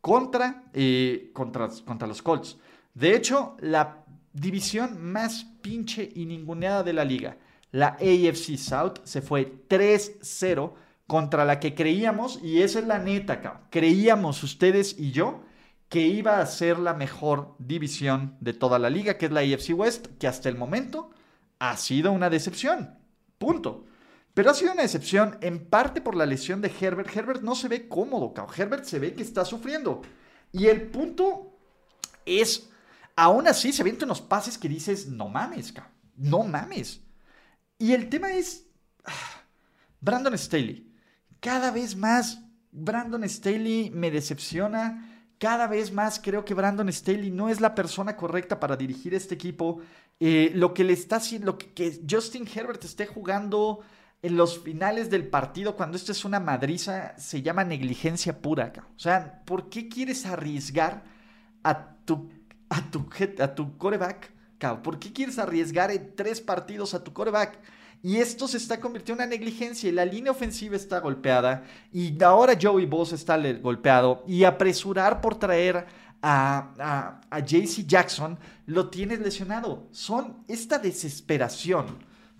contra, 0.00 0.64
eh, 0.72 1.30
contra, 1.32 1.68
contra 1.84 2.08
los 2.08 2.22
Colts. 2.22 2.58
De 2.94 3.16
hecho, 3.16 3.56
la 3.60 4.04
división 4.32 5.02
más 5.02 5.44
pinche 5.62 6.10
y 6.14 6.26
ninguneada 6.26 6.82
de 6.82 6.92
la 6.92 7.04
liga, 7.04 7.36
la 7.70 7.96
AFC 8.00 8.56
South, 8.56 9.00
se 9.04 9.22
fue 9.22 9.66
3-0 9.68 10.74
contra 11.06 11.44
la 11.44 11.60
que 11.60 11.74
creíamos, 11.74 12.40
y 12.42 12.62
esa 12.62 12.78
es 12.78 12.86
la 12.86 12.98
neta, 12.98 13.66
creíamos 13.70 14.42
ustedes 14.42 14.98
y 14.98 15.12
yo 15.12 15.42
que 15.88 16.00
iba 16.00 16.40
a 16.40 16.46
ser 16.46 16.78
la 16.78 16.94
mejor 16.94 17.54
división 17.58 18.36
de 18.40 18.54
toda 18.54 18.78
la 18.78 18.88
liga, 18.88 19.18
que 19.18 19.26
es 19.26 19.32
la 19.32 19.40
AFC 19.40 19.78
West, 19.78 20.06
que 20.18 20.26
hasta 20.26 20.48
el 20.48 20.56
momento 20.56 21.10
ha 21.58 21.76
sido 21.76 22.12
una 22.12 22.30
decepción. 22.30 22.98
Punto. 23.36 23.84
Pero 24.34 24.50
ha 24.50 24.54
sido 24.54 24.72
una 24.72 24.82
decepción 24.82 25.36
en 25.40 25.66
parte 25.66 26.00
por 26.00 26.16
la 26.16 26.26
lesión 26.26 26.60
de 26.60 26.72
Herbert. 26.80 27.14
Herbert 27.14 27.42
no 27.42 27.54
se 27.54 27.68
ve 27.68 27.88
cómodo, 27.88 28.32
cabrón. 28.32 28.54
Herbert 28.58 28.84
se 28.84 28.98
ve 28.98 29.14
que 29.14 29.22
está 29.22 29.44
sufriendo. 29.44 30.02
Y 30.52 30.66
el 30.66 30.82
punto 30.82 31.58
es, 32.24 32.70
aún 33.14 33.46
así 33.46 33.72
se 33.72 33.82
ven 33.82 33.98
unos 34.02 34.20
pases 34.20 34.56
que 34.56 34.68
dices, 34.68 35.08
no 35.08 35.28
mames, 35.28 35.72
cabrón. 35.72 35.92
No 36.16 36.42
mames. 36.44 37.00
Y 37.78 37.92
el 37.92 38.08
tema 38.08 38.32
es, 38.32 38.66
ah, 39.04 39.42
Brandon 40.00 40.36
Staley 40.38 40.92
cada 41.42 41.72
vez 41.72 41.96
más 41.96 42.40
Brandon 42.70 43.28
Staley 43.28 43.90
me 43.90 44.12
decepciona. 44.12 45.26
Cada 45.38 45.66
vez 45.66 45.92
más 45.92 46.20
creo 46.20 46.44
que 46.44 46.54
Brandon 46.54 46.90
Staley 46.90 47.32
no 47.32 47.48
es 47.48 47.60
la 47.60 47.74
persona 47.74 48.16
correcta 48.16 48.60
para 48.60 48.76
dirigir 48.76 49.12
este 49.12 49.34
equipo. 49.34 49.80
Eh, 50.20 50.52
lo 50.54 50.72
que 50.72 50.84
le 50.84 50.92
está 50.92 51.16
haciendo, 51.16 51.46
lo 51.46 51.58
que, 51.58 52.00
Justin 52.08 52.46
Herbert 52.46 52.84
esté 52.84 53.06
jugando 53.06 53.80
en 54.22 54.36
los 54.36 54.60
finales 54.60 55.10
del 55.10 55.26
partido, 55.26 55.76
cuando 55.76 55.96
esto 55.96 56.12
es 56.12 56.24
una 56.24 56.38
madriza, 56.38 57.14
se 57.18 57.42
llama 57.42 57.64
negligencia 57.64 58.40
pura. 58.40 58.72
O 58.96 58.98
sea, 58.98 59.42
¿por 59.44 59.68
qué 59.68 59.88
quieres 59.88 60.24
arriesgar 60.26 61.02
a 61.64 61.96
tu, 62.04 62.30
a 62.68 62.90
tu, 62.90 63.08
a 63.40 63.54
coreback? 63.78 64.30
¿Por 64.82 65.00
qué 65.00 65.12
quieres 65.12 65.40
arriesgar 65.40 65.90
en 65.90 66.14
tres 66.14 66.40
partidos 66.40 66.94
a 66.94 67.02
tu 67.02 67.12
coreback? 67.12 67.58
Y 68.00 68.16
esto 68.16 68.46
se 68.46 68.58
está 68.58 68.80
convirtiendo 68.80 69.22
en 69.22 69.28
una 69.28 69.36
negligencia 69.36 69.88
y 69.88 69.92
la 69.92 70.04
línea 70.04 70.32
ofensiva 70.32 70.76
está 70.76 70.98
golpeada 70.98 71.64
y 71.92 72.20
ahora 72.22 72.58
Joey 72.60 72.86
Boss 72.86 73.12
está 73.12 73.38
golpeado 73.54 74.24
y 74.26 74.42
apresurar 74.42 75.20
por 75.20 75.36
traer 75.36 75.86
a, 76.20 77.20
a, 77.30 77.40
JC 77.40 77.86
Jackson 77.86 78.38
lo 78.66 78.88
tienes 78.88 79.20
lesionado. 79.20 79.88
Son 79.90 80.44
esta 80.48 80.78
desesperación, 80.78 81.86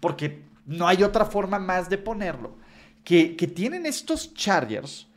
porque 0.00 0.44
no 0.66 0.86
hay 0.86 1.02
otra 1.02 1.24
forma 1.24 1.58
más 1.58 1.88
de 1.88 1.98
ponerlo, 1.98 2.56
que, 3.04 3.36
que 3.36 3.46
tienen 3.46 3.86
estos 3.86 4.34
Chargers, 4.34 5.08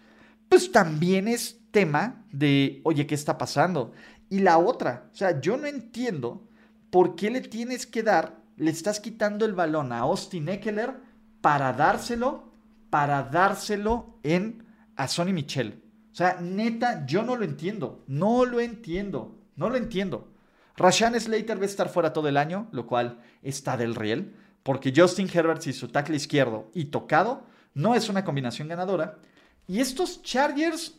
pues 0.50 0.72
también 0.72 1.28
es 1.28 1.60
tema 1.72 2.26
de, 2.32 2.82
oye, 2.84 3.06
¿qué 3.06 3.16
está 3.16 3.38
pasando? 3.38 3.92
Y 4.30 4.40
la 4.40 4.58
otra, 4.58 5.10
o 5.14 5.16
sea, 5.16 5.40
yo 5.40 5.58
no 5.58 5.68
entiendo 5.68 6.48
por 6.90 7.16
qué 7.16 7.30
le 7.30 7.42
tienes 7.42 7.86
que 7.86 8.04
dar 8.04 8.46
le 8.58 8.72
estás 8.72 9.00
quitando 9.00 9.46
el 9.46 9.54
balón 9.54 9.92
a 9.92 10.00
Austin 10.00 10.50
Eckler 10.50 10.94
para 11.42 11.74
dárselo, 11.74 12.52
para 12.90 13.24
dárselo 13.24 14.18
en 14.24 14.66
a 14.96 15.08
Sonny 15.08 15.34
Michel. 15.34 15.84
O 16.12 16.16
sea, 16.16 16.40
neta, 16.42 17.06
yo 17.06 17.24
no 17.24 17.36
lo 17.36 17.44
entiendo. 17.44 18.04
No 18.08 18.46
lo 18.46 18.62
entiendo. 18.62 19.38
No 19.56 19.70
lo 19.70 19.76
entiendo. 19.76 20.32
Rashan 20.78 21.20
Slater 21.20 21.58
va 21.60 21.64
a 21.64 21.66
estar 21.66 21.90
fuera 21.90 22.14
todo 22.14 22.30
el 22.30 22.38
año, 22.38 22.68
lo 22.72 22.88
cual 22.88 23.20
está 23.42 23.78
del 23.78 23.96
riel, 23.96 24.36
porque 24.66 24.92
Justin 24.94 25.30
Herbert 25.34 25.66
y 25.68 25.74
su 25.74 25.88
tackle 25.88 26.18
izquierdo 26.18 26.70
y 26.74 26.86
tocado 26.86 27.44
no 27.74 27.96
es 27.96 28.10
una 28.10 28.26
combinación 28.26 28.68
ganadora. 28.68 29.20
Y 29.68 29.80
estos 29.80 30.22
Chargers, 30.24 30.96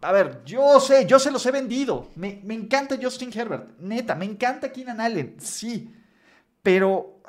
a, 0.00 0.12
ver, 0.12 0.42
yo 0.44 0.78
sé, 0.80 1.06
yo 1.06 1.18
se 1.18 1.30
los 1.30 1.46
he 1.46 1.50
vendido. 1.50 2.08
Me, 2.16 2.40
me 2.44 2.54
encanta 2.54 2.98
Justin 3.00 3.30
Herbert, 3.32 3.78
neta, 3.78 4.14
me 4.14 4.26
encanta 4.26 4.70
Keenan 4.70 5.00
Allen, 5.00 5.36
sí 5.38 5.94
pero, 6.68 7.20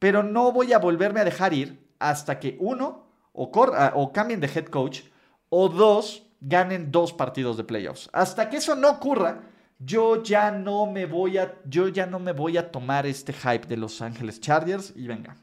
pero 0.00 0.24
no 0.24 0.50
voy 0.50 0.72
a 0.72 0.78
volverme 0.78 1.20
a 1.20 1.24
dejar 1.24 1.54
ir 1.54 1.86
hasta 2.00 2.40
que 2.40 2.56
uno, 2.58 3.06
o, 3.32 3.44
o 3.44 4.12
cambien 4.12 4.40
de 4.40 4.48
head 4.48 4.66
coach, 4.66 5.02
o 5.48 5.68
dos, 5.68 6.24
ganen 6.40 6.90
dos 6.90 7.12
partidos 7.12 7.56
de 7.56 7.62
playoffs. 7.62 8.10
Hasta 8.12 8.50
que 8.50 8.56
eso 8.56 8.74
no 8.74 8.90
ocurra, 8.90 9.42
yo 9.84 10.22
ya 10.22 10.50
no 10.50 10.86
me 10.86 11.06
voy 11.06 11.38
a, 11.38 11.54
yo 11.64 11.88
ya 11.88 12.06
no 12.06 12.18
me 12.18 12.32
voy 12.32 12.56
a 12.56 12.70
tomar 12.70 13.06
este 13.06 13.32
hype 13.32 13.66
de 13.66 13.76
Los 13.76 14.00
Ángeles 14.02 14.40
Chargers 14.40 14.92
y 14.96 15.06
venga. 15.06 15.36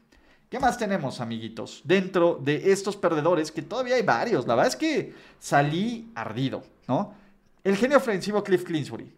¿Qué 0.48 0.58
más 0.58 0.78
tenemos, 0.78 1.20
amiguitos? 1.20 1.82
Dentro 1.84 2.40
de 2.42 2.72
estos 2.72 2.96
perdedores, 2.96 3.52
que 3.52 3.62
todavía 3.62 3.94
hay 3.94 4.02
varios. 4.02 4.46
La 4.46 4.56
verdad 4.56 4.72
es 4.72 4.76
que 4.76 5.14
salí 5.38 6.10
ardido, 6.14 6.64
¿no? 6.88 7.14
El 7.62 7.76
genio 7.76 7.98
ofensivo 7.98 8.42
Cliff 8.42 8.64
Clinsbury. 8.64 9.12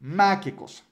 Ma, 0.00 0.40
qué 0.40 0.54
cosa. 0.54 0.82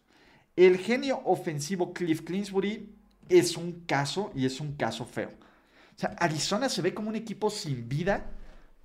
El 0.55 0.79
genio 0.79 1.21
ofensivo 1.25 1.93
Cliff 1.93 2.23
Clinsbury 2.23 2.95
es 3.29 3.57
un 3.57 3.85
caso 3.87 4.31
y 4.35 4.47
es 4.47 4.61
un 4.61 4.77
caso 4.77 5.05
feo. 5.05 5.31
O 5.31 5.99
sea, 5.99 6.15
Arizona 6.21 6.69
se 6.69 6.83
ve 6.83 6.95
como 6.95 7.09
un 7.09 7.17
equipo 7.17 7.51
sin 7.51 7.89
vida 7.89 8.27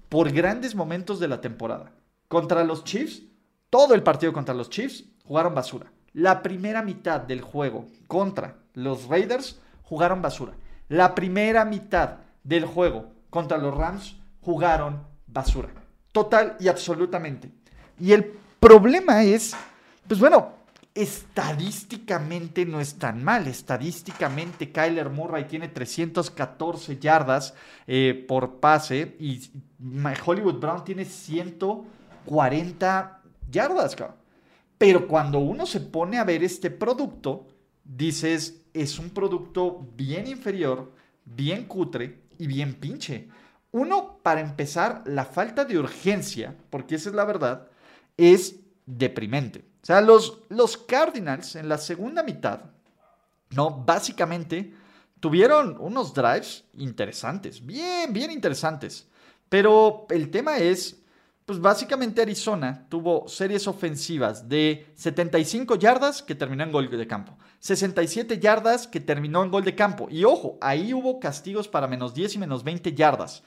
por 0.10 0.32
grandes 0.32 0.74
momentos 0.74 1.20
de 1.20 1.28
la 1.28 1.42
temporada. 1.42 1.92
Contra 2.28 2.64
los 2.64 2.84
Chiefs, 2.84 3.22
todo 3.76 3.94
el 3.94 4.04
partido 4.04 4.32
contra 4.32 4.56
los 4.56 4.70
Chiefs 4.70 5.04
jugaron 5.26 5.54
basura. 5.54 5.92
La 6.14 6.42
primera 6.42 6.82
mitad 6.82 7.20
del 7.20 7.42
juego 7.42 7.88
contra 8.08 8.56
los 8.74 9.10
Raiders 9.10 9.60
jugaron 9.84 10.22
basura. 10.22 10.54
La 10.88 11.14
primera 11.14 11.66
mitad 11.66 12.20
del 12.42 12.64
juego 12.64 13.12
contra 13.30 13.58
los 13.58 13.76
Rams 13.76 14.16
jugaron 14.40 15.04
basura. 15.28 15.68
Total 16.14 16.56
y 16.58 16.70
absolutamente. 16.70 17.52
Y 18.00 18.14
el 18.14 18.24
problema 18.62 19.24
es, 19.24 19.54
pues 20.08 20.22
bueno, 20.22 20.54
estadísticamente 20.94 22.66
no 22.66 22.80
es 22.80 22.98
tan 22.98 23.26
mal. 23.26 23.46
Estadísticamente, 23.46 24.72
Kyler 24.72 25.10
Murray 25.10 25.50
tiene 25.50 25.68
314 25.68 26.98
yardas 26.98 27.54
eh, 27.88 28.26
por 28.26 28.62
pase 28.62 29.18
y 29.20 29.52
Hollywood 30.26 30.62
Brown 30.62 30.86
tiene 30.86 31.04
140 31.04 33.24
yardas. 33.50 33.96
Pero 34.78 35.08
cuando 35.08 35.40
uno 35.40 35.66
se 35.66 35.80
pone 35.80 36.18
a 36.18 36.24
ver 36.24 36.44
este 36.44 36.70
producto, 36.70 37.48
dices, 37.84 38.66
es 38.74 39.00
un 39.00 39.10
producto 39.10 39.88
bien 39.96 40.28
inferior, 40.28 40.92
bien 41.24 41.66
cutre 41.66 42.24
y 42.38 42.48
bien 42.48 42.76
pinche. 42.76 43.30
Uno, 43.72 44.20
para 44.22 44.42
empezar, 44.42 45.04
la 45.06 45.26
falta 45.26 45.66
de 45.66 45.78
urgencia, 45.78 46.56
porque 46.70 46.96
esa 46.96 47.10
es 47.10 47.16
la 47.16 47.26
verdad, 47.26 47.68
es 48.18 48.58
deprimente. 48.86 49.66
O 49.82 49.86
sea, 49.86 50.02
los, 50.02 50.40
los 50.50 50.78
Cardinals 50.78 51.56
en 51.56 51.70
la 51.70 51.78
segunda 51.78 52.24
mitad, 52.24 52.62
¿no? 53.52 53.84
Básicamente 53.86 54.74
tuvieron 55.20 55.78
unos 55.80 56.14
drives 56.14 56.66
interesantes, 56.78 57.66
bien, 57.66 58.12
bien 58.14 58.32
interesantes. 58.32 59.08
Pero 59.50 60.06
el 60.10 60.32
tema 60.32 60.58
es, 60.58 61.02
pues 61.46 61.60
básicamente 61.60 62.24
Arizona 62.24 62.88
tuvo 62.90 63.28
series 63.28 63.68
ofensivas 63.68 64.50
de 64.50 64.88
75 64.96 65.76
yardas 65.76 66.24
que 66.24 66.34
terminó 66.34 66.64
en 66.64 66.72
gol 66.72 66.90
de 66.90 67.08
campo, 67.08 67.38
67 67.60 68.40
yardas 68.40 68.88
que 68.88 69.00
terminó 69.00 69.44
en 69.44 69.52
gol 69.52 69.64
de 69.64 69.76
campo. 69.76 70.08
Y 70.10 70.24
ojo, 70.24 70.58
ahí 70.60 70.92
hubo 70.94 71.20
castigos 71.20 71.68
para 71.68 71.88
menos 71.88 72.16
10 72.16 72.36
y 72.36 72.38
menos 72.40 72.64
20 72.64 72.94
yardas. 72.94 73.44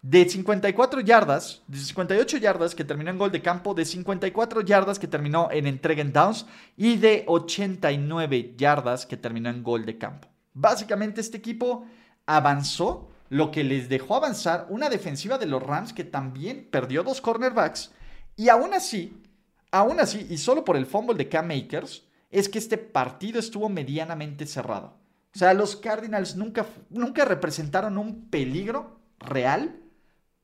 De 0.00 0.28
54 0.28 1.00
yardas, 1.00 1.62
de 1.68 1.78
58 1.78 2.38
yardas 2.38 2.74
que 2.74 2.84
terminó 2.84 3.10
en 3.10 3.18
gol 3.18 3.30
de 3.30 3.42
campo, 3.42 3.72
de 3.74 3.84
54 3.84 4.62
yardas 4.62 4.98
que 4.98 5.06
terminó 5.06 5.48
en 5.52 5.66
entrega 5.66 6.00
en 6.00 6.12
downs 6.12 6.46
y 6.76 6.96
de 6.96 7.24
89 7.28 8.54
yardas 8.56 9.06
que 9.06 9.16
terminó 9.16 9.50
en 9.50 9.62
gol 9.62 9.84
de 9.84 9.98
campo. 9.98 10.26
Básicamente 10.54 11.20
este 11.20 11.36
equipo 11.36 11.86
avanzó, 12.26 13.10
lo 13.32 13.50
que 13.50 13.64
les 13.64 13.88
dejó 13.88 14.16
avanzar 14.16 14.66
una 14.68 14.90
defensiva 14.90 15.38
de 15.38 15.46
los 15.46 15.62
Rams 15.62 15.94
que 15.94 16.04
también 16.04 16.68
perdió 16.70 17.02
dos 17.02 17.22
cornerbacks 17.22 17.90
y 18.36 18.50
aún 18.50 18.74
así, 18.74 19.22
aún 19.70 20.00
así, 20.00 20.26
y 20.28 20.36
solo 20.36 20.66
por 20.66 20.76
el 20.76 20.84
fumble 20.84 21.16
de 21.16 21.30
Cam 21.30 21.48
Makers, 21.48 22.04
es 22.30 22.50
que 22.50 22.58
este 22.58 22.76
partido 22.76 23.40
estuvo 23.40 23.70
medianamente 23.70 24.44
cerrado. 24.44 24.98
O 25.34 25.38
sea, 25.38 25.54
los 25.54 25.76
Cardinals 25.76 26.36
nunca, 26.36 26.66
nunca 26.90 27.24
representaron 27.24 27.96
un 27.96 28.28
peligro 28.28 29.00
real 29.18 29.80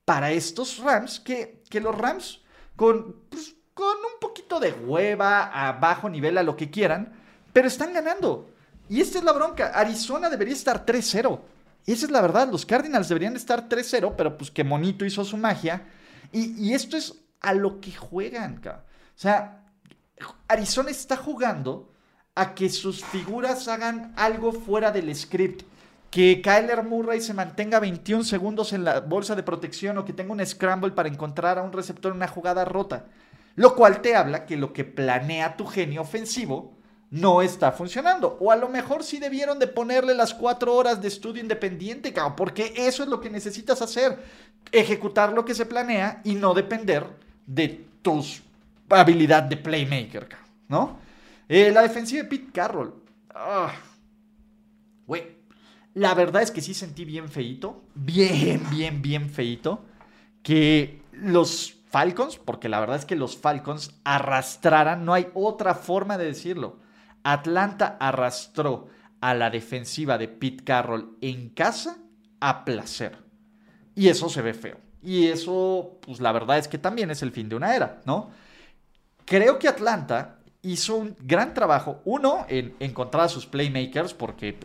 para 0.07 0.31
estos 0.31 0.79
Rams, 0.79 1.21
que, 1.21 1.63
que 1.69 1.83
los 1.83 1.95
Rams 1.95 2.41
con, 2.75 3.25
pues, 3.29 3.55
con 3.75 3.99
un 3.99 4.19
poquito 4.19 4.61
de 4.61 4.73
hueva, 4.73 5.43
a 5.53 5.73
bajo 5.73 6.09
nivel, 6.09 6.39
a 6.39 6.43
lo 6.43 6.57
que 6.57 6.71
quieran, 6.71 7.13
pero 7.53 7.69
están 7.69 7.93
ganando. 7.93 8.49
Y 8.89 9.03
esta 9.03 9.19
es 9.19 9.25
la 9.25 9.33
bronca. 9.33 9.73
Arizona 9.75 10.31
debería 10.31 10.55
estar 10.55 10.87
3-0. 10.87 11.39
Esa 11.93 12.07
es 12.07 12.13
la 12.13 12.21
verdad. 12.21 12.51
Los 12.51 12.67
Cardinals 12.67 13.09
deberían 13.09 13.37
estar 13.37 13.69
3-0, 13.69 14.15
pero 14.17 14.37
pues 14.37 14.51
que 14.51 14.65
Monito 14.65 15.05
hizo 15.05 15.25
su 15.25 15.37
magia. 15.37 15.87
Y, 16.33 16.69
y 16.69 16.75
esto 16.75 16.97
es 16.97 17.15
a 17.41 17.55
lo 17.55 17.81
que 17.81 17.93
juegan. 17.93 18.61
O 18.67 18.81
sea, 19.15 19.65
Arizona 20.49 20.91
está 20.91 21.17
jugando 21.17 21.93
a 22.35 22.55
que 22.55 22.69
sus 22.69 23.05
figuras 23.05 23.67
hagan 23.69 24.13
algo 24.17 24.53
fuera 24.53 24.91
del 24.91 25.15
script 25.15 25.63
que 26.11 26.41
Kyler 26.43 26.85
Murray 26.85 27.21
se 27.21 27.35
mantenga 27.35 27.81
21 27.81 28.25
segundos 28.25 28.73
en 28.73 28.85
la 28.85 29.01
bolsa 29.01 29.35
de 29.35 29.43
protección 29.43 29.99
o 29.99 30.05
que 30.05 30.13
tenga 30.13 30.33
un 30.33 30.45
scramble 30.45 30.93
para 30.93 31.09
encontrar 31.09 31.59
a 31.59 31.63
un 31.63 31.73
receptor 31.73 32.13
en 32.13 32.17
una 32.17 32.29
jugada 32.29 32.65
rota. 32.65 33.07
Lo 33.57 33.75
cual 33.75 34.01
te 34.01 34.15
habla 34.15 34.47
que 34.47 34.57
lo 34.57 34.73
que 34.73 34.85
planea 34.85 35.57
tu 35.57 35.67
genio 35.67 36.03
ofensivo 36.03 36.78
no 37.11 37.43
está 37.43 37.73
funcionando. 37.73 38.37
O 38.41 38.53
a 38.53 38.57
lo 38.57 38.69
mejor 38.69 39.03
sí 39.03 39.19
debieron 39.19 39.59
de 39.59 39.67
ponerle 39.67 40.15
las 40.15 40.35
cuatro 40.35 40.75
horas 40.75 41.01
de 41.01 41.09
estudio 41.09 41.43
independiente, 41.43 42.13
porque 42.37 42.73
eso 42.77 43.03
es 43.03 43.09
lo 43.09 43.21
que 43.21 43.31
necesitas 43.31 43.81
hacer. 43.83 44.19
Ejecutar 44.73 45.33
lo 45.33 45.45
que 45.45 45.55
se 45.55 45.67
planea 45.67 46.21
y 46.25 46.35
no 46.35 46.55
depender 46.55 47.07
de 47.47 47.87
tu 48.03 48.25
habilidad 48.91 49.43
de 49.45 49.57
playmaker, 49.57 50.29
¿no? 50.69 50.99
Eh, 51.49 51.71
la 51.71 51.83
defensiva 51.83 52.23
de 52.23 52.29
Pete 52.29 52.53
Carroll. 52.53 52.95
Ah, 53.35 53.73
güey, 55.07 55.39
la 55.95 56.15
verdad 56.15 56.43
es 56.43 56.51
que 56.51 56.61
sí 56.61 56.75
sentí 56.75 57.05
bien 57.05 57.29
feito, 57.29 57.83
bien, 57.95 58.63
bien, 58.71 59.01
bien 59.01 59.31
feito, 59.31 59.85
que 60.43 61.03
los 61.13 61.75
Falcons, 61.89 62.39
porque 62.39 62.69
la 62.69 62.81
verdad 62.81 62.97
es 62.97 63.05
que 63.07 63.17
los 63.17 63.37
Falcons 63.37 63.95
arrastraran, 64.05 65.05
no 65.05 65.15
hay 65.15 65.29
otra 65.35 65.75
forma 65.75 66.19
de 66.19 66.27
decirlo. 66.27 66.77
Atlanta 67.33 67.97
arrastró 68.01 68.89
a 69.21 69.35
la 69.35 69.51
defensiva 69.51 70.19
de 70.19 70.29
Pete 70.29 70.65
Carroll 70.65 71.17
en 71.21 71.51
casa 71.51 71.99
a 72.41 72.65
placer. 72.65 73.19
Y 73.95 74.09
eso 74.09 74.29
se 74.29 74.43
ve 74.43 74.55
feo. 74.55 74.79
Y 75.03 75.27
eso, 75.27 75.99
pues 76.03 76.21
la 76.21 76.33
verdad 76.33 76.59
es 76.59 76.69
que 76.69 76.79
también 76.79 77.11
es 77.11 77.23
el 77.23 77.33
fin 77.33 77.49
de 77.49 77.57
una 77.57 77.75
era, 77.75 78.01
¿no? 78.05 78.31
Creo 79.25 79.59
que 79.59 79.69
Atlanta 79.69 80.39
hizo 80.63 80.97
un 80.97 81.17
gran 81.21 81.55
trabajo, 81.55 82.01
uno, 82.05 82.47
en 82.49 82.75
encontrar 82.81 83.25
a 83.25 83.29
sus 83.29 83.47
playmakers, 83.47 84.15
porque 84.15 84.59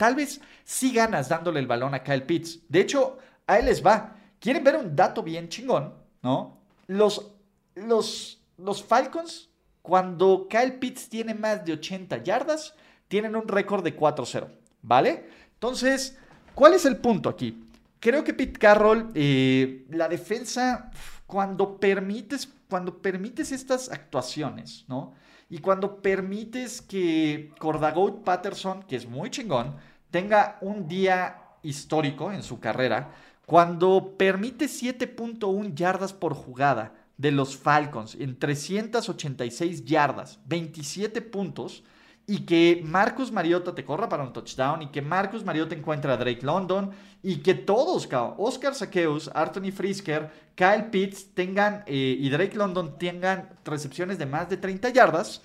Tal 0.00 0.14
vez 0.14 0.40
sí 0.64 0.94
ganas 0.94 1.28
dándole 1.28 1.60
el 1.60 1.66
balón 1.66 1.92
a 1.92 2.02
Kyle 2.02 2.22
Pitts. 2.22 2.60
De 2.70 2.80
hecho, 2.80 3.18
a 3.46 3.58
él 3.58 3.66
les 3.66 3.84
va. 3.84 4.16
¿Quieren 4.40 4.64
ver 4.64 4.76
un 4.76 4.96
dato 4.96 5.22
bien 5.22 5.50
chingón? 5.50 5.92
¿No? 6.22 6.56
Los, 6.86 7.32
los, 7.74 8.42
los 8.56 8.82
Falcons, 8.82 9.49
cuando 9.82 10.46
Kyle 10.48 10.74
Pitts 10.74 11.08
tiene 11.08 11.34
más 11.34 11.64
de 11.64 11.72
80 11.74 12.22
yardas, 12.22 12.74
tienen 13.08 13.36
un 13.36 13.48
récord 13.48 13.82
de 13.82 13.96
4-0. 13.96 14.48
¿Vale? 14.82 15.28
Entonces, 15.54 16.16
¿cuál 16.54 16.74
es 16.74 16.84
el 16.84 16.96
punto 16.96 17.28
aquí? 17.28 17.64
Creo 17.98 18.24
que 18.24 18.32
Pete 18.32 18.58
Carroll, 18.58 19.10
eh, 19.14 19.84
la 19.90 20.08
defensa, 20.08 20.90
cuando 21.26 21.78
permites, 21.78 22.48
cuando 22.68 23.02
permites 23.02 23.52
estas 23.52 23.90
actuaciones, 23.90 24.86
¿no? 24.88 25.12
Y 25.50 25.58
cuando 25.58 26.00
permites 26.00 26.80
que 26.80 27.52
Cordagout 27.58 28.24
Patterson, 28.24 28.84
que 28.84 28.96
es 28.96 29.06
muy 29.06 29.30
chingón, 29.30 29.76
tenga 30.10 30.56
un 30.60 30.88
día 30.88 31.42
histórico 31.62 32.32
en 32.32 32.42
su 32.42 32.60
carrera 32.60 33.12
cuando 33.50 34.14
permite 34.16 34.66
7.1 34.66 35.74
yardas 35.74 36.12
por 36.12 36.34
jugada 36.34 36.94
de 37.20 37.30
los 37.30 37.54
Falcons 37.54 38.16
en 38.18 38.38
386 38.38 39.84
yardas, 39.84 40.40
27 40.46 41.20
puntos, 41.20 41.84
y 42.26 42.46
que 42.46 42.80
Marcus 42.82 43.30
Mariota 43.30 43.74
te 43.74 43.84
corra 43.84 44.08
para 44.08 44.22
un 44.22 44.32
touchdown, 44.32 44.80
y 44.80 44.86
que 44.86 45.02
Marcus 45.02 45.44
Mariota 45.44 45.74
encuentre 45.74 46.10
a 46.10 46.16
Drake 46.16 46.40
London, 46.42 46.90
y 47.22 47.36
que 47.36 47.52
todos, 47.52 48.08
Oscar 48.38 48.74
Saqueus, 48.74 49.30
Anthony 49.34 49.70
Frisker, 49.70 50.30
Kyle 50.54 50.86
Pitts 50.90 51.34
tengan, 51.34 51.84
eh, 51.86 52.16
y 52.18 52.30
Drake 52.30 52.56
London 52.56 52.96
tengan 52.98 53.50
recepciones 53.66 54.16
de 54.16 54.24
más 54.24 54.48
de 54.48 54.56
30 54.56 54.88
yardas, 54.88 55.42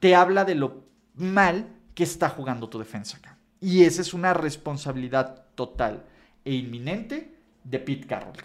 te 0.00 0.14
habla 0.14 0.46
de 0.46 0.54
lo 0.54 0.84
mal 1.14 1.66
que 1.94 2.04
está 2.04 2.30
jugando 2.30 2.70
tu 2.70 2.78
defensa 2.78 3.18
acá. 3.18 3.36
Y 3.60 3.84
esa 3.84 4.00
es 4.00 4.14
una 4.14 4.32
responsabilidad 4.32 5.44
total 5.54 6.04
e 6.42 6.54
inminente 6.54 7.34
de 7.64 7.80
Pete 7.80 8.06
Carroll. 8.06 8.36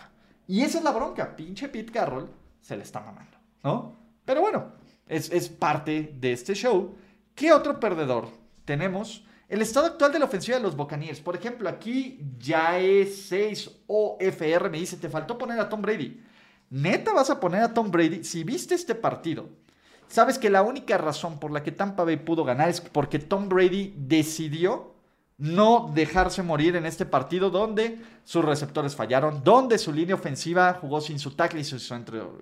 Y 0.48 0.62
esa 0.62 0.80
es 0.80 0.84
la 0.84 0.92
bronca. 0.92 1.36
Pinche 1.38 1.70
Pete 1.70 1.94
Carroll 1.94 2.43
se 2.64 2.76
le 2.76 2.84
está 2.84 3.02
mamando, 3.02 3.38
¿no? 3.64 3.96
Pero 4.26 4.42
bueno, 4.42 4.72
es, 5.08 5.30
es 5.32 5.50
parte 5.50 6.16
de 6.18 6.32
este 6.32 6.56
show. 6.56 6.96
¿Qué 7.36 7.52
otro 7.52 7.80
perdedor 7.80 8.30
tenemos? 8.66 9.26
El 9.50 9.62
estado 9.62 9.86
actual 9.86 10.12
de 10.12 10.20
la 10.20 10.26
ofensiva 10.26 10.58
de 10.58 10.64
los 10.64 10.76
Buccaneers. 10.76 11.20
Por 11.20 11.36
ejemplo, 11.36 11.70
aquí 11.70 12.20
ya 12.40 12.80
es 12.80 13.24
6 13.28 13.70
OFR 13.86 14.70
me 14.72 14.80
dice, 14.80 14.98
te 14.98 15.10
faltó 15.10 15.38
poner 15.38 15.60
a 15.60 15.70
Tom 15.70 15.82
Brady. 15.82 16.24
Neta 16.70 17.14
vas 17.14 17.30
a 17.30 17.40
poner 17.40 17.62
a 17.62 17.74
Tom 17.74 17.92
Brady. 17.92 18.24
Si 18.24 18.44
viste 18.44 18.74
este 18.74 18.96
partido, 18.96 19.50
sabes 20.08 20.40
que 20.40 20.50
la 20.50 20.64
única 20.64 20.98
razón 20.98 21.40
por 21.40 21.52
la 21.52 21.62
que 21.62 21.72
Tampa 21.72 22.06
Bay 22.06 22.18
pudo 22.18 22.46
ganar 22.46 22.70
es 22.70 22.80
porque 22.80 23.20
Tom 23.20 23.50
Brady 23.50 23.94
decidió 23.98 24.93
no 25.38 25.92
dejarse 25.94 26.44
morir 26.44 26.76
en 26.76 26.86
este 26.86 27.06
partido 27.06 27.50
donde 27.50 28.00
sus 28.24 28.46
receptores 28.46 28.96
fallaron, 28.96 29.44
donde 29.44 29.78
su 29.78 29.92
línea 29.92 30.16
ofensiva 30.16 30.78
jugó 30.80 31.02
sin 31.02 31.20
su 31.20 31.32
tackle 31.32 31.62
y 31.62 31.64
su 31.64 31.78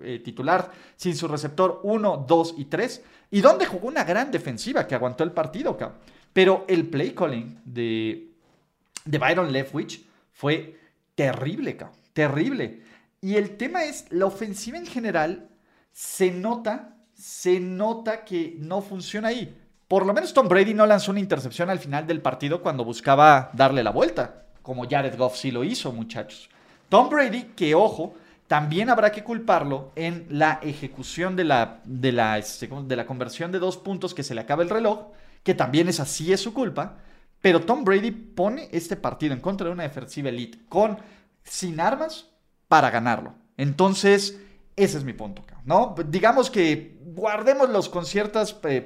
eh, 0.02 0.20
titular, 0.24 0.70
sin 0.96 1.16
su 1.16 1.26
receptor 1.26 1.80
1, 1.82 2.24
2 2.28 2.54
y 2.58 2.66
3, 2.66 3.02
y 3.30 3.40
donde 3.40 3.66
jugó 3.66 3.88
una 3.88 4.04
gran 4.04 4.30
defensiva 4.30 4.86
que 4.86 4.94
aguantó 4.94 5.24
el 5.24 5.32
partido. 5.32 5.76
Pero 6.32 6.64
el 6.68 6.88
play 6.88 7.12
calling 7.12 7.60
de, 7.64 8.30
de 9.04 9.18
Byron 9.18 9.52
Leftwich 9.52 10.04
fue 10.32 10.78
terrible, 11.14 11.78
terrible. 12.12 12.82
Y 13.20 13.36
el 13.36 13.56
tema 13.56 13.84
es, 13.84 14.06
la 14.10 14.26
ofensiva 14.26 14.78
en 14.78 14.86
general 14.86 15.48
se 15.92 16.30
nota, 16.30 16.96
se 17.14 17.60
nota 17.60 18.24
que 18.24 18.56
no 18.58 18.82
funciona 18.82 19.28
ahí. 19.28 19.61
Por 19.92 20.06
lo 20.06 20.14
menos 20.14 20.32
Tom 20.32 20.48
Brady 20.48 20.72
no 20.72 20.86
lanzó 20.86 21.10
una 21.10 21.20
intercepción 21.20 21.68
al 21.68 21.78
final 21.78 22.06
del 22.06 22.22
partido 22.22 22.62
cuando 22.62 22.82
buscaba 22.82 23.50
darle 23.52 23.82
la 23.82 23.90
vuelta, 23.90 24.46
como 24.62 24.88
Jared 24.88 25.18
Goff 25.18 25.36
sí 25.36 25.50
lo 25.50 25.64
hizo, 25.64 25.92
muchachos. 25.92 26.48
Tom 26.88 27.10
Brady, 27.10 27.52
que 27.54 27.74
ojo, 27.74 28.14
también 28.46 28.88
habrá 28.88 29.12
que 29.12 29.22
culparlo 29.22 29.92
en 29.94 30.24
la 30.30 30.60
ejecución 30.62 31.36
de 31.36 31.44
la, 31.44 31.82
de 31.84 32.10
la, 32.10 32.38
este, 32.38 32.70
de 32.86 32.96
la 32.96 33.04
conversión 33.04 33.52
de 33.52 33.58
dos 33.58 33.76
puntos 33.76 34.14
que 34.14 34.22
se 34.22 34.34
le 34.34 34.40
acaba 34.40 34.62
el 34.62 34.70
reloj, 34.70 35.08
que 35.42 35.52
también 35.52 35.90
es 35.90 36.00
así 36.00 36.32
es 36.32 36.40
su 36.40 36.54
culpa. 36.54 36.96
Pero 37.42 37.60
Tom 37.60 37.84
Brady 37.84 38.12
pone 38.12 38.70
este 38.72 38.96
partido 38.96 39.34
en 39.34 39.40
contra 39.40 39.66
de 39.66 39.74
una 39.74 39.82
defensiva 39.82 40.30
elite 40.30 40.60
con 40.70 40.96
sin 41.44 41.80
armas 41.80 42.30
para 42.66 42.88
ganarlo. 42.88 43.34
Entonces, 43.58 44.40
ese 44.82 44.98
es 44.98 45.04
mi 45.04 45.12
punto, 45.12 45.44
¿no? 45.64 45.94
Digamos 46.08 46.50
que 46.50 46.98
guardémoslos 47.04 47.88
con 47.88 48.06
ciertas, 48.06 48.56
eh, 48.64 48.80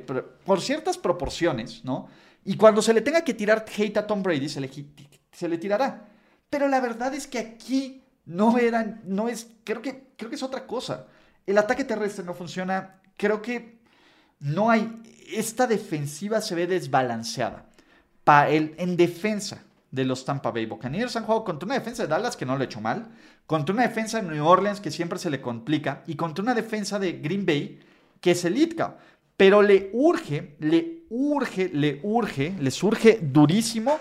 por 0.44 0.60
ciertas 0.60 0.98
proporciones, 0.98 1.84
¿no? 1.84 2.08
Y 2.44 2.56
cuando 2.56 2.82
se 2.82 2.94
le 2.94 3.00
tenga 3.00 3.22
que 3.22 3.34
tirar 3.34 3.64
hate 3.76 3.96
a 3.96 4.06
Tom 4.06 4.22
Brady, 4.22 4.48
se 4.48 4.60
le, 4.60 4.70
se 5.32 5.48
le 5.48 5.58
tirará. 5.58 6.08
Pero 6.48 6.68
la 6.68 6.80
verdad 6.80 7.14
es 7.14 7.26
que 7.26 7.38
aquí 7.38 8.04
no 8.24 8.58
eran, 8.58 9.00
no 9.04 9.28
es, 9.28 9.48
creo 9.64 9.82
que, 9.82 10.08
creo 10.16 10.30
que 10.30 10.36
es 10.36 10.42
otra 10.42 10.66
cosa. 10.66 11.06
El 11.44 11.58
ataque 11.58 11.84
terrestre 11.84 12.24
no 12.24 12.34
funciona. 12.34 13.00
Creo 13.16 13.42
que 13.42 13.78
no 14.38 14.70
hay, 14.70 15.02
esta 15.32 15.66
defensiva 15.66 16.40
se 16.40 16.54
ve 16.54 16.66
desbalanceada. 16.66 17.66
En 18.48 18.96
defensa 18.96 19.62
de 19.96 20.04
los 20.04 20.24
Tampa 20.24 20.52
Bay 20.52 20.66
Buccaneers. 20.66 21.16
Han 21.16 21.24
jugado 21.24 21.42
contra 21.42 21.66
una 21.66 21.74
defensa 21.74 22.02
de 22.02 22.08
Dallas 22.08 22.36
que 22.36 22.46
no 22.46 22.54
lo 22.54 22.60
ha 22.60 22.66
hecho 22.66 22.80
mal, 22.80 23.08
contra 23.46 23.74
una 23.74 23.82
defensa 23.82 24.20
de 24.20 24.30
New 24.30 24.46
Orleans 24.46 24.80
que 24.80 24.90
siempre 24.90 25.18
se 25.18 25.30
le 25.30 25.40
complica 25.40 26.04
y 26.06 26.14
contra 26.14 26.42
una 26.42 26.54
defensa 26.54 26.98
de 26.98 27.14
Green 27.14 27.44
Bay 27.44 27.80
que 28.20 28.32
es 28.32 28.44
elitka. 28.44 28.98
Pero 29.36 29.62
le 29.62 29.90
urge, 29.94 30.56
le 30.60 31.04
urge, 31.10 31.70
le 31.72 32.00
urge, 32.02 32.54
le 32.58 32.70
surge 32.70 33.18
durísimo 33.22 33.98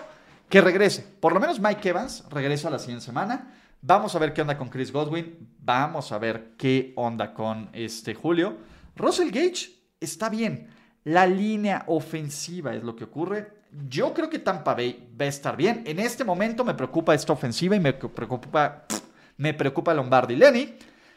que 0.48 0.60
regrese. 0.60 1.02
Por 1.18 1.32
lo 1.32 1.40
menos 1.40 1.60
Mike 1.60 1.88
Evans 1.88 2.24
regresa 2.30 2.70
la 2.70 2.78
siguiente 2.78 3.04
semana. 3.04 3.54
Vamos 3.80 4.14
a 4.14 4.18
ver 4.18 4.32
qué 4.32 4.42
onda 4.42 4.56
con 4.56 4.68
Chris 4.68 4.92
Godwin. 4.92 5.48
Vamos 5.60 6.12
a 6.12 6.18
ver 6.18 6.52
qué 6.56 6.92
onda 6.96 7.32
con 7.32 7.70
este 7.72 8.14
Julio. 8.14 8.56
Russell 8.96 9.30
Gage 9.30 9.70
está 9.98 10.28
bien. 10.28 10.68
La 11.04 11.26
línea 11.26 11.84
ofensiva 11.86 12.74
es 12.74 12.82
lo 12.82 12.96
que 12.96 13.04
ocurre. 13.04 13.55
Yo 13.88 14.14
creo 14.14 14.30
que 14.30 14.38
Tampa 14.38 14.74
Bay 14.74 15.08
va 15.20 15.26
a 15.26 15.28
estar 15.28 15.56
bien. 15.56 15.82
En 15.86 15.98
este 15.98 16.24
momento 16.24 16.64
me 16.64 16.74
preocupa 16.74 17.14
esta 17.14 17.32
ofensiva 17.32 17.76
y 17.76 17.80
me 17.80 17.92
preocupa, 17.92 18.86
me 19.36 19.54
preocupa 19.54 19.94
Lombardi. 19.94 20.36
Lenny, 20.36 20.74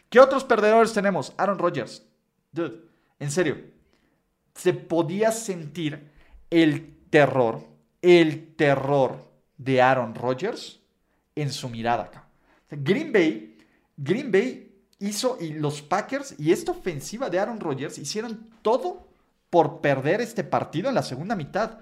¿qué 0.09 0.19
otros 0.19 0.43
perdedores 0.43 0.93
tenemos? 0.93 1.33
Aaron 1.37 1.57
Rodgers. 1.57 2.03
Dude, 2.51 2.81
en 3.19 3.31
serio. 3.31 3.57
Se 4.55 4.73
podía 4.73 5.31
sentir 5.31 6.11
el 6.49 6.97
terror, 7.09 7.61
el 8.01 8.55
terror 8.55 9.29
de 9.57 9.81
Aaron 9.81 10.15
Rodgers 10.15 10.79
en 11.35 11.51
su 11.51 11.69
mirada 11.69 12.03
acá. 12.03 12.27
Green 12.69 13.13
Bay, 13.13 13.57
Green 13.95 14.31
Bay 14.31 14.69
hizo 14.99 15.37
y 15.39 15.53
los 15.53 15.81
Packers 15.81 16.35
y 16.37 16.51
esta 16.51 16.71
ofensiva 16.71 17.29
de 17.29 17.39
Aaron 17.39 17.59
Rodgers 17.59 17.97
hicieron 17.97 18.49
todo 18.61 19.07
por 19.49 19.81
perder 19.81 20.21
este 20.21 20.43
partido 20.43 20.89
en 20.89 20.95
la 20.95 21.03
segunda 21.03 21.35
mitad. 21.35 21.79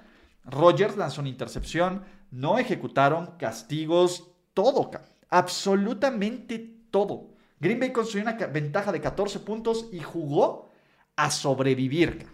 Rodgers 0.47 0.97
lanzó 0.97 1.21
una 1.21 1.29
intercepción, 1.29 2.03
no 2.31 2.57
ejecutaron 2.57 3.37
castigos, 3.37 4.31
todo, 4.53 4.89
absolutamente 5.29 6.73
todo. 6.89 7.29
Green 7.59 7.79
Bay 7.79 7.91
consiguió 7.91 8.23
una 8.23 8.37
ventaja 8.47 8.91
de 8.91 9.01
14 9.01 9.39
puntos 9.39 9.87
y 9.91 9.99
jugó 9.99 10.69
a 11.15 11.31
sobrevivir. 11.31 12.27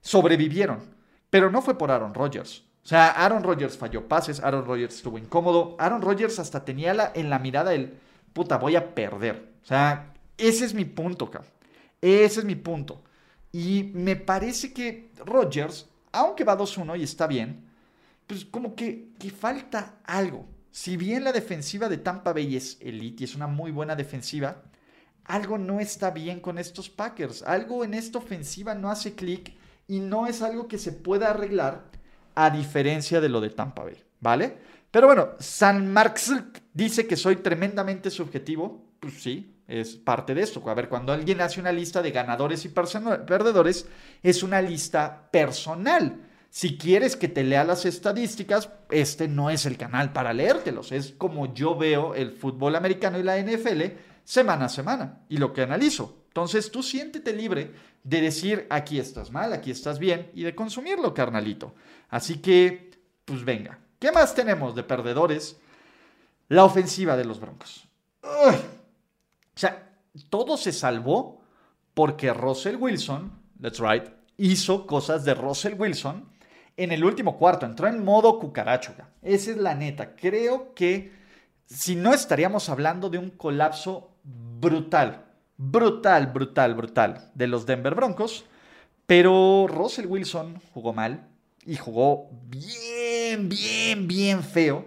Sobrevivieron, 0.00 0.80
pero 1.28 1.50
no 1.50 1.62
fue 1.62 1.76
por 1.76 1.90
Aaron 1.90 2.14
Rodgers. 2.14 2.64
O 2.82 2.88
sea, 2.88 3.10
Aaron 3.10 3.44
Rodgers 3.44 3.76
falló 3.76 4.08
pases, 4.08 4.40
Aaron 4.40 4.64
Rodgers 4.64 4.96
estuvo 4.96 5.18
incómodo, 5.18 5.76
Aaron 5.78 6.00
Rodgers 6.00 6.38
hasta 6.38 6.64
tenía 6.64 6.94
la, 6.94 7.12
en 7.14 7.28
la 7.28 7.38
mirada 7.38 7.74
el, 7.74 7.98
puta, 8.32 8.56
voy 8.56 8.76
a 8.76 8.94
perder. 8.94 9.52
O 9.62 9.66
sea, 9.66 10.14
ese 10.38 10.64
es 10.64 10.74
mi 10.74 10.86
punto, 10.86 11.30
cabrón. 11.30 11.52
Ese 12.00 12.40
es 12.40 12.46
mi 12.46 12.54
punto. 12.54 13.02
Y 13.52 13.90
me 13.94 14.16
parece 14.16 14.72
que 14.72 15.10
Rodgers, 15.26 15.88
aunque 16.12 16.44
va 16.44 16.58
2-1 16.58 16.98
y 16.98 17.02
está 17.02 17.26
bien, 17.26 17.68
pues 18.26 18.44
como 18.44 18.74
que, 18.74 19.10
que 19.18 19.30
falta 19.30 20.00
algo. 20.04 20.46
Si 20.70 20.96
bien 20.96 21.24
la 21.24 21.32
defensiva 21.32 21.88
de 21.88 21.98
Tampa 21.98 22.32
Bay 22.32 22.56
es 22.56 22.78
elite 22.80 23.22
y 23.22 23.24
es 23.24 23.34
una 23.34 23.46
muy 23.46 23.72
buena 23.72 23.96
defensiva, 23.96 24.62
algo 25.24 25.58
no 25.58 25.80
está 25.80 26.10
bien 26.10 26.40
con 26.40 26.58
estos 26.58 26.88
Packers. 26.88 27.42
Algo 27.42 27.84
en 27.84 27.94
esta 27.94 28.18
ofensiva 28.18 28.74
no 28.74 28.90
hace 28.90 29.14
clic 29.14 29.54
y 29.86 30.00
no 30.00 30.26
es 30.26 30.42
algo 30.42 30.68
que 30.68 30.78
se 30.78 30.92
pueda 30.92 31.30
arreglar 31.30 31.84
a 32.34 32.50
diferencia 32.50 33.20
de 33.20 33.28
lo 33.28 33.40
de 33.40 33.50
Tampa 33.50 33.84
Bay, 33.84 34.02
¿vale? 34.20 34.56
Pero 34.90 35.06
bueno, 35.06 35.30
San 35.38 35.92
Marx 35.92 36.32
dice 36.72 37.06
que 37.06 37.16
soy 37.16 37.36
tremendamente 37.36 38.10
subjetivo. 38.10 38.84
Pues 38.98 39.22
sí, 39.22 39.56
es 39.70 39.94
parte 39.94 40.34
de 40.34 40.42
esto. 40.42 40.68
A 40.68 40.74
ver, 40.74 40.88
cuando 40.88 41.12
alguien 41.12 41.40
hace 41.40 41.60
una 41.60 41.70
lista 41.70 42.02
de 42.02 42.10
ganadores 42.10 42.64
y 42.64 42.70
perdedores, 42.70 43.86
es 44.22 44.42
una 44.42 44.60
lista 44.60 45.28
personal. 45.30 46.26
Si 46.50 46.76
quieres 46.76 47.14
que 47.14 47.28
te 47.28 47.44
lea 47.44 47.62
las 47.62 47.86
estadísticas, 47.86 48.68
este 48.90 49.28
no 49.28 49.50
es 49.50 49.66
el 49.66 49.76
canal 49.76 50.12
para 50.12 50.32
leértelos. 50.32 50.90
Es 50.90 51.12
como 51.12 51.54
yo 51.54 51.76
veo 51.76 52.16
el 52.16 52.32
fútbol 52.32 52.74
americano 52.74 53.18
y 53.20 53.22
la 53.22 53.38
NFL 53.38 53.82
semana 54.24 54.64
a 54.64 54.68
semana 54.68 55.20
y 55.28 55.36
lo 55.36 55.52
que 55.52 55.62
analizo. 55.62 56.24
Entonces 56.26 56.72
tú 56.72 56.82
siéntete 56.82 57.32
libre 57.32 57.72
de 58.02 58.20
decir 58.20 58.66
aquí 58.70 58.98
estás 58.98 59.30
mal, 59.30 59.52
aquí 59.52 59.70
estás 59.70 60.00
bien 60.00 60.30
y 60.34 60.42
de 60.42 60.54
consumirlo, 60.54 61.14
carnalito. 61.14 61.74
Así 62.08 62.38
que, 62.38 62.90
pues 63.24 63.44
venga. 63.44 63.78
¿Qué 64.00 64.10
más 64.10 64.34
tenemos 64.34 64.74
de 64.74 64.82
perdedores? 64.82 65.56
La 66.48 66.64
ofensiva 66.64 67.16
de 67.16 67.24
los 67.24 67.38
Broncos. 67.38 67.86
O 68.22 68.79
sea, 69.60 69.92
todo 70.28 70.56
se 70.56 70.72
salvó 70.72 71.42
porque 71.94 72.32
Russell 72.32 72.76
Wilson, 72.76 73.32
that's 73.60 73.78
right, 73.78 74.04
hizo 74.36 74.86
cosas 74.86 75.24
de 75.24 75.34
Russell 75.34 75.74
Wilson 75.78 76.28
en 76.76 76.92
el 76.92 77.04
último 77.04 77.36
cuarto. 77.36 77.66
Entró 77.66 77.88
en 77.88 78.04
modo 78.04 78.38
cucaracho. 78.38 78.94
Esa 79.22 79.50
es 79.50 79.56
la 79.56 79.74
neta. 79.74 80.16
Creo 80.16 80.74
que 80.74 81.12
si 81.66 81.94
no 81.94 82.14
estaríamos 82.14 82.68
hablando 82.68 83.10
de 83.10 83.18
un 83.18 83.30
colapso 83.30 84.16
brutal 84.24 85.30
brutal, 85.62 86.28
brutal, 86.28 86.74
brutal 86.74 87.30
de 87.34 87.46
los 87.46 87.66
Denver 87.66 87.94
Broncos. 87.94 88.46
Pero 89.06 89.66
Russell 89.68 90.06
Wilson 90.06 90.60
jugó 90.72 90.92
mal 90.92 91.28
y 91.66 91.76
jugó 91.76 92.30
bien, 92.48 93.48
bien, 93.48 94.08
bien 94.08 94.42
feo. 94.42 94.86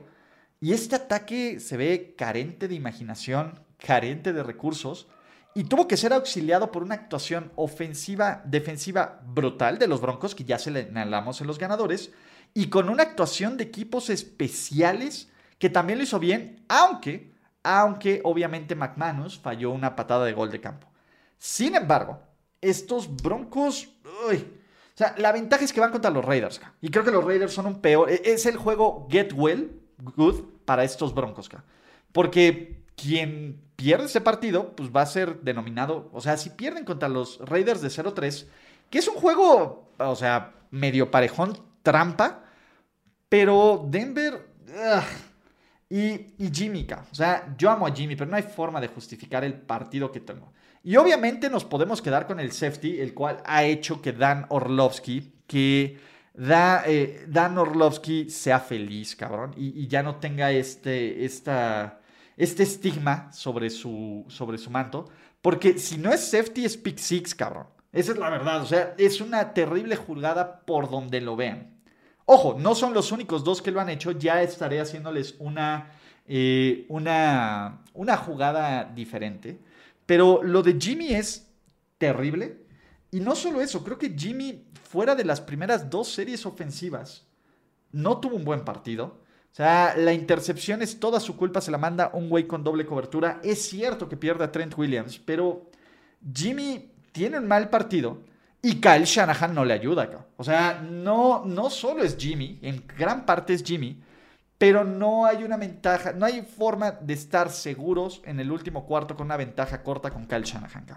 Y 0.59 0.74
este 0.74 0.95
ataque 0.95 1.59
se 1.59 1.78
ve 1.78 2.15
carente 2.17 2.67
de 2.67 2.76
imaginación, 2.76 3.59
carente 3.86 4.34
de 4.34 4.43
recursos. 4.43 5.07
Y 5.55 5.65
tuvo 5.65 5.88
que 5.88 5.97
ser 5.97 6.13
auxiliado 6.13 6.71
por 6.71 6.81
una 6.81 6.95
actuación 6.95 7.51
ofensiva, 7.55 8.41
defensiva 8.45 9.21
brutal 9.25 9.77
de 9.77 9.88
los 9.88 10.01
Broncos, 10.01 10.34
que 10.34 10.45
ya 10.45 10.57
se 10.57 10.71
le 10.71 10.86
señalamos 10.86 11.41
en 11.41 11.47
los 11.47 11.59
ganadores, 11.59 12.11
y 12.53 12.69
con 12.69 12.89
una 12.89 13.03
actuación 13.03 13.57
de 13.57 13.65
equipos 13.65 14.09
especiales 14.09 15.29
que 15.59 15.69
también 15.69 15.99
lo 15.99 16.03
hizo 16.03 16.19
bien, 16.19 16.65
aunque 16.67 17.34
aunque 17.63 18.19
obviamente 18.23 18.75
McManus 18.75 19.39
falló 19.39 19.71
una 19.71 19.95
patada 19.95 20.25
de 20.25 20.34
gol 20.34 20.51
de 20.51 20.59
campo. 20.59 20.88
Sin 21.38 21.75
embargo, 21.75 22.19
estos 22.61 23.15
Broncos... 23.15 23.89
la 25.17 25.31
ventaja 25.31 25.63
es 25.63 25.71
que 25.71 25.79
van 25.79 25.91
contra 25.91 26.11
los 26.11 26.23
Raiders. 26.23 26.61
Y 26.81 26.89
creo 26.89 27.05
que 27.05 27.11
los 27.11 27.23
Raiders 27.23 27.53
son 27.53 27.67
un 27.67 27.81
peor... 27.81 28.11
E-, 28.11 28.21
es 28.25 28.45
el 28.45 28.57
juego 28.57 29.07
get 29.09 29.31
well, 29.34 29.81
good, 30.15 30.43
para 30.65 30.84
estos 30.84 31.13
Broncos. 31.13 31.49
Porque 32.11 32.82
quien 32.95 33.61
pierde 33.75 34.05
ese 34.05 34.21
partido, 34.21 34.75
pues 34.75 34.89
va 34.89 35.01
a 35.01 35.05
ser 35.05 35.41
denominado... 35.41 36.09
O 36.13 36.21
sea, 36.21 36.37
si 36.37 36.51
pierden 36.51 36.85
contra 36.85 37.09
los 37.09 37.39
Raiders 37.39 37.81
de 37.81 37.89
0-3, 37.89 38.47
que 38.89 38.99
es 38.99 39.07
un 39.07 39.15
juego, 39.15 39.91
o 39.97 40.15
sea, 40.15 40.53
medio 40.71 41.11
parejón, 41.11 41.57
trampa, 41.81 42.43
pero 43.29 43.85
Denver... 43.89 44.47
Y, 45.89 46.33
Jimmy, 46.51 46.87
o 47.11 47.13
sea, 47.13 47.53
yo 47.55 47.69
amo 47.69 47.85
a 47.85 47.93
Jimmy, 47.93 48.15
pero 48.15 48.27
no 48.27 48.35
hay 48.35 48.41
forma 48.41 48.81
de 48.81 48.87
justificar 48.87 49.43
el 49.43 49.53
partido 49.53 50.11
que 50.11 50.19
tengo. 50.19 50.51
Y 50.83 50.95
obviamente 50.95 51.51
nos 51.51 51.65
podemos 51.65 52.01
quedar 52.01 52.25
con 52.25 52.39
el 52.39 52.51
safety, 52.51 52.99
el 52.99 53.13
cual 53.13 53.43
ha 53.45 53.63
hecho 53.63 54.01
que 54.01 54.11
Dan 54.11 54.47
Orlovsky, 54.49 55.33
que 55.45 55.99
da, 56.33 56.83
eh, 56.87 57.25
Dan 57.27 57.59
Orlovsky 57.59 58.29
sea 58.31 58.59
feliz, 58.59 59.15
cabrón, 59.15 59.53
y, 59.55 59.87
ya 59.87 60.01
no 60.01 60.15
tenga 60.15 60.51
este, 60.51 61.25
esta, 61.25 62.01
este 62.38 62.63
estigma 62.63 63.31
sobre 63.31 63.69
su, 63.69 64.25
sobre 64.27 64.57
su 64.57 64.69
manto. 64.69 65.09
Porque 65.41 65.77
si 65.77 65.97
no 65.97 66.11
es 66.11 66.21
safety, 66.21 66.65
es 66.65 66.77
pick 66.77 66.97
six, 66.97 67.36
cabrón. 67.36 67.67
Esa 67.91 68.13
es 68.13 68.17
la 68.17 68.29
verdad. 68.29 68.61
O 68.61 68.65
sea, 68.65 68.95
es 68.97 69.21
una 69.21 69.53
terrible 69.53 69.95
jugada 69.95 70.61
por 70.65 70.89
donde 70.89 71.21
lo 71.21 71.36
vean. 71.36 71.73
Ojo, 72.25 72.57
no 72.57 72.73
son 72.73 72.93
los 72.93 73.11
únicos 73.11 73.43
dos 73.43 73.61
que 73.61 73.71
lo 73.71 73.81
han 73.81 73.89
hecho, 73.89 74.11
ya 74.11 74.41
estaré 74.41 74.79
haciéndoles 74.79 75.36
una, 75.39 75.91
eh, 76.25 76.86
una, 76.88 77.81
una 77.93 78.17
jugada 78.17 78.86
diferente. 78.86 79.59
Pero 80.05 80.41
lo 80.41 80.63
de 80.63 80.77
Jimmy 80.79 81.13
es 81.13 81.51
terrible. 81.97 82.63
Y 83.11 83.19
no 83.19 83.36
solo 83.36 83.61
eso, 83.61 83.84
creo 83.84 83.97
que 83.97 84.15
Jimmy, 84.17 84.65
fuera 84.89 85.15
de 85.15 85.25
las 85.25 85.41
primeras 85.41 85.89
dos 85.89 86.07
series 86.07 86.45
ofensivas, 86.45 87.27
no 87.91 88.19
tuvo 88.19 88.38
un 88.38 88.45
buen 88.45 88.65
partido. 88.65 89.21
O 89.54 89.56
sea, 89.56 89.93
la 89.95 90.14
intercepción 90.14 90.82
es 90.82 90.99
toda 90.99 91.20
su 91.20 91.38
culpa, 91.38 91.62
se 91.62 91.70
la 91.70 91.78
manda 91.78 92.10
un 92.14 92.28
güey 92.28 92.47
con 92.47 92.64
doble 92.64 92.88
cobertura. 92.88 93.39
Es 93.43 93.62
cierto 93.70 94.10
que 94.10 94.18
pierde 94.18 94.43
a 94.43 94.51
Trent 94.51 94.76
Williams, 94.76 95.20
pero 95.20 95.70
Jimmy 96.34 96.91
tiene 97.12 97.38
un 97.38 97.47
mal 97.47 97.70
partido 97.70 98.18
y 98.64 98.82
Kyle 98.82 99.04
Shanahan 99.04 99.54
no 99.54 99.64
le 99.64 99.76
ayuda. 99.76 100.10
O 100.38 100.43
sea, 100.43 100.82
no, 100.82 101.45
no 101.45 101.70
solo 101.70 102.01
es 102.01 102.18
Jimmy, 102.18 102.58
en 102.64 102.84
gran 102.97 103.28
parte 103.28 103.54
es 103.54 103.64
Jimmy, 103.64 104.01
pero 104.58 104.84
no 104.84 105.28
hay 105.28 105.43
una 105.43 105.58
ventaja, 105.58 106.14
no 106.14 106.26
hay 106.26 106.41
forma 106.41 106.89
de 106.89 107.14
estar 107.14 107.51
seguros 107.51 108.24
en 108.26 108.39
el 108.39 108.51
último 108.51 108.88
cuarto 108.88 109.16
con 109.16 109.28
una 109.28 109.38
ventaja 109.38 109.84
corta 109.84 110.10
con 110.10 110.26
Kyle 110.26 110.41
Shanahan. 110.41 110.88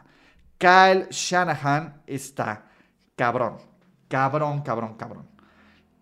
Kyle 0.57 1.09
Shanahan 1.11 2.01
está 2.07 2.65
cabrón, 3.17 3.59
cabrón, 4.09 4.63
cabrón, 4.63 4.95
cabrón. 4.95 5.36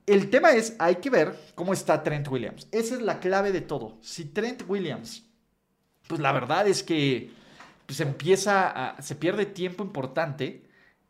El 0.07 0.29
tema 0.31 0.53
es, 0.53 0.77
hay 0.79 0.97
que 0.97 1.11
ver 1.11 1.39
cómo 1.55 1.73
está 1.73 2.03
Trent 2.03 2.29
Williams. 2.29 2.69
Esa 2.73 2.95
es 2.95 3.03
la 3.03 3.21
clave 3.21 3.53
de 3.53 3.63
todo. 3.63 3.99
Si 4.03 4.27
Trent 4.27 4.65
Williams, 4.69 5.25
pues 6.07 6.21
la 6.21 6.33
verdad 6.33 6.67
es 6.69 6.83
que 6.83 7.31
pues 7.87 8.01
empieza 8.01 8.69
a, 8.97 9.03
se 9.03 9.15
pierde 9.15 9.47
tiempo 9.47 9.83
importante 9.83 10.65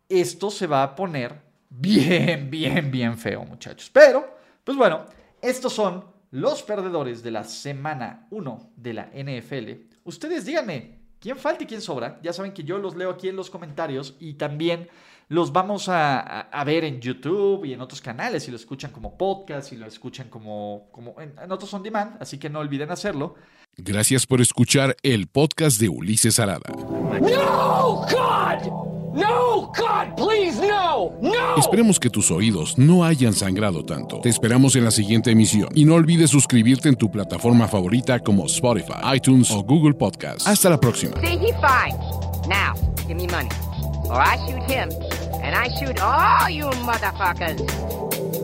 esto 0.08 0.50
se 0.50 0.66
va 0.66 0.82
a 0.82 0.94
poner 0.94 1.40
bien, 1.70 2.50
bien, 2.50 2.90
bien 2.90 3.18
feo, 3.18 3.44
muchachos. 3.44 3.90
Pero, 3.92 4.36
pues 4.62 4.76
bueno, 4.76 5.06
estos 5.40 5.72
son 5.72 6.04
los 6.30 6.62
perdedores 6.62 7.22
de 7.22 7.30
la 7.30 7.44
semana 7.44 8.26
1 8.30 8.72
de 8.76 8.92
la 8.92 9.10
NFL. 9.14 9.70
Ustedes 10.04 10.44
díganme, 10.44 10.98
¿quién 11.20 11.36
falta 11.36 11.64
y 11.64 11.66
quién 11.66 11.80
sobra? 11.80 12.18
Ya 12.22 12.32
saben 12.32 12.52
que 12.52 12.64
yo 12.64 12.78
los 12.78 12.96
leo 12.96 13.10
aquí 13.10 13.28
en 13.28 13.36
los 13.36 13.50
comentarios 13.50 14.16
y 14.18 14.34
también 14.34 14.88
los 15.28 15.52
vamos 15.52 15.88
a, 15.88 16.48
ver 16.64 16.84
en 16.84 17.00
YouTube 17.00 17.64
y 17.64 17.72
en 17.72 17.80
otros 17.80 18.00
canales, 18.00 18.44
si 18.44 18.50
lo 18.50 18.56
escuchan 18.56 18.90
como 18.90 19.16
podcast, 19.16 19.70
si 19.70 19.76
lo 19.76 19.86
escuchan 19.86 20.28
como, 20.28 20.88
como 20.92 21.20
en, 21.20 21.34
en 21.42 21.52
otros 21.52 21.72
on 21.74 21.82
demand, 21.82 22.16
así 22.20 22.38
que 22.38 22.48
no 22.48 22.60
olviden 22.60 22.90
hacerlo. 22.90 23.34
Gracias 23.76 24.26
por 24.26 24.40
escuchar 24.40 24.96
el 25.02 25.26
podcast 25.26 25.80
de 25.80 25.88
Ulises 25.88 26.38
Arada. 26.38 26.70
No, 27.20 28.06
God! 28.10 28.94
No, 29.14 29.72
God, 29.76 30.16
please, 30.16 30.60
no, 30.60 31.12
no. 31.22 31.56
Esperemos 31.56 32.00
que 32.00 32.10
tus 32.10 32.32
oídos 32.32 32.76
no 32.76 33.04
hayan 33.04 33.32
sangrado 33.32 33.84
tanto. 33.84 34.18
Te 34.20 34.28
esperamos 34.28 34.74
en 34.74 34.84
la 34.84 34.90
siguiente 34.90 35.30
emisión 35.30 35.68
y 35.72 35.84
no 35.84 35.94
olvides 35.94 36.30
suscribirte 36.30 36.88
en 36.88 36.96
tu 36.96 37.12
plataforma 37.12 37.68
favorita 37.68 38.18
como 38.18 38.46
Spotify, 38.46 38.94
iTunes 39.14 39.52
o 39.52 39.62
Google 39.62 39.94
Podcast. 39.94 40.46
Hasta 40.48 40.68
la 40.68 40.80
próxima. 40.80 41.14
See, 41.20 41.36
he 41.36 41.52
fine. 41.54 41.96
Now, 42.48 42.74
give 43.06 43.14
me 43.14 43.28
money, 43.28 43.48
or 44.10 44.20
I 44.20 44.36
shoot 44.46 44.62
him, 44.62 44.90
and 45.42 45.54
I 45.54 45.68
shoot 45.78 46.00
all 46.00 46.48
you 46.50 46.64
motherfuckers. 46.84 48.43